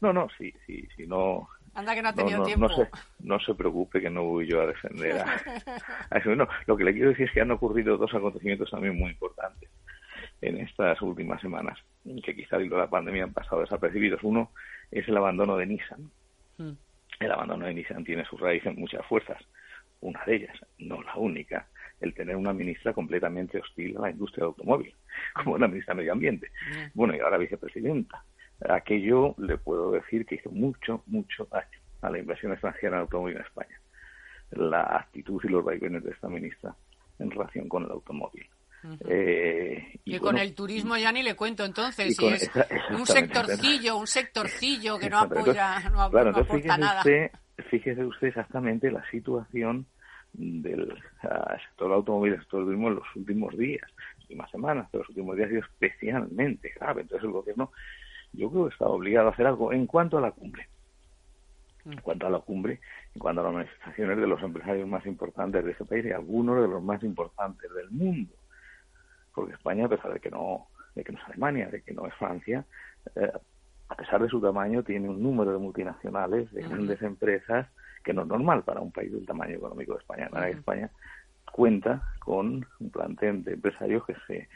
No, 0.00 0.12
no, 0.12 0.26
sí, 0.36 0.52
sí, 0.66 0.86
sí, 0.96 1.06
no, 1.06 1.48
Anda 1.74 1.94
que 1.94 2.02
no 2.02 2.08
ha 2.08 2.12
no, 2.12 2.16
tenido 2.16 2.38
no, 2.38 2.44
tiempo. 2.44 2.68
no 2.68 2.74
se, 2.74 2.88
no 3.20 3.38
se 3.38 3.54
preocupe 3.54 4.00
que 4.00 4.10
no 4.10 4.24
voy 4.24 4.48
yo 4.48 4.60
a 4.60 4.66
defender 4.66 5.18
a, 5.18 5.36
a 6.10 6.18
eso. 6.18 6.34
No, 6.34 6.48
lo 6.66 6.76
que 6.76 6.84
le 6.84 6.92
quiero 6.92 7.10
decir 7.10 7.28
es 7.28 7.32
que 7.32 7.40
han 7.40 7.50
ocurrido 7.52 7.96
dos 7.96 8.12
acontecimientos 8.12 8.70
también 8.70 8.98
muy 8.98 9.10
importantes 9.10 9.70
en 10.40 10.58
estas 10.58 11.00
últimas 11.02 11.40
semanas, 11.40 11.78
que 12.24 12.34
quizá 12.34 12.56
debido 12.56 12.76
a 12.76 12.80
la 12.80 12.90
pandemia 12.90 13.24
han 13.24 13.32
pasado 13.32 13.60
desapercibidos. 13.60 14.22
Uno 14.22 14.50
es 14.90 15.06
el 15.08 15.16
abandono 15.16 15.56
de 15.56 15.66
Nissan. 15.66 16.10
Mm. 16.58 16.72
El 17.20 17.32
abandono 17.32 17.66
de 17.66 17.74
Nissan 17.74 18.04
tiene 18.04 18.24
su 18.24 18.36
raíz 18.36 18.64
en 18.66 18.76
muchas 18.76 19.04
fuerzas. 19.06 19.38
Una 20.00 20.24
de 20.24 20.36
ellas, 20.36 20.56
no 20.78 21.02
la 21.02 21.14
única, 21.16 21.66
el 22.00 22.14
tener 22.14 22.36
una 22.36 22.54
ministra 22.54 22.94
completamente 22.94 23.58
hostil 23.58 23.96
a 23.98 24.02
la 24.02 24.10
industria 24.10 24.44
del 24.44 24.48
automóvil, 24.48 24.94
como 25.34 25.58
la 25.58 25.68
ministra 25.68 25.94
de 25.94 25.98
Medio 25.98 26.12
Ambiente. 26.12 26.50
Bueno, 26.94 27.14
y 27.14 27.20
ahora 27.20 27.38
vicepresidenta. 27.38 28.24
Aquello 28.68 29.34
le 29.38 29.58
puedo 29.58 29.90
decir 29.92 30.26
que 30.26 30.36
hizo 30.36 30.50
mucho, 30.50 31.02
mucho 31.06 31.46
daño 31.50 31.78
a 32.02 32.10
la 32.10 32.18
inversión 32.18 32.52
extranjera 32.52 32.96
en 32.96 33.02
automóvil 33.02 33.36
en 33.36 33.42
España. 33.42 33.80
La 34.50 34.82
actitud 34.82 35.40
y 35.44 35.48
los 35.48 35.64
vaivenes 35.64 36.02
de 36.02 36.10
esta 36.10 36.28
ministra 36.28 36.74
en 37.18 37.30
relación 37.30 37.68
con 37.68 37.84
el 37.84 37.90
automóvil. 37.90 38.46
Eh, 39.06 39.92
Y, 40.04 40.14
y 40.16 40.18
con 40.18 40.32
bueno, 40.32 40.40
el 40.40 40.54
turismo 40.54 40.96
ya 40.96 41.12
ni 41.12 41.22
le 41.22 41.34
cuento 41.36 41.64
entonces, 41.64 42.16
si 42.16 42.26
es 42.26 42.42
esa- 42.44 42.66
un 42.90 43.06
sectorcillo, 43.06 43.96
un 43.98 44.06
sectorcillo 44.06 44.98
que 44.98 45.10
no 45.10 45.18
apoya, 45.18 45.80
no, 45.90 46.10
claro, 46.10 46.32
no 46.32 46.38
entonces 46.38 46.44
aporta 46.44 46.54
fíjese 46.56 46.78
nada. 46.80 47.00
Usted, 47.00 47.30
fíjese 47.70 48.04
usted 48.04 48.28
exactamente 48.28 48.90
la 48.90 49.04
situación 49.10 49.86
del 50.32 50.96
ah, 51.22 51.56
sector 51.68 51.92
automóvil, 51.92 52.32
del 52.32 52.40
sector 52.40 52.64
turismo 52.64 52.88
en 52.88 52.94
los 52.96 53.16
últimos 53.16 53.56
días, 53.58 53.82
las 54.16 54.18
últimas 54.22 54.50
semanas, 54.50 54.88
pero 54.90 55.02
los 55.02 55.08
últimos 55.10 55.36
días 55.36 55.46
ha 55.48 55.50
sido 55.50 55.62
especialmente 55.62 56.72
grave. 56.78 57.02
Entonces 57.02 57.24
el 57.24 57.32
gobierno, 57.32 57.72
yo 58.32 58.50
creo 58.50 58.66
que 58.68 58.72
está 58.72 58.86
obligado 58.86 59.28
a 59.28 59.32
hacer 59.32 59.46
algo 59.46 59.72
en 59.72 59.86
cuanto 59.86 60.18
a 60.18 60.20
la 60.20 60.30
cumbre. 60.30 60.68
En 61.84 62.00
cuanto 62.00 62.26
a 62.26 62.30
la 62.30 62.38
cumbre, 62.38 62.78
en 63.14 63.18
cuanto 63.20 63.40
a 63.40 63.44
las 63.44 63.54
manifestaciones 63.54 64.18
de 64.18 64.26
los 64.26 64.42
empresarios 64.42 64.86
más 64.88 65.04
importantes 65.06 65.64
de 65.64 65.72
ese 65.72 65.84
país 65.84 66.04
y 66.06 66.12
algunos 66.12 66.60
de 66.62 66.68
los 66.68 66.82
más 66.82 67.02
importantes 67.02 67.72
del 67.74 67.90
mundo. 67.90 68.32
Porque 69.34 69.52
España, 69.54 69.86
a 69.86 69.88
pesar 69.88 70.12
de 70.12 70.20
que 70.20 70.30
no, 70.30 70.68
de 70.94 71.04
que 71.04 71.12
no 71.12 71.18
es 71.18 71.24
Alemania, 71.26 71.68
de 71.68 71.82
que 71.82 71.92
no 71.92 72.06
es 72.06 72.14
Francia, 72.14 72.64
eh, 73.16 73.30
a 73.88 73.94
pesar 73.94 74.22
de 74.22 74.28
su 74.28 74.40
tamaño, 74.40 74.82
tiene 74.82 75.08
un 75.08 75.22
número 75.22 75.52
de 75.52 75.58
multinacionales, 75.58 76.50
de 76.52 76.62
grandes 76.62 77.00
empresas, 77.02 77.66
que 78.04 78.12
no 78.12 78.22
es 78.22 78.28
normal 78.28 78.62
para 78.62 78.80
un 78.80 78.92
país 78.92 79.12
del 79.12 79.26
tamaño 79.26 79.56
económico 79.56 79.94
de 79.94 79.98
España. 80.00 80.28
Manera 80.30 80.52
que 80.52 80.58
España 80.58 80.90
cuenta 81.52 82.02
con 82.20 82.66
un 82.78 82.90
plantel 82.90 83.42
de 83.44 83.54
empresarios 83.54 84.04
que 84.06 84.14
se 84.26 84.48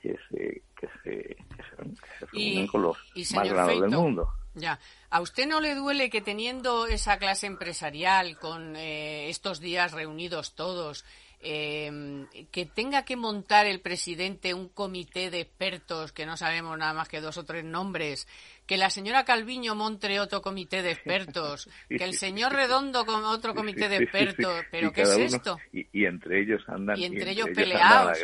que 0.00 0.16
se 0.30 0.62
que 0.76 0.88
se, 1.02 1.10
que 1.12 1.62
se, 1.62 1.76
que 1.76 2.26
se 2.26 2.26
Y- 2.32 2.50
reúnen 2.54 2.66
con 2.68 2.82
los 2.82 2.96
más 3.34 3.48
grandes 3.50 3.80
del 3.82 3.90
mundo. 3.90 4.28
Ya. 4.54 4.78
¿A 5.10 5.20
usted 5.20 5.46
no 5.46 5.60
le 5.60 5.74
duele 5.74 6.08
que 6.10 6.22
teniendo 6.22 6.86
esa 6.86 7.18
clase 7.18 7.46
empresarial 7.46 8.38
con 8.38 8.74
eh, 8.76 9.28
estos 9.28 9.60
días 9.60 9.92
reunidos 9.92 10.54
todos, 10.54 11.04
eh, 11.42 12.26
que 12.52 12.66
tenga 12.66 13.04
que 13.04 13.16
montar 13.16 13.66
el 13.66 13.80
presidente 13.80 14.52
un 14.54 14.68
comité 14.68 15.30
de 15.30 15.40
expertos, 15.40 16.12
que 16.12 16.26
no 16.26 16.36
sabemos 16.36 16.76
nada 16.78 16.92
más 16.92 17.08
que 17.08 17.20
dos 17.20 17.38
o 17.38 17.44
tres 17.44 17.64
nombres, 17.64 18.28
que 18.66 18.76
la 18.76 18.90
señora 18.90 19.24
Calviño 19.24 19.74
monte 19.74 20.20
otro 20.20 20.42
comité 20.42 20.82
de 20.82 20.92
expertos, 20.92 21.68
que 21.88 22.04
el 22.04 22.14
señor 22.14 22.52
Redondo 22.52 23.06
con 23.06 23.24
otro 23.24 23.54
comité 23.54 23.88
de 23.88 23.98
Sí, 23.98 24.04
sí, 24.06 24.10
sí, 24.12 24.18
sí. 24.26 24.26
expertos, 24.26 24.62
Y 24.64 24.66
pero 24.70 24.92
¿qué 24.92 25.02
es 25.02 25.16
uno- 25.16 25.24
esto? 25.24 25.58
Y, 25.72 25.86
y 25.92 26.04
entre 26.04 26.40
ellos 26.40 26.62
andan 26.68 26.98
Y 26.98 27.04
entre 27.04 27.30
ellos 27.30 27.46
andan 27.48 27.64
a 27.64 28.04
la 28.04 28.12
peleados. 28.12 28.18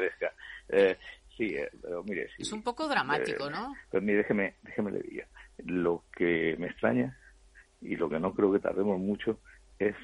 Eh, 0.68 0.98
sí, 1.36 1.44
eh, 1.54 1.70
pero 1.80 2.02
mire, 2.04 2.28
Es 2.38 2.52
un 2.52 2.62
poco 2.62 2.86
dramático, 2.88 3.48
eh, 3.48 3.50
¿no? 3.50 3.74
Pues 3.90 4.02
mire, 4.02 4.18
déjeme, 4.18 4.54
déjeme 4.62 4.90
le 4.90 5.00
diga. 5.00 5.26
Lo 5.64 6.04
que 6.14 6.54
me 6.58 6.66
extraña 6.66 7.18
y 7.80 7.96
lo 7.96 8.08
que 8.10 8.18
no 8.20 8.34
creo 8.34 8.52
que 8.52 8.58
tardemos 8.58 8.98
mucho 8.98 9.38
es 9.78 9.94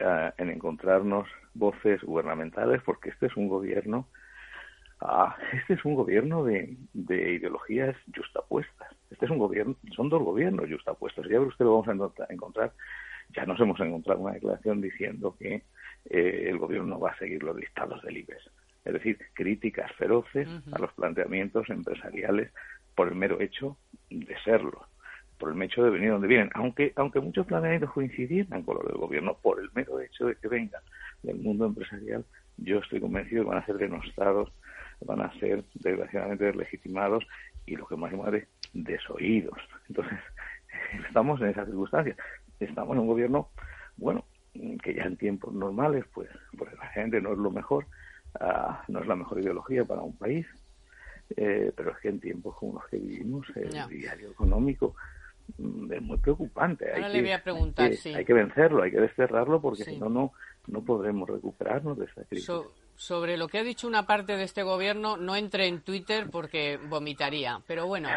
ah, 0.00 0.32
en 0.38 0.50
encontrarnos 0.50 1.28
voces 1.54 2.02
gubernamentales, 2.02 2.82
porque 2.82 3.10
este 3.10 3.26
es 3.26 3.36
un 3.36 3.48
gobierno, 3.48 4.08
ah, 5.00 5.36
este 5.52 5.74
es 5.74 5.84
un 5.84 5.94
gobierno 5.94 6.44
de, 6.44 6.76
de 6.92 7.32
ideologías 7.34 7.96
justapuestas. 8.14 8.88
Este 9.10 9.26
es 9.26 9.30
un 9.30 9.38
gobierno, 9.38 9.76
son 9.94 10.08
dos 10.08 10.22
gobiernos 10.22 10.70
justapuestos. 10.70 11.26
Ya 11.28 11.38
ve 11.38 11.46
usted 11.46 11.64
lo 11.64 11.82
vamos 11.82 11.88
a 12.20 12.32
encontrar-. 12.32 12.72
Ya 13.34 13.46
nos 13.46 13.60
hemos 13.60 13.78
encontrado 13.80 14.20
una 14.20 14.32
declaración 14.32 14.80
diciendo 14.80 15.36
que 15.38 15.62
eh, 16.10 16.46
el 16.48 16.58
gobierno 16.58 16.86
no 16.88 17.00
va 17.00 17.10
a 17.10 17.18
seguir 17.18 17.42
los 17.42 17.56
dictados 17.56 18.02
del 18.02 18.18
IBEX. 18.18 18.50
Es 18.84 18.92
decir, 18.92 19.18
críticas 19.34 19.92
feroces 19.92 20.48
a 20.72 20.78
los 20.78 20.92
planteamientos 20.94 21.70
empresariales 21.70 22.52
por 22.94 23.08
el 23.08 23.14
mero 23.14 23.40
hecho 23.40 23.76
de 24.10 24.36
serlo, 24.44 24.86
por 25.38 25.52
el 25.52 25.62
hecho 25.62 25.84
de 25.84 25.90
venir 25.90 26.10
donde 26.10 26.26
vienen, 26.26 26.50
aunque 26.54 26.92
aunque 26.96 27.20
muchos 27.20 27.46
planteamientos 27.46 27.92
coincidieran 27.92 28.62
con 28.62 28.76
los 28.76 28.86
del 28.86 28.96
gobierno, 28.96 29.36
por 29.40 29.60
el 29.60 29.70
mero 29.74 30.00
hecho 30.00 30.26
de 30.26 30.36
que 30.36 30.48
vengan 30.48 30.82
del 31.22 31.36
mundo 31.36 31.66
empresarial, 31.66 32.24
yo 32.58 32.78
estoy 32.78 33.00
convencido 33.00 33.44
que 33.44 33.50
van 33.50 33.58
a 33.58 33.66
ser 33.66 33.76
denostados, 33.76 34.52
van 35.00 35.20
a 35.20 35.32
ser 35.38 35.64
desgraciadamente 35.74 36.44
deslegitimados 36.44 37.24
y 37.66 37.76
lo 37.76 37.86
que 37.86 37.96
más 37.96 38.12
importante, 38.12 38.48
desoídos. 38.72 39.58
Entonces, 39.88 40.18
estamos 41.08 41.40
en 41.40 41.48
esas 41.48 41.66
circunstancias. 41.66 42.16
Estamos 42.60 42.94
en 42.94 43.00
un 43.02 43.06
gobierno, 43.08 43.48
bueno, 43.96 44.24
que 44.82 44.94
ya 44.94 45.04
en 45.04 45.16
tiempos 45.16 45.52
normales, 45.54 46.04
pues, 46.12 46.28
pues 46.56 46.70
desgraciadamente 46.70 47.20
no 47.20 47.32
es 47.32 47.38
lo 47.38 47.50
mejor, 47.50 47.86
ah, 48.40 48.84
no 48.88 49.00
es 49.00 49.06
la 49.06 49.16
mejor 49.16 49.40
ideología 49.40 49.84
para 49.84 50.02
un 50.02 50.16
país, 50.16 50.46
eh, 51.36 51.72
pero 51.74 51.92
es 51.92 51.98
que 51.98 52.08
en 52.08 52.20
tiempos 52.20 52.56
como 52.56 52.74
los 52.74 52.86
que 52.88 52.98
vivimos, 52.98 53.46
el 53.56 53.70
Ya. 53.70 53.86
diario 53.86 54.30
económico 54.30 54.94
mm, 55.58 55.92
es 55.92 56.02
muy 56.02 56.18
preocupante. 56.18 56.90
Ahora 56.92 57.06
hay 57.06 57.12
le 57.12 57.18
que, 57.18 57.22
voy 57.22 57.32
a 57.32 57.42
preguntar, 57.42 57.84
hay 57.86 57.90
que, 57.92 57.96
sí. 57.96 58.14
hay 58.14 58.24
que 58.24 58.34
vencerlo, 58.34 58.82
hay 58.82 58.90
que 58.90 59.00
desterrarlo, 59.00 59.60
porque 59.60 59.84
Sí. 59.84 59.92
si 59.94 59.98
no, 59.98 60.08
no, 60.08 60.32
no 60.66 60.82
podremos 60.82 61.28
recuperarnos 61.28 61.98
de 61.98 62.06
esta 62.06 62.24
crisis. 62.24 62.46
So- 62.46 62.72
sobre 62.94 63.36
lo 63.36 63.48
que 63.48 63.58
ha 63.58 63.64
dicho 63.64 63.88
una 63.88 64.06
parte 64.06 64.36
de 64.36 64.44
este 64.44 64.62
gobierno, 64.62 65.16
no 65.16 65.34
entre 65.34 65.66
en 65.66 65.80
Twitter 65.80 66.28
porque 66.30 66.78
vomitaría. 66.88 67.60
Pero 67.66 67.86
bueno, 67.86 68.08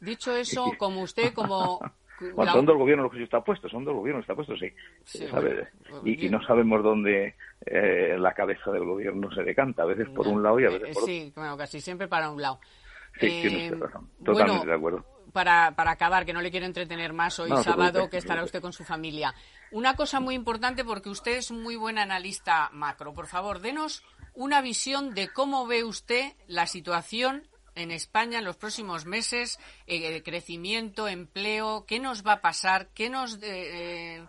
dicho 0.00 0.36
eso, 0.36 0.74
como 0.78 1.02
usted, 1.02 1.32
como... 1.34 1.80
Bueno, 2.34 2.50
son 2.50 2.66
dos 2.66 2.76
gobiernos 2.76 3.04
los 3.04 3.12
que 3.16 3.22
está 3.22 3.44
puesto, 3.44 3.68
son 3.68 3.84
dos 3.84 3.94
gobiernos 3.94 4.26
que 4.26 4.32
está 4.32 4.34
puesto, 4.34 4.56
sí. 4.56 4.72
Sí, 5.04 5.28
¿sabes? 5.28 5.68
bueno, 5.88 6.02
y, 6.04 6.28
no 6.28 6.42
sabemos 6.42 6.82
dónde 6.82 7.36
eh, 7.64 8.16
la 8.18 8.34
cabeza 8.34 8.72
del 8.72 8.84
gobierno 8.84 9.30
se 9.32 9.44
decanta, 9.44 9.84
a 9.84 9.86
veces 9.86 10.08
por 10.08 10.26
un 10.26 10.42
lado 10.42 10.58
y 10.58 10.64
a 10.64 10.68
veces 10.70 10.88
Eh, 10.88 10.92
por 10.94 11.02
otro. 11.04 11.06
Sí, 11.06 11.32
bueno, 11.36 11.56
casi 11.56 11.80
siempre 11.80 12.08
para 12.08 12.28
un 12.28 12.42
lado. 12.42 12.58
Sí, 13.20 13.26
Eh, 13.26 13.38
tiene 13.42 13.56
usted 13.64 13.78
razón. 13.78 14.10
Totalmente 14.24 14.52
bueno, 14.52 14.64
de 14.64 14.74
acuerdo. 14.74 15.04
Para, 15.32 15.72
para 15.76 15.92
acabar, 15.92 16.26
que 16.26 16.32
no 16.32 16.40
le 16.40 16.50
quiero 16.50 16.66
entretener 16.66 17.12
más 17.12 17.38
hoy 17.38 17.50
No, 17.50 17.58
se 17.58 17.70
sábado, 17.70 18.06
que 18.06 18.16
se 18.16 18.18
estará 18.18 18.42
usted 18.42 18.60
con 18.60 18.72
su 18.72 18.82
familia. 18.82 19.32
Una 19.70 19.96
cosa 19.96 20.20
muy 20.20 20.34
importante, 20.34 20.84
porque 20.84 21.10
usted 21.10 21.32
es 21.36 21.50
muy 21.50 21.76
buen 21.76 21.98
analista 21.98 22.70
macro. 22.72 23.12
Por 23.12 23.26
favor, 23.26 23.60
denos 23.60 24.02
una 24.34 24.60
visión 24.60 25.14
de 25.14 25.28
cómo 25.28 25.66
ve 25.66 25.84
usted 25.84 26.32
la 26.46 26.66
situación 26.66 27.46
en 27.74 27.90
España 27.90 28.38
en 28.38 28.44
los 28.44 28.56
próximos 28.56 29.04
meses, 29.06 29.58
eh, 29.86 30.10
de 30.10 30.22
crecimiento, 30.22 31.06
empleo, 31.06 31.84
qué 31.86 32.00
nos 32.00 32.26
va 32.26 32.34
a 32.34 32.40
pasar, 32.40 32.88
qué 32.94 33.08
nos... 33.10 33.34
eh, 33.36 33.40
eh, 33.42 34.24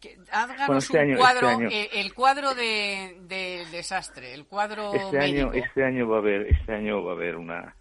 que- 0.00 0.18
háganos 0.32 0.66
Bueno, 0.66 0.78
este 0.78 0.96
un 0.98 1.02
año- 1.04 1.16
cuadro, 1.18 1.50
este 1.50 1.62
año- 1.64 1.70
eh, 1.70 1.90
el 1.92 2.12
cuadro 2.14 2.54
de, 2.56 3.16
del 3.20 3.70
desastre, 3.70 4.34
el 4.34 4.46
cuadro 4.46 4.92
Este 4.94 5.16
médico. 5.18 5.50
año, 5.50 5.52
este 5.64 5.84
año 5.84 6.08
va 6.08 6.16
a 6.16 6.18
haber, 6.20 6.46
este 6.48 6.72
año 6.74 7.04
va 7.04 7.12
a 7.12 7.14
haber 7.14 7.36
una, 7.36 7.76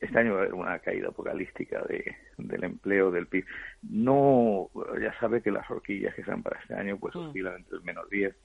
este 0.00 0.18
año 0.18 0.34
va 0.34 0.38
a 0.38 0.42
haber 0.42 0.54
una 0.54 0.78
caída 0.78 1.08
apocalíptica 1.08 1.82
de, 1.82 2.16
del 2.38 2.64
empleo 2.64 3.10
del 3.10 3.26
PIB. 3.26 3.44
No, 3.82 4.70
ya 5.00 5.12
sabe 5.18 5.42
que 5.42 5.50
las 5.50 5.68
horquillas 5.70 6.14
que 6.14 6.24
sean 6.24 6.42
para 6.42 6.60
este 6.60 6.74
año 6.74 6.98
pues 6.98 7.14
Mm. 7.14 7.18
oscilan 7.18 7.56
entre 7.56 7.76
el 7.76 7.82
menos 7.82 8.08
10, 8.10 8.36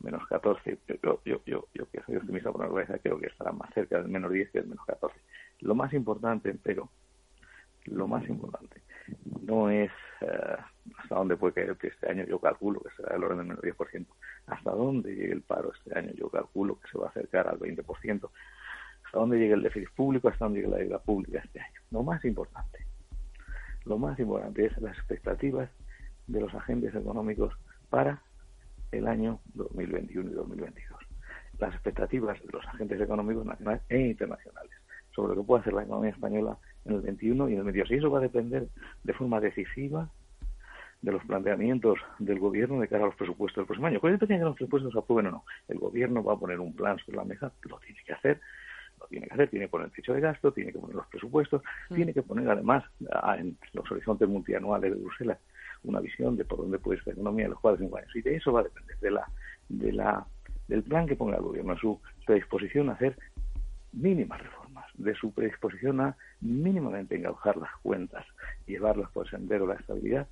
menos 0.00 0.26
14. 0.28 0.78
Yo, 1.02 1.20
yo, 1.24 1.42
yo, 1.46 1.68
yo 1.74 1.90
que 1.90 2.00
soy 2.02 2.16
optimista 2.16 2.52
por 2.52 2.60
naturaleza 2.60 2.98
creo 2.98 3.18
que 3.18 3.26
estará 3.26 3.52
más 3.52 3.72
cerca 3.74 3.98
del 3.98 4.08
menos 4.08 4.32
10 4.32 4.50
que 4.50 4.60
del 4.60 4.68
menos 4.68 4.84
14. 4.86 5.18
Lo 5.60 5.74
más 5.74 5.92
importante, 5.92 6.54
pero, 6.62 6.90
lo 7.86 8.06
más 8.08 8.28
importante 8.28 8.82
no 9.42 9.70
es 9.70 9.90
eh, 10.20 10.56
hasta 10.98 11.14
dónde 11.14 11.36
puede 11.36 11.54
caer 11.54 11.68
el 11.70 11.76
PIB 11.76 11.92
este 11.92 12.10
año, 12.10 12.24
yo 12.24 12.38
calculo 12.40 12.80
que 12.80 12.90
será 12.96 13.14
del 13.14 13.24
orden 13.24 13.38
del 13.38 13.46
menos 13.46 13.62
10%. 13.62 14.06
Hasta 14.46 14.70
dónde 14.70 15.14
llegue 15.14 15.32
el 15.32 15.42
paro 15.42 15.72
este 15.72 15.96
año, 15.98 16.12
yo 16.14 16.28
calculo 16.28 16.78
que 16.80 16.88
se 16.88 16.98
va 16.98 17.06
a 17.06 17.10
acercar 17.10 17.48
al 17.48 17.58
20%. 17.58 18.30
Hasta 19.16 19.22
dónde 19.22 19.38
llegue 19.38 19.54
el 19.54 19.62
déficit 19.62 19.88
público, 19.94 20.28
hasta 20.28 20.44
dónde 20.44 20.60
llegue 20.60 20.72
la 20.72 20.76
deuda 20.76 20.98
pública 20.98 21.40
este 21.42 21.58
año. 21.58 21.80
Lo 21.90 22.02
más 22.02 22.22
importante, 22.26 22.84
lo 23.86 23.96
más 23.96 24.18
importante 24.18 24.66
es 24.66 24.76
las 24.76 24.94
expectativas 24.98 25.70
de 26.26 26.38
los 26.42 26.52
agentes 26.52 26.94
económicos 26.94 27.54
para 27.88 28.20
el 28.92 29.06
año 29.06 29.40
2021 29.54 30.32
y 30.32 30.34
2022. 30.34 31.00
Las 31.58 31.72
expectativas 31.72 32.38
de 32.44 32.52
los 32.52 32.66
agentes 32.66 33.00
económicos 33.00 33.46
nacionales 33.46 33.80
e 33.88 34.00
internacionales 34.00 34.76
sobre 35.14 35.34
lo 35.34 35.40
que 35.40 35.46
puede 35.46 35.62
hacer 35.62 35.72
la 35.72 35.84
economía 35.84 36.10
española 36.10 36.58
en 36.84 36.96
el 36.96 37.00
21 37.00 37.48
y 37.48 37.52
en 37.54 37.58
el 37.60 37.64
22. 37.64 37.90
Y 37.92 37.94
eso 37.94 38.10
va 38.10 38.18
a 38.18 38.20
depender 38.20 38.68
de 39.02 39.14
forma 39.14 39.40
decisiva 39.40 40.10
de 41.00 41.12
los 41.12 41.24
planteamientos 41.24 41.98
del 42.18 42.38
gobierno 42.38 42.80
de 42.80 42.88
cara 42.88 43.04
a 43.04 43.06
los 43.06 43.16
presupuestos 43.16 43.62
del 43.62 43.66
próximo 43.66 43.86
año. 43.86 43.98
Con 43.98 44.14
de 44.14 44.26
que 44.26 44.38
los 44.38 44.56
presupuestos 44.56 44.94
aprueben 44.94 45.28
o 45.28 45.30
no. 45.30 45.44
El 45.68 45.78
gobierno 45.78 46.22
va 46.22 46.34
a 46.34 46.38
poner 46.38 46.60
un 46.60 46.74
plan 46.74 46.98
sobre 46.98 47.16
la 47.16 47.24
mesa, 47.24 47.50
lo 47.62 47.78
tiene 47.78 48.00
que 48.04 48.12
hacer, 48.12 48.40
lo 48.98 49.06
tiene 49.06 49.26
que 49.26 49.34
hacer, 49.34 49.50
tiene 49.50 49.66
que 49.66 49.70
poner 49.70 49.86
el 49.88 49.92
techo 49.92 50.14
de 50.14 50.20
gasto, 50.20 50.52
tiene 50.52 50.72
que 50.72 50.78
poner 50.78 50.96
los 50.96 51.06
presupuestos, 51.08 51.62
tiene 51.94 52.12
que 52.14 52.22
poner 52.22 52.48
además 52.50 52.84
a- 53.12 53.36
en 53.36 53.56
los 53.72 53.90
horizontes 53.90 54.28
multianuales 54.28 54.92
de 54.94 55.00
Bruselas 55.02 55.38
una 55.84 56.00
visión 56.00 56.36
de 56.36 56.44
por 56.44 56.58
dónde 56.58 56.78
puede 56.78 56.98
ir 56.98 57.06
la 57.06 57.12
economía 57.12 57.44
en 57.44 57.50
los 57.52 57.60
cuatro 57.60 57.76
o 57.76 57.86
cinco 57.86 57.98
años. 57.98 58.14
Y 58.16 58.22
de 58.22 58.36
eso 58.36 58.52
va 58.52 58.60
a 58.60 58.64
depender 58.64 58.98
de 58.98 59.10
la, 59.10 59.28
de 59.68 59.92
la, 59.92 60.26
del 60.68 60.82
plan 60.82 61.06
que 61.06 61.14
ponga 61.16 61.36
el 61.36 61.42
gobierno, 61.42 61.72
a 61.74 61.78
su 61.78 62.00
predisposición 62.26 62.88
a 62.88 62.94
hacer 62.94 63.16
mínimas 63.92 64.42
reformas, 64.42 64.86
de 64.94 65.14
su 65.14 65.32
predisposición 65.32 66.00
a 66.00 66.16
mínimamente 66.40 67.16
engaujar 67.16 67.56
las 67.56 67.70
cuentas, 67.82 68.24
llevarlas 68.66 69.10
por 69.10 69.26
el 69.26 69.30
sendero 69.30 69.66
de 69.66 69.74
la 69.74 69.80
estabilidad, 69.80 70.26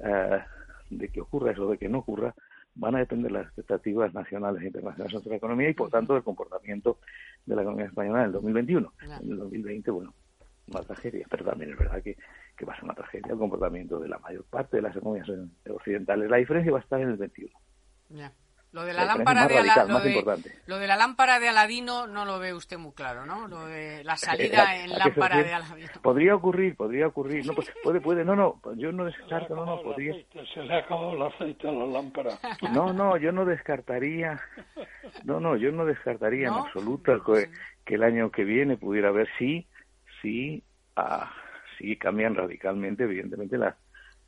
eh, 0.00 0.40
de 0.90 1.08
que 1.08 1.20
ocurra 1.20 1.52
eso, 1.52 1.70
de 1.70 1.78
que 1.78 1.88
no 1.88 1.98
ocurra, 1.98 2.34
van 2.78 2.94
a 2.94 3.00
depender 3.00 3.30
las 3.30 3.46
expectativas 3.46 4.14
nacionales 4.14 4.62
e 4.62 4.66
internacionales 4.66 5.12
de 5.12 5.16
nuestra 5.16 5.36
economía 5.36 5.68
y, 5.68 5.74
por 5.74 5.90
tanto, 5.90 6.14
del 6.14 6.22
comportamiento 6.22 6.98
de 7.44 7.56
la 7.56 7.62
economía 7.62 7.86
española 7.86 8.20
en 8.20 8.26
el 8.26 8.32
2021. 8.32 8.92
En 9.02 9.30
el 9.32 9.38
2020, 9.38 9.90
bueno, 9.90 10.14
una 10.68 10.80
tragedia, 10.82 11.26
pero 11.28 11.44
también 11.44 11.72
es 11.72 11.78
verdad 11.78 12.02
que, 12.02 12.16
que 12.56 12.64
va 12.64 12.72
a 12.72 12.76
ser 12.76 12.84
una 12.84 12.94
tragedia 12.94 13.32
el 13.32 13.38
comportamiento 13.38 13.98
de 13.98 14.08
la 14.08 14.18
mayor 14.18 14.44
parte 14.44 14.76
de 14.76 14.82
las 14.82 14.96
economías 14.96 15.28
occidentales. 15.68 16.30
La 16.30 16.36
diferencia 16.36 16.72
va 16.72 16.78
a 16.78 16.82
estar 16.82 17.00
en 17.00 17.08
el 17.08 17.16
21. 17.16 17.52
Ya. 18.10 18.32
Lo 18.70 18.84
de 18.84 18.92
la, 18.92 19.06
lámpara 19.06 19.40
más 19.40 19.48
de, 19.48 19.54
radical, 19.54 19.88
lo, 19.88 19.94
más 19.94 20.04
de, 20.04 20.10
importante. 20.10 20.52
lo 20.66 20.78
de 20.78 20.86
la 20.86 20.96
lámpara 20.96 21.40
de 21.40 21.48
Aladino 21.48 22.06
no 22.06 22.26
lo 22.26 22.38
ve 22.38 22.52
usted 22.52 22.76
muy 22.76 22.92
claro, 22.92 23.24
¿no? 23.24 23.48
Lo 23.48 23.66
de 23.66 24.04
la 24.04 24.16
salida 24.16 24.76
Eh, 24.76 24.84
en 24.84 24.92
¿a 24.92 24.94
qué 24.96 25.02
se 25.02 25.08
lámpara 25.08 25.42
de? 25.42 25.54
Aladino. 25.54 25.88
Podría 26.02 26.34
ocurrir, 26.34 26.76
podría 26.76 27.06
ocurrir. 27.06 27.46
No, 27.46 27.54
pues, 27.54 27.72
puede, 27.82 28.00
puede, 28.02 28.24
no, 28.26 28.36
no, 28.36 28.60
yo 28.76 28.92
no 28.92 29.06
descarto, 29.06 29.56
no, 29.56 29.64
no, 29.64 29.80
podría. 29.80 30.14
Se 30.52 30.62
le 30.62 30.74
ha 30.74 30.78
acabado 30.78 31.12
el 31.12 31.22
aceite 31.22 31.66
a 31.66 31.72
la 31.72 31.86
lámpara. 31.86 32.38
No, 32.72 32.92
no, 32.92 33.16
yo 33.16 33.32
no 33.32 33.44
descartaría, 33.46 34.38
no, 35.24 35.40
no, 35.40 35.56
yo 35.56 35.72
no 35.72 35.86
descartaría 35.86 36.48
en 36.48 36.54
¿No? 36.54 36.66
absoluto 36.66 37.22
que, 37.24 37.50
que 37.84 37.94
el 37.94 38.02
año 38.02 38.30
que 38.30 38.44
viene 38.44 38.76
pudiera 38.76 39.08
haber, 39.08 39.28
sí, 39.38 39.66
sí, 40.20 40.62
ah, 40.96 41.32
sí 41.78 41.96
cambian 41.96 42.34
radicalmente, 42.34 43.04
evidentemente, 43.04 43.56
las, 43.56 43.76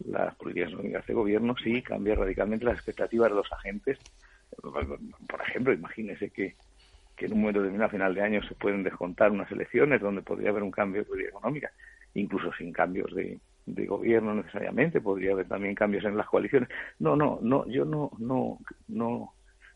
las 0.07 0.35
políticas 0.37 0.71
económicas 0.71 1.07
de 1.07 1.15
gobierno, 1.15 1.55
sí 1.63 1.83
cambian 1.83 2.19
radicalmente 2.19 2.65
las 2.65 2.77
expectativas 2.77 3.31
de 3.31 3.37
los 3.37 3.53
agentes. 3.53 3.99
Por 4.57 5.41
ejemplo, 5.43 5.73
imagínese 5.73 6.31
que, 6.31 6.57
que 7.17 7.27
en 7.27 7.33
un 7.33 7.41
momento 7.41 7.61
determinado, 7.61 7.89
a 7.89 7.93
final 7.93 8.15
de 8.15 8.23
año, 8.23 8.43
se 8.43 8.55
pueden 8.55 8.83
descontar 8.83 9.31
unas 9.31 9.51
elecciones 9.51 10.01
donde 10.01 10.23
podría 10.23 10.51
haber 10.51 10.63
un 10.63 10.71
cambio 10.71 11.03
de 11.03 11.09
política 11.09 11.31
económica, 11.37 11.71
incluso 12.15 12.53
sin 12.55 12.73
cambios 12.73 13.15
de, 13.15 13.41
de 13.67 13.87
gobierno 13.87 14.35
necesariamente, 14.35 15.01
podría 15.01 15.33
haber 15.33 15.47
también 15.49 15.75
cambios 15.75 16.05
en 16.05 16.17
las 16.17 16.27
coaliciones. 16.27 16.69
No, 16.99 17.17
no, 17.17 17.39
no, 17.43 17.67
yo 17.67 17.85
no, 17.85 18.11
no, 18.19 18.59
no, 18.89 19.35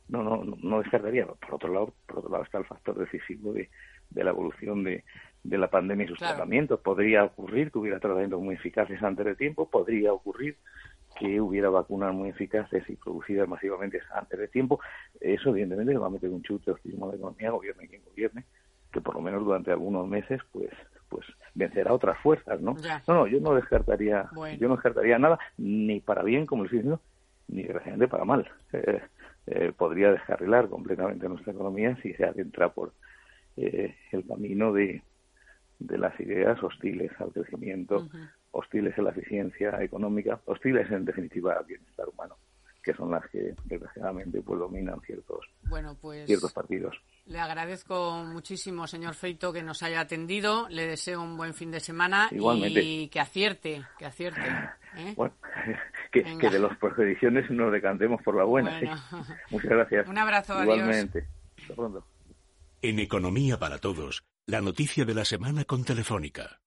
no, 0.09 0.23
no, 0.23 0.45
no, 0.45 0.57
no 0.63 0.79
descartaría. 0.83 1.27
Por 1.27 1.55
otro 1.55 1.73
lado, 1.73 1.95
por 2.07 2.19
otro 2.19 2.31
lado 2.31 2.45
está 2.45 2.59
el 2.59 2.65
factor 2.67 2.99
decisivo 2.99 3.53
de, 3.53 3.71
de 4.11 4.25
la 4.25 4.31
evolución 4.31 4.85
de, 4.85 5.05
de 5.43 5.59
la 5.59 5.69
pandemia 5.71 6.05
y 6.05 6.09
sus 6.09 6.19
Claro. 6.19 6.35
tratamientos. 6.35 6.81
Podría 6.81 7.25
ocurrir 7.25 7.71
que 7.71 7.79
hubiera 7.79 8.01
tratamientos 8.01 8.41
muy 8.41 8.55
eficaces 8.57 9.03
antes 9.03 9.25
de 9.25 9.37
tiempo, 9.37 9.71
podría 9.71 10.13
ocurrir 10.13 10.57
que 11.19 11.41
hubiera 11.41 11.71
vacunas 11.71 12.15
muy 12.15 12.31
eficaces 12.31 12.89
y 12.89 12.97
producidas 12.97 13.49
masivamente 13.49 14.01
antes 14.15 14.39
de 14.39 14.49
tiempo. 14.49 14.81
Eso, 15.21 15.51
evidentemente, 15.51 15.93
le 15.93 15.99
va 15.99 16.07
a 16.07 16.11
meter 16.11 16.31
un 16.31 16.43
chute 16.43 16.67
de 16.67 16.73
optimismo 16.73 17.07
a 17.07 17.09
la 17.11 17.17
economía, 17.17 17.51
gobierne 17.51 17.89
quien 17.89 18.03
gobierne, 18.05 18.45
que 18.93 19.01
por 19.01 19.15
lo 19.15 19.21
menos 19.21 19.45
durante 19.45 19.71
algunos 19.71 20.07
meses, 20.09 20.41
pues 20.53 20.71
pues 21.15 21.27
vencerá 21.55 21.93
otras 21.93 22.19
fuerzas, 22.19 22.61
¿no? 22.61 22.77
Ya. 22.79 23.01
No, 23.07 23.15
no, 23.15 23.27
yo 23.29 23.39
no 23.39 23.55
descartaría, 23.55 24.29
Bueno. 24.35 24.59
yo 24.59 24.67
no 24.67 24.75
descartaría 24.75 25.17
nada, 25.17 25.39
ni 25.59 26.01
para 26.01 26.25
bien, 26.25 26.45
como 26.45 26.65
le 26.65 26.67
estoy 26.67 26.79
diciendo, 26.81 27.01
ni 27.47 27.63
desgraciadamente 27.63 28.09
para 28.09 28.25
mal. 28.25 28.51
Eh, 28.73 29.01
eh, 29.47 29.73
podría 29.77 30.11
descarrilar 30.11 30.69
completamente 30.69 31.29
nuestra 31.29 31.53
economía 31.53 31.97
si 32.03 32.15
se 32.15 32.25
adentra 32.25 32.71
por 32.71 32.95
eh, 33.57 33.95
el 34.11 34.27
camino 34.27 34.73
de, 34.73 35.03
de 35.79 35.99
las 35.99 36.19
ideas 36.19 36.61
hostiles 36.63 37.13
al 37.21 37.31
crecimiento, 37.33 38.09
hostiles 38.55 38.97
a 38.99 39.03
la 39.03 39.11
eficiencia 39.11 39.83
económica, 39.83 40.41
hostiles 40.47 40.91
en 40.91 41.05
definitiva 41.05 41.55
al 41.55 41.65
bienestar 41.65 42.09
humano, 42.09 42.37
que 42.83 42.95
son 42.95 43.11
las 43.11 43.29
que 43.31 43.55
desgraciadamente 43.65 44.41
pues 44.43 44.59
dominan 44.59 45.01
ciertos 45.03 45.47
Bueno, 45.69 45.97
pues 46.01 46.27
ciertos 46.27 46.53
partidos. 46.53 46.97
le 47.27 47.41
agradezco 47.41 48.23
muchísimo, 48.25 48.87
señor 48.87 49.15
Feito, 49.15 49.53
que 49.53 49.63
nos 49.63 49.83
haya 49.83 50.01
atendido. 50.01 50.69
Le 50.69 50.87
deseo 50.87 51.23
un 51.23 51.37
buen 51.37 51.55
fin 51.55 51.71
de 51.71 51.81
semana 51.81 52.29
Igualmente. 52.31 52.83
y 52.83 53.09
que 53.09 53.21
acierte, 53.21 53.83
que 53.99 54.07
acierte. 54.07 54.41
¿eh? 54.97 55.15
Bueno, 55.17 55.35
que, 56.13 56.23
de 56.23 56.59
las 56.61 56.79
predicciones 56.79 57.51
nos 57.51 57.73
decantemos 57.73 58.23
por 58.23 58.37
la 58.37 58.45
buena. 58.45 58.79
Bueno. 58.79 58.97
sí. 58.97 59.33
Muchas 59.51 59.71
gracias. 59.71 60.09
Un 60.09 60.19
abrazo, 60.19 60.53
adiós. 60.53 60.77
Igualmente. 60.77 61.27
Hasta 61.61 61.75
pronto. 61.75 62.07
En 62.81 63.01
Economía 63.01 63.59
para 63.59 63.79
Todos, 63.79 64.23
la 64.47 64.61
noticia 64.61 65.05
de 65.05 65.15
la 65.15 65.25
semana 65.25 65.65
con 65.65 65.83
Telefónica. 65.85 66.61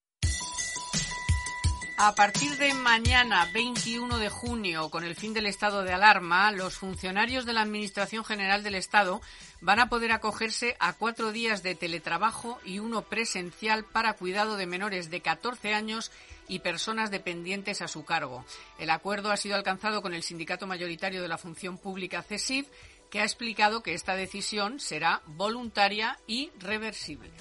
A 2.00 2.14
partir 2.14 2.56
de 2.58 2.72
mañana, 2.74 3.50
21 3.52 4.18
de 4.18 4.28
junio, 4.28 4.88
con 4.88 5.02
el 5.02 5.16
fin 5.16 5.34
del 5.34 5.46
estado 5.46 5.82
de 5.82 5.92
alarma, 5.92 6.52
los 6.52 6.76
funcionarios 6.76 7.44
de 7.44 7.52
la 7.52 7.62
Administración 7.62 8.24
General 8.24 8.62
del 8.62 8.76
Estado 8.76 9.20
van 9.60 9.80
a 9.80 9.88
poder 9.88 10.12
acogerse 10.12 10.76
a 10.78 10.92
cuatro 10.92 11.32
días 11.32 11.64
de 11.64 11.74
teletrabajo 11.74 12.60
y 12.64 12.78
uno 12.78 13.02
presencial 13.02 13.84
para 13.84 14.12
cuidado 14.12 14.56
de 14.56 14.66
menores 14.66 15.10
de 15.10 15.22
14 15.22 15.74
años 15.74 16.12
y 16.46 16.60
personas 16.60 17.10
dependientes 17.10 17.82
a 17.82 17.88
su 17.88 18.04
cargo. 18.04 18.44
El 18.78 18.90
acuerdo 18.90 19.32
ha 19.32 19.36
sido 19.36 19.56
alcanzado 19.56 20.00
con 20.00 20.14
el 20.14 20.22
sindicato 20.22 20.68
mayoritario 20.68 21.20
de 21.20 21.28
la 21.28 21.36
función 21.36 21.78
pública 21.78 22.22
CESIF, 22.22 22.68
que 23.10 23.22
ha 23.22 23.24
explicado 23.24 23.82
que 23.82 23.94
esta 23.94 24.14
decisión 24.14 24.78
será 24.78 25.20
voluntaria 25.26 26.16
y 26.28 26.52
reversible. 26.60 27.32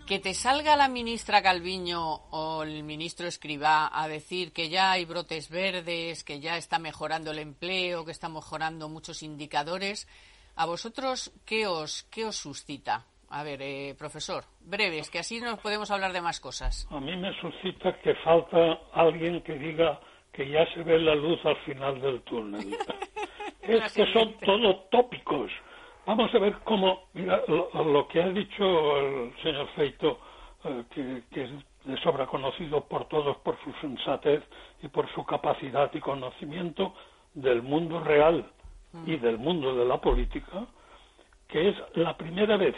que 0.08 0.18
te 0.18 0.34
salga 0.34 0.78
la 0.78 0.88
ministra 0.88 1.42
Calviño 1.42 2.00
o 2.32 2.64
el 2.64 2.84
ministro 2.84 3.28
Escribá 3.28 3.92
a 3.92 4.08
decir 4.08 4.54
que 4.54 4.70
ya 4.70 4.94
hay 4.94 5.04
brotes 5.04 5.50
verdes, 5.50 6.24
que 6.24 6.40
ya 6.40 6.56
está 6.56 6.80
mejorando 6.80 7.32
el 7.32 7.40
empleo, 7.40 8.06
que 8.06 8.12
está 8.12 8.30
mejorando 8.30 8.88
muchos 8.88 9.22
indicadores, 9.24 10.08
¿a 10.56 10.66
vosotros 10.66 11.34
qué 11.46 11.68
os, 11.68 12.04
qué 12.04 12.24
os 12.24 12.38
suscita? 12.38 13.08
A 13.30 13.44
ver, 13.44 13.62
eh, 13.62 13.94
profesor, 14.00 14.46
breves, 14.62 15.10
que 15.10 15.20
así 15.20 15.42
nos 15.42 15.60
podemos 15.60 15.92
hablar 15.92 16.14
de 16.14 16.22
más 16.22 16.40
cosas. 16.40 16.88
A 16.90 17.02
mí 17.02 17.14
me 17.18 17.38
suscita 17.42 18.00
que 18.00 18.16
falta 18.24 18.80
alguien 18.94 19.44
que 19.44 19.56
diga 19.56 20.00
que 20.34 20.50
ya 20.50 20.66
se 20.74 20.84
ve 20.84 21.00
la 21.00 21.16
luz 21.16 21.40
al 21.46 21.56
final 21.58 22.02
del 22.02 22.22
túnel. 22.22 22.76
es 23.62 23.94
que 23.94 24.06
son 24.12 24.34
todo 24.40 24.76
tópicos. 24.92 25.52
Vamos 26.06 26.34
a 26.36 26.40
ver 26.40 26.56
cómo, 26.66 27.04
mira, 27.14 27.42
lo, 27.48 27.70
lo 27.72 28.08
que 28.08 28.22
ha 28.22 28.28
dicho 28.30 28.98
el 28.98 29.34
señor 29.42 29.68
Feito, 29.76 30.20
eh, 30.66 30.84
que, 30.94 31.24
que 31.32 31.44
es 31.44 31.52
de 31.86 31.98
sobra 32.02 32.26
conocido 32.26 32.82
por 32.82 33.08
todos 33.08 33.38
por 33.38 33.58
su 33.64 33.72
sensatez 33.80 34.44
y 34.82 34.88
por 34.88 35.10
su 35.14 35.26
capacidad 35.26 35.92
y 35.94 36.00
conocimiento 36.00 36.94
del 37.34 37.62
mundo 37.62 38.00
real 38.00 38.46
y 39.06 39.18
del 39.18 39.38
mundo 39.38 39.76
de 39.76 39.86
la 39.86 40.00
política, 40.00 40.66
que 41.48 41.70
es 41.70 41.76
la 41.96 42.16
primera 42.16 42.58
vez 42.58 42.76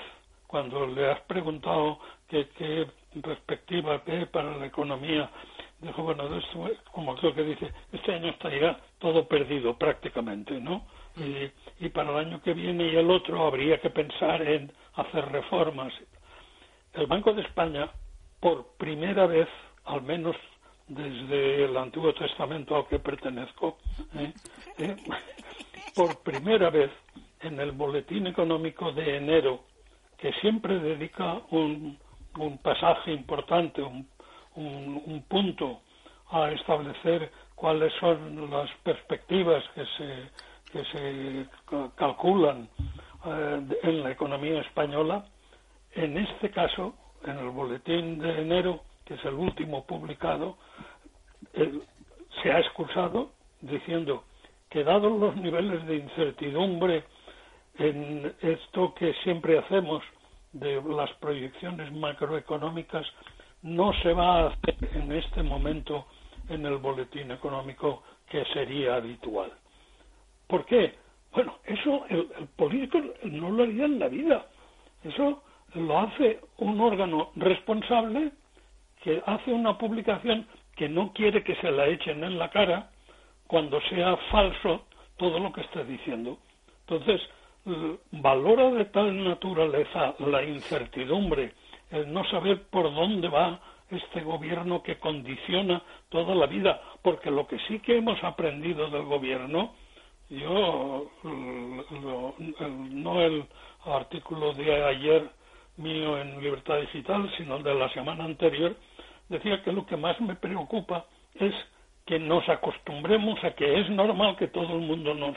cuando 0.47 0.87
le 0.87 1.11
has 1.11 1.19
preguntado 1.21 1.99
qué, 2.27 2.47
qué 2.57 2.87
perspectiva 3.21 4.01
ve 4.05 4.25
para 4.27 4.55
la 4.57 4.65
economía, 4.65 5.29
dijo, 5.82 6.03
bueno, 6.03 6.36
esto, 6.38 6.69
como 6.91 7.15
creo 7.15 7.34
que 7.34 7.43
dice, 7.43 7.71
este 7.91 8.13
año 8.13 8.30
estaría 8.30 8.80
todo 8.99 9.28
perdido 9.28 9.78
prácticamente, 9.78 10.59
¿no? 10.59 10.86
Y, 11.17 11.86
y 11.86 11.89
para 11.89 12.11
el 12.11 12.28
año 12.28 12.41
que 12.41 12.53
viene 12.53 12.88
y 12.88 12.95
el 12.95 13.09
otro 13.09 13.45
habría 13.45 13.80
que 13.80 13.89
pensar 13.89 14.41
en 14.41 14.71
hacer 14.95 15.26
reformas. 15.32 15.93
El 16.93 17.07
Banco 17.07 17.34
de 17.34 17.41
España, 17.41 17.89
por 18.39 18.67
primera 18.78 19.26
vez, 19.26 19.47
al 19.86 20.01
menos 20.01 20.36
desde 20.88 21.65
el 21.65 21.76
Antiguo 21.78 22.13
Testamento 22.13 22.76
al 22.76 22.88
que 22.88 22.99
pertenezco, 22.99 23.78
¿eh? 24.15 24.34
¿eh? 24.78 24.95
por 25.95 26.21
primera 26.21 26.69
vez 26.69 26.91
en 27.41 27.59
el 27.59 27.71
Boletín 27.71 28.28
Económico 28.28 28.91
de 28.91 29.17
enero, 29.17 29.63
que 30.17 30.32
siempre 30.34 30.80
dedica 30.80 31.41
un, 31.51 31.97
un 32.38 32.57
pasaje 32.59 33.11
importante, 33.11 33.82
un, 33.82 34.07
un, 34.55 35.01
un, 35.05 35.23
punto 35.23 35.81
a 36.31 36.51
establecer 36.51 37.31
cuáles 37.55 37.93
son 37.99 38.49
las 38.49 38.69
perspectivas 38.83 39.63
que 39.75 39.85
se, 39.97 40.29
que 40.71 40.85
se 40.85 41.45
calculan 41.95 42.67
eh, 43.25 43.79
en 43.83 44.03
la 44.03 44.11
economía 44.11 44.61
española, 44.61 45.25
en 45.93 46.17
este 46.17 46.51
caso, 46.51 46.95
en 47.25 47.37
el 47.37 47.49
boletín 47.49 48.19
de 48.19 48.41
enero, 48.41 48.81
que 49.05 49.15
es 49.15 49.25
el 49.25 49.33
último 49.33 49.85
publicado, 49.85 50.57
eh, 51.53 51.79
se 52.41 52.51
ha 52.51 52.59
excusado 52.59 53.31
diciendo 53.61 54.23
que 54.69 54.83
dados 54.83 55.17
los 55.19 55.35
niveles 55.37 55.85
de 55.85 55.97
incertidumbre 55.97 57.05
en 57.77 58.33
esto 58.41 58.93
que 58.93 59.13
siempre 59.23 59.57
hacemos 59.57 60.03
de 60.53 60.81
las 60.81 61.11
proyecciones 61.13 61.91
macroeconómicas, 61.91 63.05
no 63.66 63.93
se 64.03 64.13
va 64.13 64.41
a 64.41 64.47
hacer 64.47 64.76
en 64.93 65.11
este 65.11 65.41
momento 65.41 66.05
en 66.49 66.66
el 66.68 66.78
boletín 66.78 67.32
económico 67.32 68.03
que 68.30 68.45
sería 68.53 68.95
habitual. 68.95 69.51
¿Por 70.47 70.66
qué? 70.66 70.93
Bueno, 71.34 71.57
eso 71.66 72.05
el, 72.09 72.28
político 72.55 73.01
no 73.24 73.49
lo 73.49 73.63
haría 73.63 73.86
en 73.86 73.97
la 73.97 74.07
vida. 74.07 74.45
Eso 75.03 75.41
lo 75.74 75.99
hace 75.99 76.41
un 76.57 76.80
órgano 76.80 77.32
responsable 77.36 78.32
que 79.01 79.24
hace 79.26 79.51
una 79.51 79.80
publicación 79.80 80.47
que 80.76 80.88
no 80.88 81.11
quiere 81.11 81.43
que 81.43 81.55
se 81.55 81.72
la 81.72 81.88
echen 81.88 82.24
en 82.24 82.38
la 82.38 82.51
cara 82.51 82.91
cuando 83.47 83.82
sea 83.89 84.16
falso 84.30 84.86
todo 85.18 85.39
lo 85.39 85.51
que 85.51 85.61
esté 85.61 85.84
diciendo. 85.86 86.38
Entonces, 86.82 87.20
valora 88.11 88.70
de 88.70 88.86
tal 88.86 89.24
naturaleza 89.24 90.13
la 90.20 90.43
incertidumbre, 90.43 91.53
el 91.95 92.11
no 92.13 92.23
saber 92.25 92.63
por 92.69 92.93
dónde 92.93 93.27
va 93.27 93.59
este 93.89 94.21
gobierno 94.21 94.81
que 94.81 94.97
condiciona 94.97 95.81
toda 96.09 96.33
la 96.35 96.47
vida, 96.47 96.81
porque 97.01 97.29
lo 97.29 97.47
que 97.47 97.59
sí 97.67 97.79
que 97.79 97.97
hemos 97.97 98.23
aprendido 98.23 98.89
del 98.89 99.03
gobierno, 99.03 99.73
yo 100.29 101.11
no 102.91 103.21
el 103.21 103.45
artículo 103.85 104.53
de 104.53 104.83
ayer 104.83 105.29
mío 105.77 106.17
en 106.17 106.41
Libertad 106.41 106.79
Digital, 106.79 107.31
sino 107.37 107.57
el 107.57 107.63
de 107.63 107.75
la 107.75 107.89
semana 107.89 108.25
anterior, 108.25 108.75
decía 109.29 109.61
que 109.63 109.71
lo 109.71 109.85
que 109.85 109.97
más 109.97 110.19
me 110.21 110.35
preocupa 110.35 111.05
es 111.35 111.53
que 112.05 112.19
nos 112.19 112.47
acostumbremos 112.49 113.43
a 113.43 113.51
que 113.51 113.81
es 113.81 113.89
normal 113.89 114.35
que 114.37 114.47
todo 114.47 114.73
el 114.75 114.81
mundo 114.81 115.13
nos, 115.13 115.35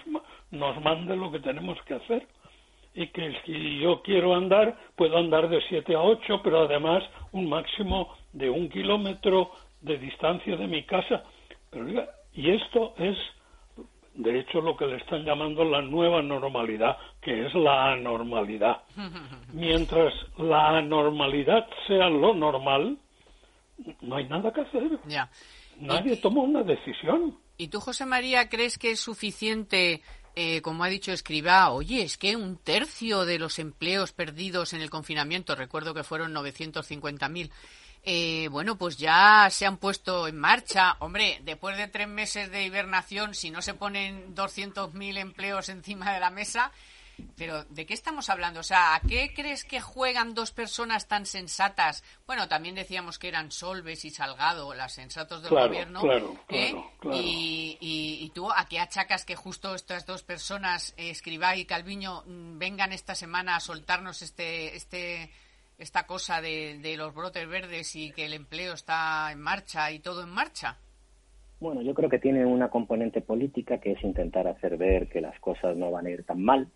nos 0.51 0.81
mande 0.83 1.17
lo 1.17 1.31
que 1.31 1.41
tenemos 1.41 1.81
que 1.83 1.95
hacer 1.95 2.27
y 2.95 3.07
que 3.09 3.41
si 3.45 3.81
yo 3.81 4.03
quiero 4.03 4.35
andar, 4.35 4.77
puedo 4.97 5.19
andar 5.19 5.49
de 5.49 5.61
7 5.69 5.95
a 5.95 6.01
8, 6.01 6.41
pero 6.43 6.63
además 6.63 7.03
un 7.33 7.49
máximo 7.49 8.15
de 8.33 8.51
un 8.51 8.69
kilómetro 8.69 9.51
de 9.81 9.99
distancia 9.99 10.57
de 10.57 10.67
mi 10.67 10.85
casa. 10.85 11.23
Pero 11.71 11.87
y 12.35 12.51
esto 12.51 12.95
es, 12.99 13.17
de 14.15 14.41
hecho, 14.41 14.61
lo 14.61 14.77
que 14.77 14.87
le 14.87 14.97
están 14.97 15.25
llamando 15.25 15.65
la 15.65 15.83
nueva 15.83 16.23
normalidad, 16.23 16.97
que 17.21 17.47
es 17.47 17.55
la 17.55 17.93
anormalidad. 17.93 18.83
Mientras 19.53 20.13
la 20.37 20.79
anormalidad 20.79 21.67
sea 21.87 22.09
lo 22.09 22.35
normal, 22.35 22.99
no 24.03 24.17
hay 24.17 24.29
nada 24.29 24.53
que 24.53 24.63
hacer. 24.63 24.99
Ya. 25.07 25.31
Nadie 25.81 26.17
toma 26.17 26.43
una 26.43 26.63
decisión. 26.63 27.37
¿Y 27.57 27.69
tú, 27.69 27.81
José 27.81 28.07
María, 28.07 28.49
crees 28.49 28.79
que 28.79 28.93
es 28.93 29.01
suficiente, 29.01 30.03
eh, 30.41 30.63
como 30.63 30.85
ha 30.85 30.89
dicho 30.89 31.11
Escribá, 31.11 31.71
oye, 31.71 32.05
es 32.05 32.17
que 32.17 32.37
un 32.37 32.59
tercio 32.59 33.25
de 33.25 33.41
los 33.41 33.59
empleos 33.59 34.13
perdidos 34.13 34.73
en 34.73 34.83
el 34.83 34.89
confinamiento, 34.89 35.57
recuerdo 35.57 35.95
que 35.95 36.05
fueron 36.05 36.33
950.000, 36.33 37.51
eh, 38.05 38.47
bueno, 38.49 38.79
pues 38.79 38.97
ya 38.99 39.49
se 39.51 39.67
han 39.67 39.79
puesto 39.79 40.29
en 40.29 40.39
marcha. 40.39 40.95
Hombre, 41.01 41.41
después 41.43 41.77
de 41.77 41.89
tres 41.89 42.07
meses 42.07 42.53
de 42.53 42.65
hibernación, 42.65 43.35
si 43.35 43.51
no 43.51 43.63
se 43.63 43.75
ponen 43.75 44.37
200.000 44.37 45.19
empleos 45.19 45.71
encima 45.71 46.13
de 46.13 46.21
la 46.21 46.31
mesa, 46.31 46.71
pero, 47.37 47.65
¿de 47.65 47.87
qué 47.87 47.95
estamos 47.95 48.31
hablando? 48.31 48.61
O 48.61 48.65
sea, 48.65 48.95
¿a 48.95 49.01
qué 49.01 49.33
crees 49.35 49.65
que 49.65 49.81
juegan 49.81 50.35
dos 50.35 50.53
personas 50.53 51.07
tan 51.07 51.27
sensatas? 51.27 52.03
Bueno, 52.27 52.49
también 52.49 52.75
decíamos 52.75 53.19
que 53.19 53.29
eran 53.29 53.51
Solves 53.51 54.05
y 54.05 54.11
Salgado, 54.11 54.75
las 54.75 54.93
sensatos 54.93 55.43
del 55.43 55.51
claro, 55.51 55.69
gobierno. 55.69 56.01
Claro, 56.01 56.33
¿eh? 56.49 56.71
claro, 56.71 56.93
claro. 56.99 57.17
Y, 57.17 57.79
y, 57.81 58.25
y, 58.25 58.31
tú, 58.31 58.51
¿a 58.51 58.67
qué 58.69 58.79
achacas 58.81 59.25
que 59.25 59.37
justo 59.37 59.75
estas 59.75 60.07
dos 60.07 60.23
personas, 60.23 60.95
eh, 60.97 61.11
Escribá 61.11 61.57
y 61.57 61.65
Calviño, 61.65 62.25
vengan 62.27 62.93
esta 62.93 63.15
semana 63.15 63.57
a 63.57 63.61
soltarnos 63.61 64.23
este, 64.23 64.77
este, 64.77 65.31
esta 65.79 66.07
cosa 66.07 66.41
de, 66.41 66.79
de 66.79 66.97
los 66.97 67.15
brotes 67.15 67.49
verdes 67.49 67.95
y 67.97 68.11
que 68.11 68.27
el 68.27 68.35
empleo 68.35 68.75
está 68.75 69.31
en 69.33 69.41
marcha 69.41 69.91
y 69.91 70.01
todo 70.01 70.23
en 70.23 70.31
marcha? 70.31 70.79
Bueno, 71.61 71.83
yo 71.83 71.93
creo 71.95 72.09
que 72.09 72.21
tiene 72.21 72.47
una 72.47 72.69
componente 72.69 73.21
política 73.21 73.79
que 73.79 73.93
es 73.93 74.03
intentar 74.05 74.47
hacer 74.47 74.77
ver 74.77 75.09
que 75.09 75.21
las 75.21 75.39
cosas 75.41 75.77
no 75.77 75.91
van 75.91 76.07
a 76.07 76.11
ir 76.11 76.25
tan 76.25 76.43
mal 76.43 76.69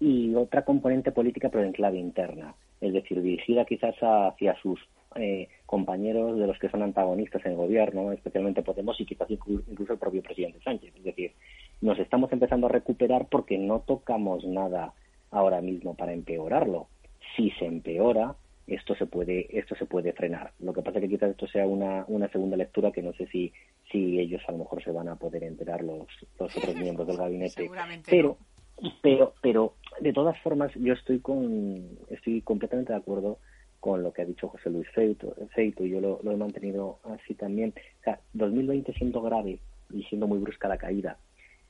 y 0.00 0.34
otra 0.34 0.64
componente 0.64 1.12
política 1.12 1.48
pero 1.48 1.64
en 1.64 1.72
clave 1.72 1.98
interna, 1.98 2.54
es 2.80 2.92
decir, 2.92 3.22
dirigida 3.22 3.64
quizás 3.64 3.94
hacia 4.00 4.54
sus 4.60 4.80
eh, 5.16 5.48
compañeros 5.66 6.38
de 6.38 6.46
los 6.46 6.58
que 6.58 6.68
son 6.68 6.82
antagonistas 6.82 7.44
en 7.44 7.52
el 7.52 7.56
gobierno, 7.56 8.12
especialmente 8.12 8.62
Podemos 8.62 9.00
y 9.00 9.06
quizás 9.06 9.30
incluso 9.30 9.92
el 9.92 9.98
propio 9.98 10.22
presidente 10.22 10.60
Sánchez. 10.60 10.92
Es 10.96 11.04
decir, 11.04 11.32
nos 11.80 11.98
estamos 11.98 12.32
empezando 12.32 12.66
a 12.66 12.70
recuperar 12.70 13.26
porque 13.28 13.56
no 13.58 13.80
tocamos 13.80 14.44
nada 14.44 14.92
ahora 15.30 15.60
mismo 15.60 15.94
para 15.94 16.12
empeorarlo. 16.12 16.88
Si 17.36 17.50
se 17.52 17.66
empeora, 17.66 18.34
esto 18.66 18.94
se 18.96 19.06
puede 19.06 19.46
esto 19.56 19.76
se 19.76 19.86
puede 19.86 20.12
frenar. 20.12 20.52
Lo 20.58 20.72
que 20.72 20.82
pasa 20.82 20.98
es 20.98 21.04
que 21.04 21.10
quizás 21.10 21.30
esto 21.30 21.46
sea 21.46 21.66
una, 21.66 22.04
una 22.08 22.28
segunda 22.28 22.56
lectura 22.56 22.90
que 22.90 23.02
no 23.02 23.12
sé 23.12 23.26
si 23.26 23.52
si 23.92 24.18
ellos 24.18 24.42
a 24.48 24.52
lo 24.52 24.58
mejor 24.58 24.82
se 24.82 24.90
van 24.90 25.08
a 25.08 25.16
poder 25.16 25.44
enterar 25.44 25.82
los, 25.82 26.06
los 26.38 26.56
otros 26.56 26.74
miembros 26.74 27.06
del 27.06 27.18
gabinete. 27.18 27.70
Pero 28.08 28.36
no. 28.80 28.90
pero 29.00 29.34
pero 29.40 29.74
de 30.00 30.12
todas 30.12 30.38
formas 30.40 30.72
yo 30.74 30.92
estoy 30.92 31.20
con 31.20 31.98
estoy 32.10 32.40
completamente 32.42 32.92
de 32.92 32.98
acuerdo 32.98 33.38
con 33.80 34.02
lo 34.02 34.12
que 34.12 34.22
ha 34.22 34.24
dicho 34.24 34.48
José 34.48 34.70
Luis 34.70 34.88
Feito, 34.90 35.34
Feito 35.54 35.84
y 35.84 35.90
yo 35.90 36.00
lo, 36.00 36.20
he 36.22 36.36
mantenido 36.36 37.00
así 37.04 37.34
también. 37.34 37.74
O 38.00 38.04
sea, 38.04 38.18
2020 38.32 38.94
siendo 38.94 39.20
grave 39.20 39.58
y 39.92 40.02
siendo 40.04 40.26
muy 40.26 40.38
brusca 40.38 40.68
la 40.68 40.78
caída 40.78 41.18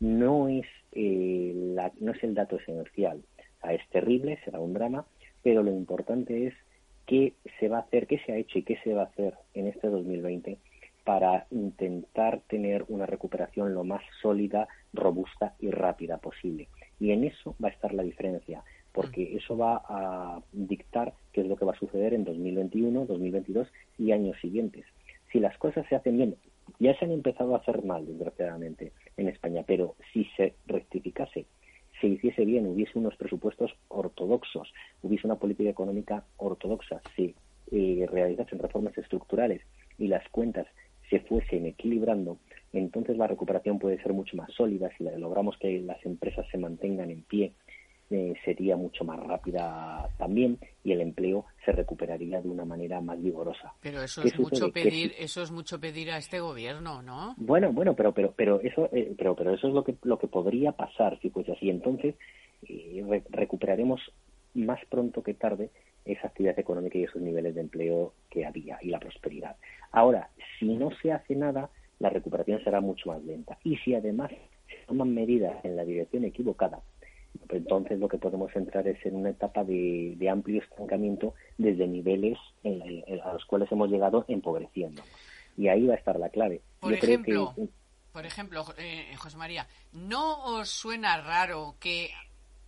no 0.01 0.49
es 0.49 0.67
eh, 0.93 1.53
la, 1.55 1.93
no 2.01 2.13
es 2.13 2.23
el 2.23 2.35
dato 2.35 2.57
esencial. 2.57 3.23
O 3.39 3.61
sea, 3.63 3.73
es 3.75 3.89
terrible, 3.91 4.39
será 4.45 4.61
un 4.61 4.75
drama, 4.75 5.07
pero 5.43 5.63
lo 5.63 5.71
importante 5.71 6.47
es 6.47 6.55
qué 7.07 7.35
se 7.59 7.69
va 7.69 7.79
a 7.79 7.81
hacer, 7.81 8.07
qué 8.07 8.19
se 8.19 8.33
ha 8.33 8.37
hecho 8.37 8.59
y 8.59 8.63
qué 8.63 8.79
se 8.85 8.95
va 8.95 9.03
a 9.03 9.07
hacer 9.07 9.35
en 9.55 9.67
este 9.67 9.89
2020 9.89 10.59
para 11.05 11.47
intentar 11.51 12.41
tener 12.49 12.85
una 12.89 13.07
recuperación 13.07 13.75
lo 13.75 13.85
más 13.85 14.03
sólida, 14.23 14.69
robusta 14.93 15.55
y 15.59 15.71
rápida 15.71 16.19
posible. 16.19 16.69
Y 17.01 17.11
en 17.11 17.25
eso 17.25 17.57
va 17.63 17.69
a 17.69 17.73
estar 17.73 17.93
la 17.93 18.03
diferencia, 18.03 18.63
porque 18.93 19.37
eso 19.37 19.57
va 19.57 19.83
a 19.89 20.41
dictar 20.53 21.15
qué 21.33 21.41
es 21.43 21.47
lo 21.47 21.57
que 21.57 21.65
va 21.65 21.73
a 21.73 21.79
suceder 21.79 22.15
en 22.15 22.25
2021, 22.25 23.07
2022 23.07 23.69
y 23.99 24.13
años 24.13 24.37
siguientes. 24.41 24.85
Si 25.33 25.41
las 25.41 25.57
cosas 25.59 25.87
se 25.89 25.97
hacen 25.97 26.17
bien, 26.17 26.37
ya 26.79 26.97
se 26.99 27.05
han 27.05 27.11
empezado 27.11 27.55
a 27.55 27.59
hacer 27.59 27.85
mal, 27.85 28.07
desgraciadamente, 28.07 28.93
en 29.17 29.29
España, 29.29 29.65
pero 29.67 29.97
si 30.13 30.25
se 30.37 30.55
rectificase 30.67 31.47
se 32.01 32.09
hiciese 32.09 32.45
bien, 32.45 32.67
hubiese 32.67 32.99
unos 32.99 33.17
presupuestos 33.17 33.75
ortodoxos, 33.89 34.73
hubiese 35.03 35.27
una 35.27 35.37
política 35.37 35.71
económica 35.71 36.25
ortodoxa, 36.37 37.01
se 37.17 37.35
eh, 37.71 38.07
realizasen 38.11 38.59
reformas 38.59 38.97
estructurales 38.99 39.63
y 39.99 40.09
las 40.09 40.29
cuentas 40.29 40.67
se 41.09 41.21
fuesen 41.21 41.67
equilibrando, 41.67 42.39
entonces 42.79 43.17
la 43.17 43.27
recuperación 43.27 43.79
puede 43.79 44.03
ser 44.03 44.13
mucho 44.13 44.37
más 44.37 44.51
sólida. 44.53 44.91
Si 44.99 45.05
logramos 45.05 45.57
que 45.59 45.81
las 45.81 46.05
empresas 46.05 46.47
se 46.51 46.59
mantengan 46.59 47.11
en 47.11 47.23
pie, 47.23 47.53
eh, 48.11 48.35
sería 48.45 48.77
mucho 48.77 49.05
más 49.05 49.19
rápida 49.19 50.09
también 50.19 50.59
y 50.85 50.93
el 50.93 51.01
empleo 51.01 51.47
se 51.65 51.73
recuperaría 51.73 52.41
de 52.43 52.49
una 52.49 52.65
manera 52.65 53.01
más 53.01 53.21
vigorosa. 53.23 53.73
Pero 53.81 54.03
eso 54.03 54.23
¿Qué 54.23 54.29
es 54.29 54.39
mucho 54.39 54.67
sucede? 54.67 54.73
Pedir, 54.73 55.15
eso 55.19 55.43
es 55.43 55.51
mucho 55.51 55.81
pedir 55.81 56.11
a 56.11 56.19
este 56.19 56.39
gobierno, 56.41 57.03
¿no? 57.03 57.35
Bueno, 57.39 57.73
bueno, 57.73 57.95
pero 57.95 58.13
pero 58.13 58.33
pero 58.37 58.61
eso 58.61 58.89
eh, 58.93 59.15
pero 59.17 59.35
pero 59.35 59.55
eso 59.55 59.69
es 59.69 59.75
lo 59.75 59.83
que 59.85 59.97
lo 60.03 60.19
que 60.19 60.29
podría 60.29 60.73
pasar 60.73 61.19
si 61.21 61.31
fuese 61.31 61.53
así. 61.53 61.71
Entonces 61.71 62.15
eh, 62.69 63.03
re- 63.09 63.25
recuperaremos 63.31 64.01
más 64.55 64.79
pronto 64.91 65.23
que 65.23 65.35
tarde 65.35 65.71
esa 66.05 66.29
actividad 66.29 66.59
económica 66.59 66.99
y 66.99 67.05
esos 67.05 67.23
niveles 67.23 67.55
de 67.55 67.63
empleo 67.63 68.13
que 68.31 68.45
había 68.45 68.79
y 68.83 68.91
la 68.91 69.01
prosperidad. 69.01 69.57
Ahora, 69.91 70.29
si 70.59 70.67
no 70.77 70.91
se 71.03 71.11
hace 71.11 71.35
nada, 71.35 71.71
la 71.99 72.11
recuperación 72.11 72.63
será 72.65 72.81
mucho 72.81 73.11
más 73.11 73.23
lenta. 73.25 73.59
Y 73.65 73.77
si 73.79 73.95
además 73.95 74.31
se 74.69 74.87
toman 74.87 75.15
medidas 75.15 75.65
en 75.65 75.77
la 75.77 75.85
dirección 75.85 76.25
equivocada, 76.25 76.81
pues 77.49 77.63
entonces 77.63 77.99
lo 77.99 78.09
que 78.09 78.19
podemos 78.19 78.55
entrar 78.55 78.87
es 78.87 79.05
en 79.07 79.17
una 79.17 79.31
etapa 79.31 79.65
de, 79.65 80.15
de 80.17 80.29
amplio 80.31 80.63
estancamiento 80.63 81.35
desde 81.59 81.87
niveles 81.87 82.39
en 82.63 82.79
la- 82.79 82.87
en- 82.87 83.21
a 83.23 83.33
los 83.33 83.45
cuales 83.45 83.71
hemos 83.73 83.91
llegado 83.91 84.25
empobreciendo. 84.29 85.03
Y 85.57 85.69
ahí 85.69 85.87
va 85.87 85.95
a 85.95 85.99
estar 85.99 86.19
la 86.19 86.29
clave. 86.31 86.63
Por 86.81 86.93
Yo 86.93 86.99
creo 86.99 87.11
ejemplo, 87.15 87.53
que 87.57 87.69
por 88.13 88.27
ejemplo, 88.27 88.65
eh, 88.79 89.13
José 89.17 89.37
María, 89.37 89.67
¿no 89.93 90.45
os 90.45 90.69
suena 90.69 91.21
raro 91.21 91.75
que 91.81 92.11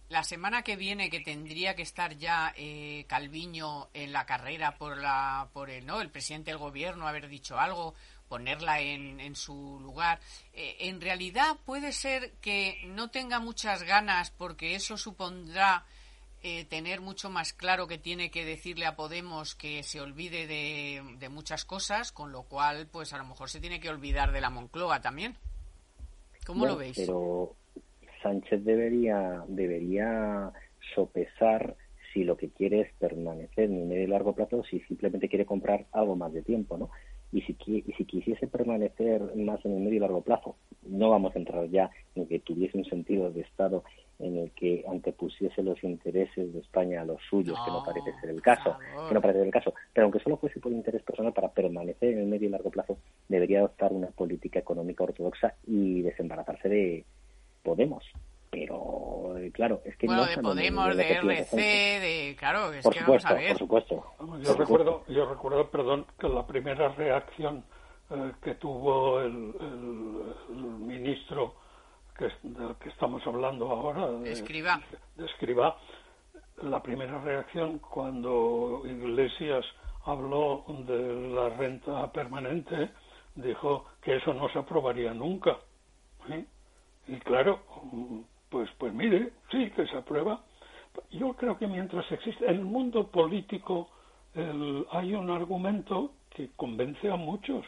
la 0.09 0.23
semana 0.25 0.63
que 0.63 0.75
viene 0.77 1.09
que 1.11 1.21
tendría 1.21 1.75
que 1.77 1.83
estar 1.83 2.17
ya 2.17 2.53
eh, 2.57 3.05
Calviño 3.09 3.89
en 3.95 4.13
la 4.13 4.25
carrera 4.27 4.77
por 4.79 4.97
la 4.99 5.49
por 5.53 5.69
el 5.71 5.85
no 5.87 6.01
el 6.01 6.11
presidente 6.11 6.51
del 6.51 6.59
gobierno 6.59 7.07
haber 7.09 7.29
dicho 7.29 7.59
algo 7.59 7.95
ponerla 8.29 8.81
en, 8.81 9.21
en 9.21 9.37
su 9.37 9.79
lugar 9.81 10.19
eh, 10.53 10.77
en 10.81 11.01
realidad 11.01 11.57
puede 11.65 11.93
ser 11.93 12.33
que 12.41 12.83
no 12.87 13.11
tenga 13.11 13.39
muchas 13.39 13.83
ganas 13.83 14.31
porque 14.31 14.75
eso 14.75 14.97
supondrá 14.97 15.85
eh, 16.43 16.65
tener 16.67 17.01
mucho 17.01 17.29
más 17.29 17.53
claro 17.53 17.89
que 17.89 17.99
tiene 17.99 18.31
que 18.31 18.45
decirle 18.45 18.87
a 18.87 18.95
Podemos 18.95 19.55
que 19.57 19.83
se 19.83 20.01
olvide 20.01 20.47
de, 20.47 21.03
de 21.19 21.29
muchas 21.29 21.65
cosas, 21.65 22.13
con 22.13 22.31
lo 22.31 22.45
cual, 22.45 22.87
pues 22.87 23.13
a 23.13 23.19
lo 23.19 23.25
mejor 23.25 23.51
se 23.51 23.59
tiene 23.59 23.81
que 23.81 23.89
olvidar 23.89 24.31
de 24.31 24.41
la 24.41 24.51
Moncloa 24.51 25.01
también. 25.01 25.35
¿Cómo 26.47 26.67
lo 26.67 26.77
veis? 26.77 26.97
Pero 26.97 27.57
Sánchez 28.23 28.65
debería, 28.65 29.45
debería 29.49 30.53
sopesar 30.95 31.75
si 32.13 32.23
lo 32.23 32.37
que 32.37 32.51
quiere 32.51 32.83
es 32.83 32.93
permanecer 32.95 33.65
en 33.65 33.81
el 33.81 33.87
medio 33.87 34.05
y 34.05 34.07
largo 34.07 34.33
plazo 34.33 34.59
o 34.59 34.65
si 34.65 34.79
simplemente 34.81 35.29
quiere 35.29 35.45
comprar 35.45 35.87
algo 35.91 36.15
más 36.15 36.33
de 36.33 36.43
tiempo, 36.43 36.79
¿no? 36.79 36.91
Y 37.37 37.43
si, 37.43 37.55
y 37.67 37.93
si 37.93 38.07
quisiese 38.07 38.47
permanecer 38.47 39.21
más 39.37 39.63
en 39.67 39.73
el 39.73 39.81
medio 39.81 39.97
y 39.97 40.01
largo 40.01 40.23
plazo, 40.23 40.57
no 40.87 41.11
vamos 41.11 41.37
a 41.37 41.39
entrar 41.39 41.69
ya 41.69 41.91
en 42.15 42.27
que 42.27 42.39
tuviese 42.39 42.79
un 42.79 42.87
sentido 42.87 43.31
de 43.31 43.43
Estado 43.43 43.85
en 44.19 44.39
el 44.39 44.53
que 44.53 44.87
antepusiese 44.89 45.63
los 45.63 45.85
intereses 45.85 46.51
de 46.55 46.61
España 46.61 47.03
a 47.03 47.05
los 47.05 47.21
suyos, 47.29 47.59
que 47.63 47.71
no 47.71 47.85
parece 47.85 48.19
ser 48.23 48.31
el 48.31 48.41
caso, 48.41 48.79
que 49.07 49.13
no 49.13 49.21
parece 49.21 49.41
ser 49.41 49.49
el 49.49 49.53
caso. 49.53 49.75
Pero 49.93 50.07
aunque 50.07 50.21
solo 50.21 50.39
fuese 50.39 50.61
por 50.61 50.73
interés 50.73 51.03
personal 51.03 51.35
para 51.35 51.53
permanecer 51.53 52.15
en 52.15 52.21
el 52.21 52.27
medio 52.27 52.49
y 52.49 52.53
largo 52.53 52.71
plazo, 52.71 52.97
debería 53.29 53.59
adoptar 53.59 53.93
una 53.93 54.07
política 54.07 54.61
económica 54.61 55.05
ortodoxa 55.05 55.57
y 55.67 56.01
desembarazarse 56.01 56.71
de 56.71 57.05
Podemos. 57.63 58.03
Pero, 58.51 59.37
eh, 59.39 59.51
claro, 59.53 59.81
es 59.85 59.97
que 59.97 60.07
bueno, 60.07 60.23
no 60.23 60.29
de 60.29 60.37
Podemos, 60.43 60.97
de 60.97 61.13
RC, 61.13 61.57
de... 61.57 62.37
Claro, 62.39 62.73
es 62.73 62.83
Por 62.85 62.93
que 62.95 63.01
supuesto, 63.01 63.29
vamos 63.29 63.41
a 63.41 63.43
ver. 63.43 63.49
por 63.51 63.59
supuesto. 63.59 63.95
Por 64.17 64.27
Yo 64.27 64.35
supuesto. 64.35 64.57
recuerdo, 64.59 65.05
yo 65.09 65.27
recuerdo, 65.29 65.71
perdón, 65.71 66.07
que 66.19 66.29
la 66.29 66.47
primera 66.47 66.89
reacción 66.91 67.65
eh, 68.11 68.33
que 68.43 68.55
tuvo 68.55 69.21
el, 69.21 69.53
el- 69.61 70.35
el 70.51 70.57
ministro 70.63 71.55
que, 72.17 72.29
del 72.43 72.77
que 72.77 72.89
estamos 72.89 73.27
hablando 73.27 73.69
ahora, 73.71 74.07
de, 74.13 74.33
Escriba. 74.33 74.81
de 75.17 75.27
Escribá, 75.27 75.77
la 76.63 76.81
primera 76.83 77.21
reacción 77.21 77.79
cuando 77.81 78.83
Iglesias 78.87 79.67
habló 80.05 80.65
de 80.87 81.31
la 81.35 81.49
renta 81.51 82.11
permanente, 82.13 82.91
dijo 83.35 83.85
que 84.01 84.17
eso 84.17 84.33
no 84.33 84.49
se 84.51 84.61
aprobaría 84.61 85.13
nunca. 85.13 85.59
¿sí? 86.29 86.47
Y 87.09 87.17
claro, 87.21 87.61
pues, 88.57 88.71
pues 88.79 88.95
mire, 88.95 89.33
sí 89.51 89.71
que 89.77 89.87
se 89.87 89.99
aprueba. 89.99 90.41
Yo 91.11 91.35
creo 91.35 91.59
que 91.59 91.67
mientras 91.67 92.11
existe 92.11 92.47
en 92.47 92.57
el 92.57 92.65
mundo 92.65 93.09
político 93.09 93.91
hay 94.93 95.15
un 95.15 95.31
argumento 95.31 96.13
que 96.31 96.51
convence 96.57 97.11
a 97.11 97.17
muchos 97.17 97.65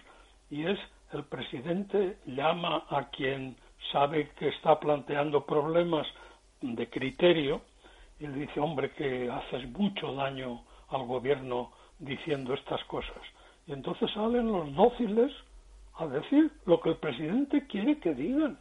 y 0.51 0.65
es 0.65 0.79
el 1.13 1.25
presidente 1.25 2.19
llama 2.25 2.85
a 2.89 3.11
quien 3.11 3.57
sabe 3.93 4.31
que 4.39 4.49
está 4.49 4.81
planteando 4.81 5.45
problemas 5.45 6.07
de 6.63 6.89
criterio 6.89 7.61
y 8.19 8.27
le 8.27 8.47
dice, 8.47 8.61
hombre, 8.61 8.93
que 8.93 9.31
haces 9.31 9.69
mucho 9.71 10.15
daño 10.15 10.63
al 10.89 11.07
gobierno 11.07 11.71
diciendo 11.99 12.55
estas 12.55 12.83
cosas. 12.85 13.23
Y 13.67 13.73
entonces 13.73 14.11
salen 14.13 14.51
los 14.51 14.75
dóciles 14.75 15.33
a 15.99 16.07
decir 16.07 16.51
lo 16.65 16.81
que 16.81 16.91
el 16.91 16.97
presidente 16.97 17.67
quiere 17.67 17.99
que 17.99 18.15
digan, 18.15 18.59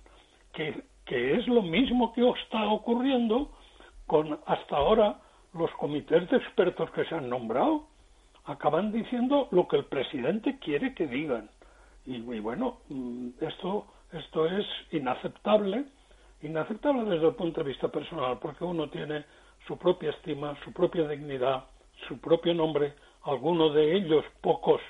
que, 0.53 0.83
que 1.07 1.35
es 1.35 1.47
lo 1.47 1.61
mismo 1.61 2.13
que 2.13 2.27
está 2.43 2.67
ocurriendo 2.67 3.49
con 4.05 4.39
hasta 4.45 4.75
ahora 4.75 5.19
los 5.53 5.71
comités 5.71 6.29
de 6.29 6.37
expertos 6.37 6.91
que 6.91 7.05
se 7.05 7.15
han 7.15 7.29
nombrado. 7.29 7.87
Acaban 8.45 8.91
diciendo 8.91 9.47
lo 9.51 9.67
que 9.67 9.77
el 9.77 9.85
presidente 9.85 10.59
quiere 10.59 10.93
que 10.93 11.07
digan. 11.07 11.49
Y, 12.05 12.15
y 12.15 12.39
bueno, 12.39 12.79
mm, 12.89 13.29
esto, 13.41 13.87
esto 14.13 14.45
es 14.47 14.65
inaceptable, 14.91 15.85
inaceptable 16.41 17.09
desde 17.09 17.27
el 17.27 17.35
punto 17.35 17.61
de 17.61 17.69
vista 17.69 17.89
personal, 17.89 18.37
porque 18.39 18.63
uno 18.63 18.89
tiene 18.89 19.25
su 19.65 19.77
propia 19.77 20.11
estima, 20.11 20.57
su 20.63 20.71
propia 20.71 21.07
dignidad, 21.07 21.65
su 22.07 22.19
propio 22.19 22.53
nombre, 22.53 22.93
algunos 23.23 23.73
de 23.73 23.95
ellos, 23.95 24.23
pocos, 24.41 24.81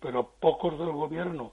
pero 0.00 0.32
pocos 0.40 0.78
del 0.78 0.90
gobierno, 0.90 1.52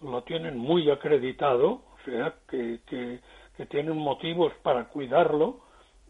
lo 0.00 0.22
tienen 0.22 0.56
muy 0.56 0.90
acreditado, 0.90 1.70
o 1.70 1.98
sea, 2.04 2.34
que, 2.48 2.80
que, 2.86 3.20
que 3.56 3.66
tienen 3.66 3.96
motivos 3.96 4.52
para 4.62 4.88
cuidarlo 4.88 5.60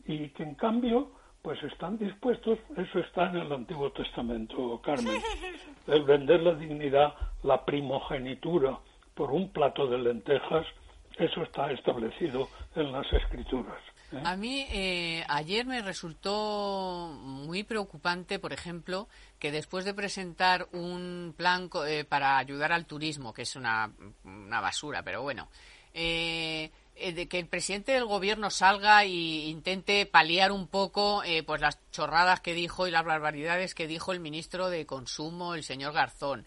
y 0.05 0.28
que 0.30 0.43
en 0.43 0.55
cambio 0.55 1.11
pues 1.43 1.61
están 1.64 1.99
dispuestos, 1.99 2.59
eso 2.76 3.01
está 3.01 3.28
en 3.30 3.38
el 3.38 3.53
Antiguo 3.53 3.90
Testamento, 3.90 4.80
Carmen, 4.80 5.20
el 5.88 6.05
vender 6.05 6.40
la 6.40 6.55
dignidad, 6.55 7.14
la 7.43 7.64
primogenitura 7.64 8.78
por 9.14 9.32
un 9.32 9.51
plato 9.51 9.88
de 9.88 9.99
lentejas, 9.99 10.64
eso 11.18 11.43
está 11.43 11.70
establecido 11.72 12.49
en 12.76 12.93
las 12.93 13.12
escrituras. 13.12 13.78
¿eh? 14.12 14.22
A 14.24 14.36
mí 14.36 14.66
eh, 14.70 15.24
ayer 15.28 15.66
me 15.66 15.82
resultó 15.82 17.11
muy 17.22 17.64
preocupante, 17.64 18.38
por 18.38 18.53
ejemplo, 18.53 19.09
que 19.40 19.51
después 19.51 19.84
de 19.84 19.95
presentar 19.95 20.68
un 20.72 21.34
plan 21.36 21.68
eh, 21.86 22.05
para 22.09 22.38
ayudar 22.38 22.72
al 22.72 22.86
turismo, 22.86 23.34
que 23.34 23.43
es 23.43 23.57
una, 23.57 23.90
una 24.24 24.61
basura, 24.61 25.03
pero 25.03 25.22
bueno, 25.22 25.49
eh, 25.93 26.70
de 27.11 27.26
que 27.26 27.40
el 27.40 27.48
presidente 27.48 27.90
del 27.90 28.05
gobierno 28.05 28.50
salga 28.50 29.03
e 29.03 29.09
intente 29.09 30.07
paliar 30.07 30.53
un 30.53 30.68
poco 30.68 31.24
eh, 31.24 31.42
pues 31.42 31.61
las 31.61 31.78
chorradas 31.90 32.40
que 32.40 32.55
dijo 32.55 32.86
y 32.86 32.92
las 32.92 33.05
barbaridades 33.05 33.74
que 33.74 33.88
dijo 33.88 34.12
el 34.12 34.20
ministro 34.20 34.70
de 34.70 34.86
Consumo, 34.86 35.55
el 35.55 35.64
señor 35.64 35.92
Garzón. 35.94 36.46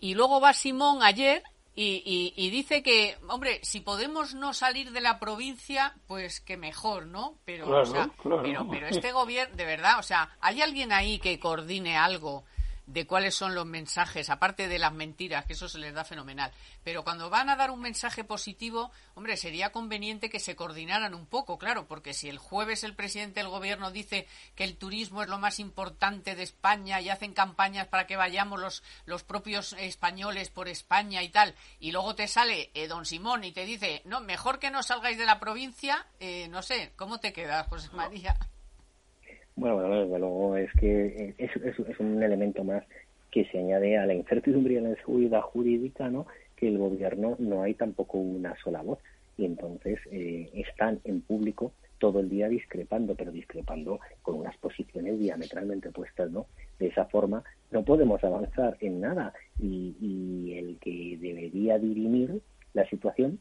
Y 0.00 0.14
luego 0.14 0.40
va 0.40 0.52
Simón 0.52 1.02
ayer 1.04 1.42
y, 1.78 2.02
y- 2.06 2.32
y 2.36 2.50
dice 2.50 2.82
que, 2.82 3.18
hombre, 3.28 3.60
si 3.62 3.80
podemos 3.80 4.34
no 4.34 4.54
salir 4.54 4.92
de 4.92 5.00
la 5.02 5.20
provincia, 5.20 5.94
pues 6.06 6.40
que 6.40 6.56
mejor, 6.56 7.06
¿no? 7.06 7.34
Pero, 7.44 7.66
Claro, 7.66 7.82
o 7.82 7.86
sea, 7.86 8.10
claro. 8.22 8.42
pero, 8.42 8.66
pero 8.68 8.86
este 8.88 9.12
gobierno, 9.12 9.54
de 9.56 9.64
verdad, 9.66 9.98
o 9.98 10.02
sea, 10.02 10.36
¿hay 10.40 10.62
alguien 10.62 10.90
ahí 10.90 11.18
que 11.18 11.38
coordine 11.38 11.96
algo 11.98 12.44
de 12.86 13.06
cuáles 13.06 13.34
son 13.34 13.54
los 13.54 13.66
mensajes, 13.66 14.30
aparte 14.30 14.68
de 14.68 14.78
las 14.78 14.92
mentiras, 14.92 15.44
que 15.44 15.52
eso 15.52 15.68
se 15.68 15.78
les 15.78 15.94
da 15.94 16.04
fenomenal? 16.04 16.52
Pero 16.84 17.04
cuando 17.04 17.30
van 17.30 17.50
a 17.50 17.56
dar 17.56 17.70
un 17.70 17.80
mensaje 17.80 18.24
positivo, 18.24 18.90
hombre, 19.14 19.36
sería 19.36 19.72
conveniente 19.72 20.30
que 20.30 20.40
se 20.40 20.56
coordinaran 20.56 21.14
un 21.14 21.26
poco, 21.26 21.58
claro, 21.58 21.86
porque 21.86 22.14
si 22.14 22.28
el 22.28 22.38
jueves 22.38 22.84
el 22.84 22.94
presidente 22.94 23.40
del 23.40 23.48
gobierno 23.48 23.90
dice 23.90 24.26
que 24.54 24.64
el 24.64 24.76
turismo 24.76 25.22
es 25.22 25.28
lo 25.28 25.38
más 25.38 25.58
importante 25.58 26.34
de 26.34 26.42
España 26.42 27.00
y 27.00 27.08
hacen 27.08 27.32
campañas 27.32 27.88
para 27.88 28.06
que 28.06 28.16
vayamos 28.16 28.60
los, 28.60 28.82
los 29.04 29.24
propios 29.24 29.74
españoles 29.74 30.50
por 30.50 30.68
España 30.68 31.22
y 31.22 31.28
tal, 31.28 31.54
y 31.80 31.92
luego 31.92 32.14
te 32.14 32.28
sale 32.28 32.70
eh, 32.74 32.88
don 32.88 33.04
Simón 33.04 33.44
y 33.44 33.52
te 33.52 33.64
dice, 33.64 34.02
no, 34.04 34.20
mejor 34.20 34.58
que 34.58 34.70
no 34.70 34.82
salgáis 34.82 35.18
de 35.18 35.26
la 35.26 35.40
provincia, 35.40 36.06
eh, 36.20 36.48
no 36.48 36.62
sé, 36.62 36.92
¿cómo 36.96 37.18
te 37.18 37.32
quedas, 37.32 37.66
José 37.68 37.90
María? 37.92 38.36
Bueno, 39.56 39.76
bueno, 39.76 40.02
desde 40.02 40.18
luego 40.18 40.56
es 40.58 40.70
que 40.74 41.34
es, 41.38 41.56
es, 41.56 41.78
es 41.78 42.00
un 42.00 42.22
elemento 42.22 42.62
más 42.62 42.84
que 43.30 43.46
se 43.46 43.58
añade 43.58 43.96
a 43.96 44.04
la 44.04 44.14
incertidumbre 44.14 44.74
y 44.74 44.76
a 44.76 44.82
la 44.82 44.90
inseguridad 44.90 45.40
jurídica, 45.40 46.10
¿no? 46.10 46.26
Que 46.56 46.68
el 46.68 46.76
gobierno 46.76 47.36
no 47.38 47.62
hay 47.62 47.72
tampoco 47.74 48.18
una 48.18 48.54
sola 48.62 48.82
voz 48.82 48.98
y 49.38 49.46
entonces 49.46 49.98
eh, 50.10 50.50
están 50.54 51.00
en 51.04 51.22
público 51.22 51.72
todo 51.98 52.20
el 52.20 52.28
día 52.28 52.48
discrepando, 52.48 53.14
pero 53.14 53.32
discrepando 53.32 53.98
con 54.20 54.36
unas 54.36 54.56
posiciones 54.58 55.18
diametralmente 55.18 55.88
opuestas, 55.88 56.30
¿no? 56.30 56.46
De 56.78 56.88
esa 56.88 57.06
forma 57.06 57.42
no 57.70 57.82
podemos 57.82 58.22
avanzar 58.24 58.76
en 58.80 59.00
nada 59.00 59.32
y, 59.58 59.96
y 60.00 60.58
el 60.58 60.78
que 60.78 61.16
debería 61.18 61.78
dirimir 61.78 62.42
la 62.74 62.86
situación, 62.90 63.38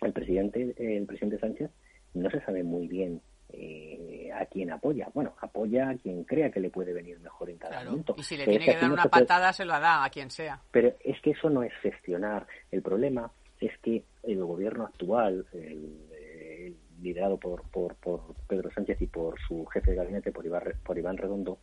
el 0.00 0.12
presidente, 0.12 0.74
el 0.78 1.06
presidente 1.06 1.38
Sánchez, 1.38 1.70
no 2.14 2.28
se 2.30 2.40
sabe 2.40 2.64
muy 2.64 2.88
bien 2.88 3.20
eh, 3.56 4.30
a 4.32 4.44
quién 4.46 4.70
apoya. 4.70 5.08
Bueno, 5.14 5.34
apoya 5.40 5.90
a 5.90 5.94
quien 5.96 6.24
crea 6.24 6.50
que 6.50 6.60
le 6.60 6.70
puede 6.70 6.92
venir 6.92 7.18
mejor 7.20 7.50
en 7.50 7.58
cada 7.58 7.72
Claro. 7.76 7.90
momento. 7.90 8.14
Y 8.18 8.22
si 8.22 8.36
le 8.36 8.44
tiene 8.46 8.64
que 8.64 8.76
dar 8.76 8.90
una 8.92 9.04
patada, 9.04 9.52
se 9.52 9.64
la 9.64 9.78
da 9.80 10.04
a 10.04 10.10
quien 10.10 10.30
sea. 10.30 10.60
pero 10.70 10.92
es 11.04 11.20
que 11.22 11.30
eso 11.30 11.48
no 11.50 11.62
es 11.62 11.72
gestionar. 11.82 12.46
El 12.70 12.82
problema 12.82 13.30
es 13.60 13.72
que 13.78 14.04
el 14.24 14.44
gobierno 14.44 14.84
actual, 14.84 15.46
el, 15.52 15.98
eh, 16.12 16.72
liderado 17.00 17.38
por, 17.38 17.62
por, 17.70 17.94
por 17.96 18.20
Pedro 18.48 18.70
Sánchez 18.72 19.00
y 19.02 19.06
por 19.06 19.38
su 19.46 19.64
jefe 19.66 19.92
de 19.92 19.96
gabinete, 19.96 20.32
por 20.32 20.44
Iván, 20.44 20.62
por 20.84 20.98
Iván 20.98 21.16
Redondo, 21.16 21.58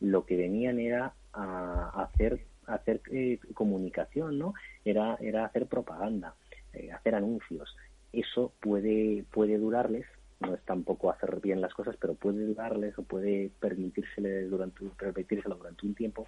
lo 0.00 0.24
que 0.24 0.36
venían 0.36 0.78
era 0.78 1.12
a 1.32 2.02
hacer 2.04 2.40
hacer 2.66 3.00
eh, 3.10 3.38
comunicación, 3.54 4.38
¿no? 4.38 4.54
Era 4.84 5.16
era 5.20 5.44
hacer 5.46 5.66
propaganda, 5.66 6.34
eh, 6.72 6.92
hacer 6.92 7.14
anuncios. 7.16 7.74
Eso 8.12 8.52
puede 8.60 9.24
puede 9.32 9.58
durarles, 9.58 10.06
no 10.42 10.54
es 10.54 10.62
tampoco 10.64 11.10
hacer 11.10 11.40
bien 11.40 11.60
las 11.60 11.72
cosas, 11.74 11.96
pero 12.00 12.14
puede 12.14 12.44
durarles 12.46 12.98
o 12.98 13.02
puede 13.02 13.50
permitírsele 13.60 14.44
durante 14.46 14.84
permitírselo 14.98 15.56
durante 15.56 15.86
un 15.86 15.94
tiempo 15.94 16.26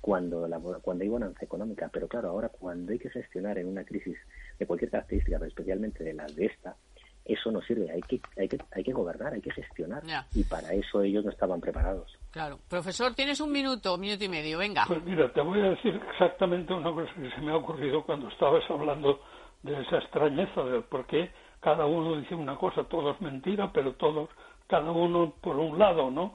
cuando 0.00 0.46
la, 0.46 0.58
cuando 0.58 1.02
hay 1.02 1.08
bonanza 1.08 1.44
económica, 1.44 1.88
pero 1.92 2.08
claro, 2.08 2.28
ahora 2.28 2.48
cuando 2.50 2.92
hay 2.92 2.98
que 2.98 3.08
gestionar 3.10 3.58
en 3.58 3.66
una 3.68 3.84
crisis 3.84 4.16
de 4.58 4.66
cualquier 4.66 4.90
característica, 4.90 5.38
pero 5.38 5.48
especialmente 5.48 6.04
de 6.04 6.12
las 6.14 6.34
de 6.36 6.46
esta, 6.46 6.76
eso 7.24 7.50
no 7.50 7.62
sirve, 7.62 7.90
hay 7.90 8.02
que 8.02 8.20
hay 8.38 8.46
que 8.48 8.58
hay 8.72 8.84
que 8.84 8.92
gobernar, 8.92 9.32
hay 9.32 9.40
que 9.40 9.50
gestionar 9.50 10.02
Ya. 10.04 10.26
y 10.34 10.44
para 10.44 10.74
eso 10.74 11.00
ellos 11.02 11.24
no 11.24 11.30
estaban 11.30 11.58
preparados. 11.60 12.18
Claro. 12.30 12.58
Profesor, 12.68 13.14
tienes 13.14 13.40
un 13.40 13.50
minuto, 13.50 13.96
minuto 13.96 14.24
y 14.24 14.28
medio, 14.28 14.58
venga. 14.58 14.84
Pues 14.86 15.02
mira, 15.04 15.32
te 15.32 15.40
voy 15.40 15.58
a 15.60 15.70
decir 15.70 15.98
exactamente 16.12 16.74
una 16.74 16.92
cosa 16.92 17.10
que 17.14 17.30
se 17.30 17.40
me 17.40 17.52
ha 17.52 17.56
ocurrido 17.56 18.04
cuando 18.04 18.28
estabas 18.28 18.62
hablando 18.68 19.20
de 19.62 19.72
esa 19.80 19.96
extrañeza 20.00 20.62
de 20.64 20.82
por 20.82 21.06
qué 21.06 21.30
cada 21.64 21.86
uno 21.86 22.16
dice 22.16 22.34
una 22.34 22.56
cosa, 22.56 22.84
todo 22.84 23.12
es 23.12 23.20
mentira, 23.22 23.72
pero 23.72 23.94
todos, 23.94 24.28
cada 24.66 24.90
uno 24.92 25.32
por 25.40 25.56
un 25.56 25.78
lado, 25.78 26.10
¿no? 26.10 26.34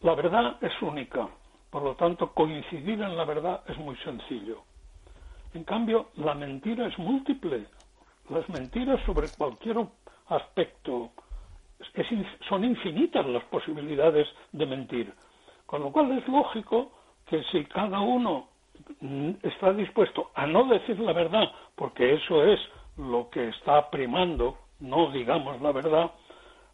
La 0.00 0.16
verdad 0.16 0.56
es 0.60 0.72
única, 0.82 1.28
por 1.70 1.84
lo 1.84 1.94
tanto 1.94 2.32
coincidir 2.32 3.00
en 3.00 3.16
la 3.16 3.24
verdad 3.24 3.62
es 3.68 3.78
muy 3.78 3.94
sencillo. 3.98 4.64
En 5.54 5.62
cambio, 5.62 6.08
la 6.16 6.34
mentira 6.34 6.88
es 6.88 6.98
múltiple. 6.98 7.64
Las 8.28 8.48
mentiras 8.48 9.00
sobre 9.06 9.28
cualquier 9.38 9.86
aspecto 10.30 11.12
son 12.48 12.64
infinitas 12.64 13.24
las 13.24 13.44
posibilidades 13.44 14.26
de 14.50 14.66
mentir. 14.66 15.14
Con 15.64 15.82
lo 15.82 15.92
cual 15.92 16.10
es 16.18 16.26
lógico 16.26 16.90
que 17.26 17.40
si 17.52 17.64
cada 17.66 18.00
uno 18.00 18.48
mm, 19.00 19.30
está 19.44 19.72
dispuesto 19.72 20.32
a 20.34 20.44
no 20.44 20.64
decir 20.64 20.98
la 20.98 21.12
verdad, 21.12 21.52
porque 21.76 22.14
eso 22.14 22.44
es 22.44 22.58
lo 22.96 23.28
que 23.30 23.48
está 23.48 23.90
primando, 23.90 24.58
no 24.80 25.10
digamos 25.12 25.60
la 25.60 25.72
verdad, 25.72 26.10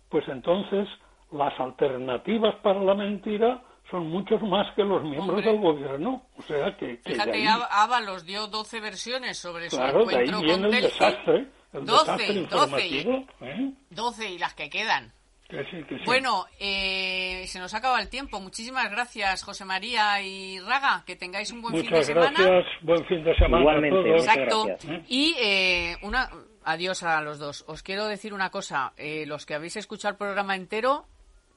pues 0.09 0.27
entonces 0.29 0.89
las 1.33 1.59
alternativas 1.59 2.55
para 2.63 2.81
la 2.81 2.95
mentira 2.95 3.63
son 3.91 4.09
muchos 4.09 4.41
más 4.43 4.73
que 4.75 4.85
los 4.85 5.03
miembros 5.03 5.39
Hombre. 5.39 5.51
del 5.53 5.61
gobierno. 5.61 6.23
O 6.39 6.43
sea 6.43 6.77
que, 6.77 7.01
que 7.01 7.13
Fíjate, 7.13 7.47
ahí- 7.49 7.63
Ábalos 7.71 8.25
dio 8.25 8.47
12 8.47 8.81
versiones 8.81 9.39
sobre 9.39 9.69
claro, 9.69 10.05
su 10.05 10.09
de 10.11 10.17
ahí 10.17 10.29
encuentro 10.29 10.41
viene 10.47 10.63
con 10.63 10.75
el 10.75 10.81
Telcel. 10.83 10.99
desastre, 11.11 11.47
el 11.73 11.85
12, 11.87 12.03
desastre 12.13 12.27
12. 12.27 12.41
informativo. 12.41 13.27
¿eh? 13.41 13.73
12 13.91 14.31
y 14.31 14.39
las 14.39 14.55
que 14.55 14.71
quedan. 14.71 15.13
Que 15.53 15.65
sí, 15.71 15.85
que 15.87 15.99
sí. 15.99 16.03
Bueno, 16.07 16.47
eh, 16.59 17.45
se 17.47 17.59
nos 17.61 17.75
acaba 17.75 18.01
el 18.01 18.09
tiempo. 18.09 18.41
Muchísimas 18.41 18.91
gracias, 18.91 19.43
José 19.43 19.67
María 19.67 20.23
y 20.23 20.59
Raga. 20.61 21.05
Que 21.07 21.15
tengáis 21.15 21.53
un 21.53 21.61
buen 21.61 21.75
fin 21.75 21.85
de 21.85 21.91
Muchas 21.91 22.07
semana. 22.07 22.39
gracias, 22.43 22.67
buen 22.83 23.05
fin 23.07 23.23
de 23.23 23.35
semana 23.37 23.61
Igualmente, 23.61 23.99
a 23.99 24.03
todos. 24.03 24.27
Exacto. 24.27 24.65
gracias. 24.65 25.03
Y 25.09 25.35
eh, 25.39 25.97
una 26.03 26.31
adiós 26.65 27.03
a 27.03 27.21
los 27.21 27.39
dos. 27.39 27.65
Os 27.69 27.83
quiero 27.83 28.07
decir 28.07 28.33
una 28.33 28.49
cosa. 28.51 28.95
eh, 28.97 29.27
los 29.27 29.45
que 29.45 29.55
habéis 29.55 29.77
escuchado 29.77 30.13
el 30.13 30.19
programa 30.19 30.57
entero, 30.57 31.07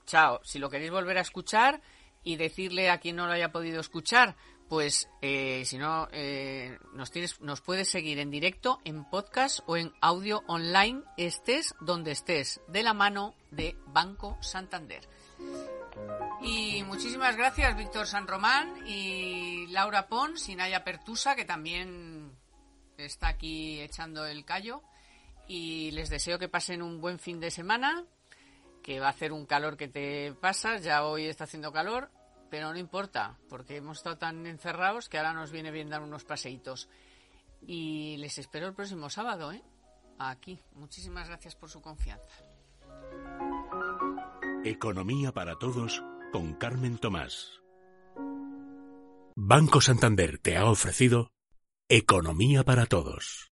chao. 0.06 0.42
Si 0.44 0.60
lo 0.60 0.70
queréis 0.70 0.92
volver 0.92 1.18
a 1.18 1.22
escuchar 1.22 1.80
y 2.24 2.36
decirle 2.36 2.90
a 2.90 2.98
quien 3.00 3.16
no 3.16 3.28
lo 3.28 3.32
haya 3.32 3.52
podido 3.54 3.80
escuchar, 3.80 4.36
pues 4.70 5.10
eh, 5.22 5.64
si 5.66 5.78
no, 5.78 6.08
eh, 6.12 6.78
nos, 6.94 7.12
tienes, 7.12 7.40
nos 7.42 7.62
puedes 7.62 7.90
seguir 7.90 8.20
en 8.20 8.32
directo, 8.32 8.80
en 8.84 9.06
podcast 9.06 9.60
o 9.68 9.78
en 9.78 9.94
audio 10.02 10.44
online, 10.48 11.04
estés 11.18 11.76
donde 11.82 12.12
estés, 12.12 12.62
de 12.68 12.84
la 12.84 12.94
mano 12.94 13.36
de 13.52 13.78
Banco 13.88 14.38
Santander. 14.42 15.08
Y 16.42 16.84
muchísimas 16.84 17.36
gracias, 17.36 17.78
Víctor 17.78 18.08
San 18.08 18.28
Román 18.28 18.86
y 18.88 19.68
Laura 19.68 20.08
Pons 20.08 20.50
y 20.50 20.56
Naya 20.56 20.84
Pertusa, 20.84 21.36
que 21.36 21.46
también 21.46 22.32
está 22.98 23.30
aquí 23.30 23.82
echando 23.82 24.26
el 24.26 24.46
callo. 24.46 24.82
Y 25.48 25.92
les 25.92 26.10
deseo 26.10 26.40
que 26.40 26.50
pasen 26.50 26.82
un 26.82 27.00
buen 27.00 27.20
fin 27.20 27.40
de 27.40 27.52
semana, 27.52 28.04
que 28.84 29.00
va 29.00 29.08
a 29.08 29.12
hacer 29.12 29.32
un 29.32 29.46
calor 29.46 29.78
que 29.78 29.88
te 29.88 30.34
pasas, 30.34 30.84
ya 30.84 31.06
hoy 31.06 31.26
está 31.26 31.44
haciendo 31.44 31.72
calor, 31.72 32.10
pero 32.56 32.72
no 32.72 32.80
importa, 32.80 33.38
porque 33.50 33.76
hemos 33.76 33.98
estado 33.98 34.18
tan 34.18 34.48
encerrados 34.48 35.10
que 35.10 35.18
ahora 35.18 35.34
nos 35.34 35.52
viene 35.52 35.72
bien 35.72 35.90
dar 35.90 36.02
unos 36.02 36.24
paseitos. 36.24 36.88
Y 37.68 38.16
les 38.16 38.38
espero 38.38 38.66
el 38.66 38.74
próximo 38.74 39.10
sábado, 39.10 39.52
¿eh? 39.52 39.62
Aquí. 40.20 40.58
Muchísimas 40.72 41.28
gracias 41.28 41.54
por 41.54 41.70
su 41.70 41.82
confianza. 41.82 42.34
Economía 44.64 45.34
para 45.34 45.60
todos 45.60 46.02
con 46.32 46.54
Carmen 46.54 46.98
Tomás. 46.98 47.60
Banco 49.36 49.82
Santander 49.82 50.38
te 50.38 50.56
ha 50.56 50.64
ofrecido 50.64 51.32
Economía 51.90 52.64
para 52.64 52.86
todos. 52.86 53.44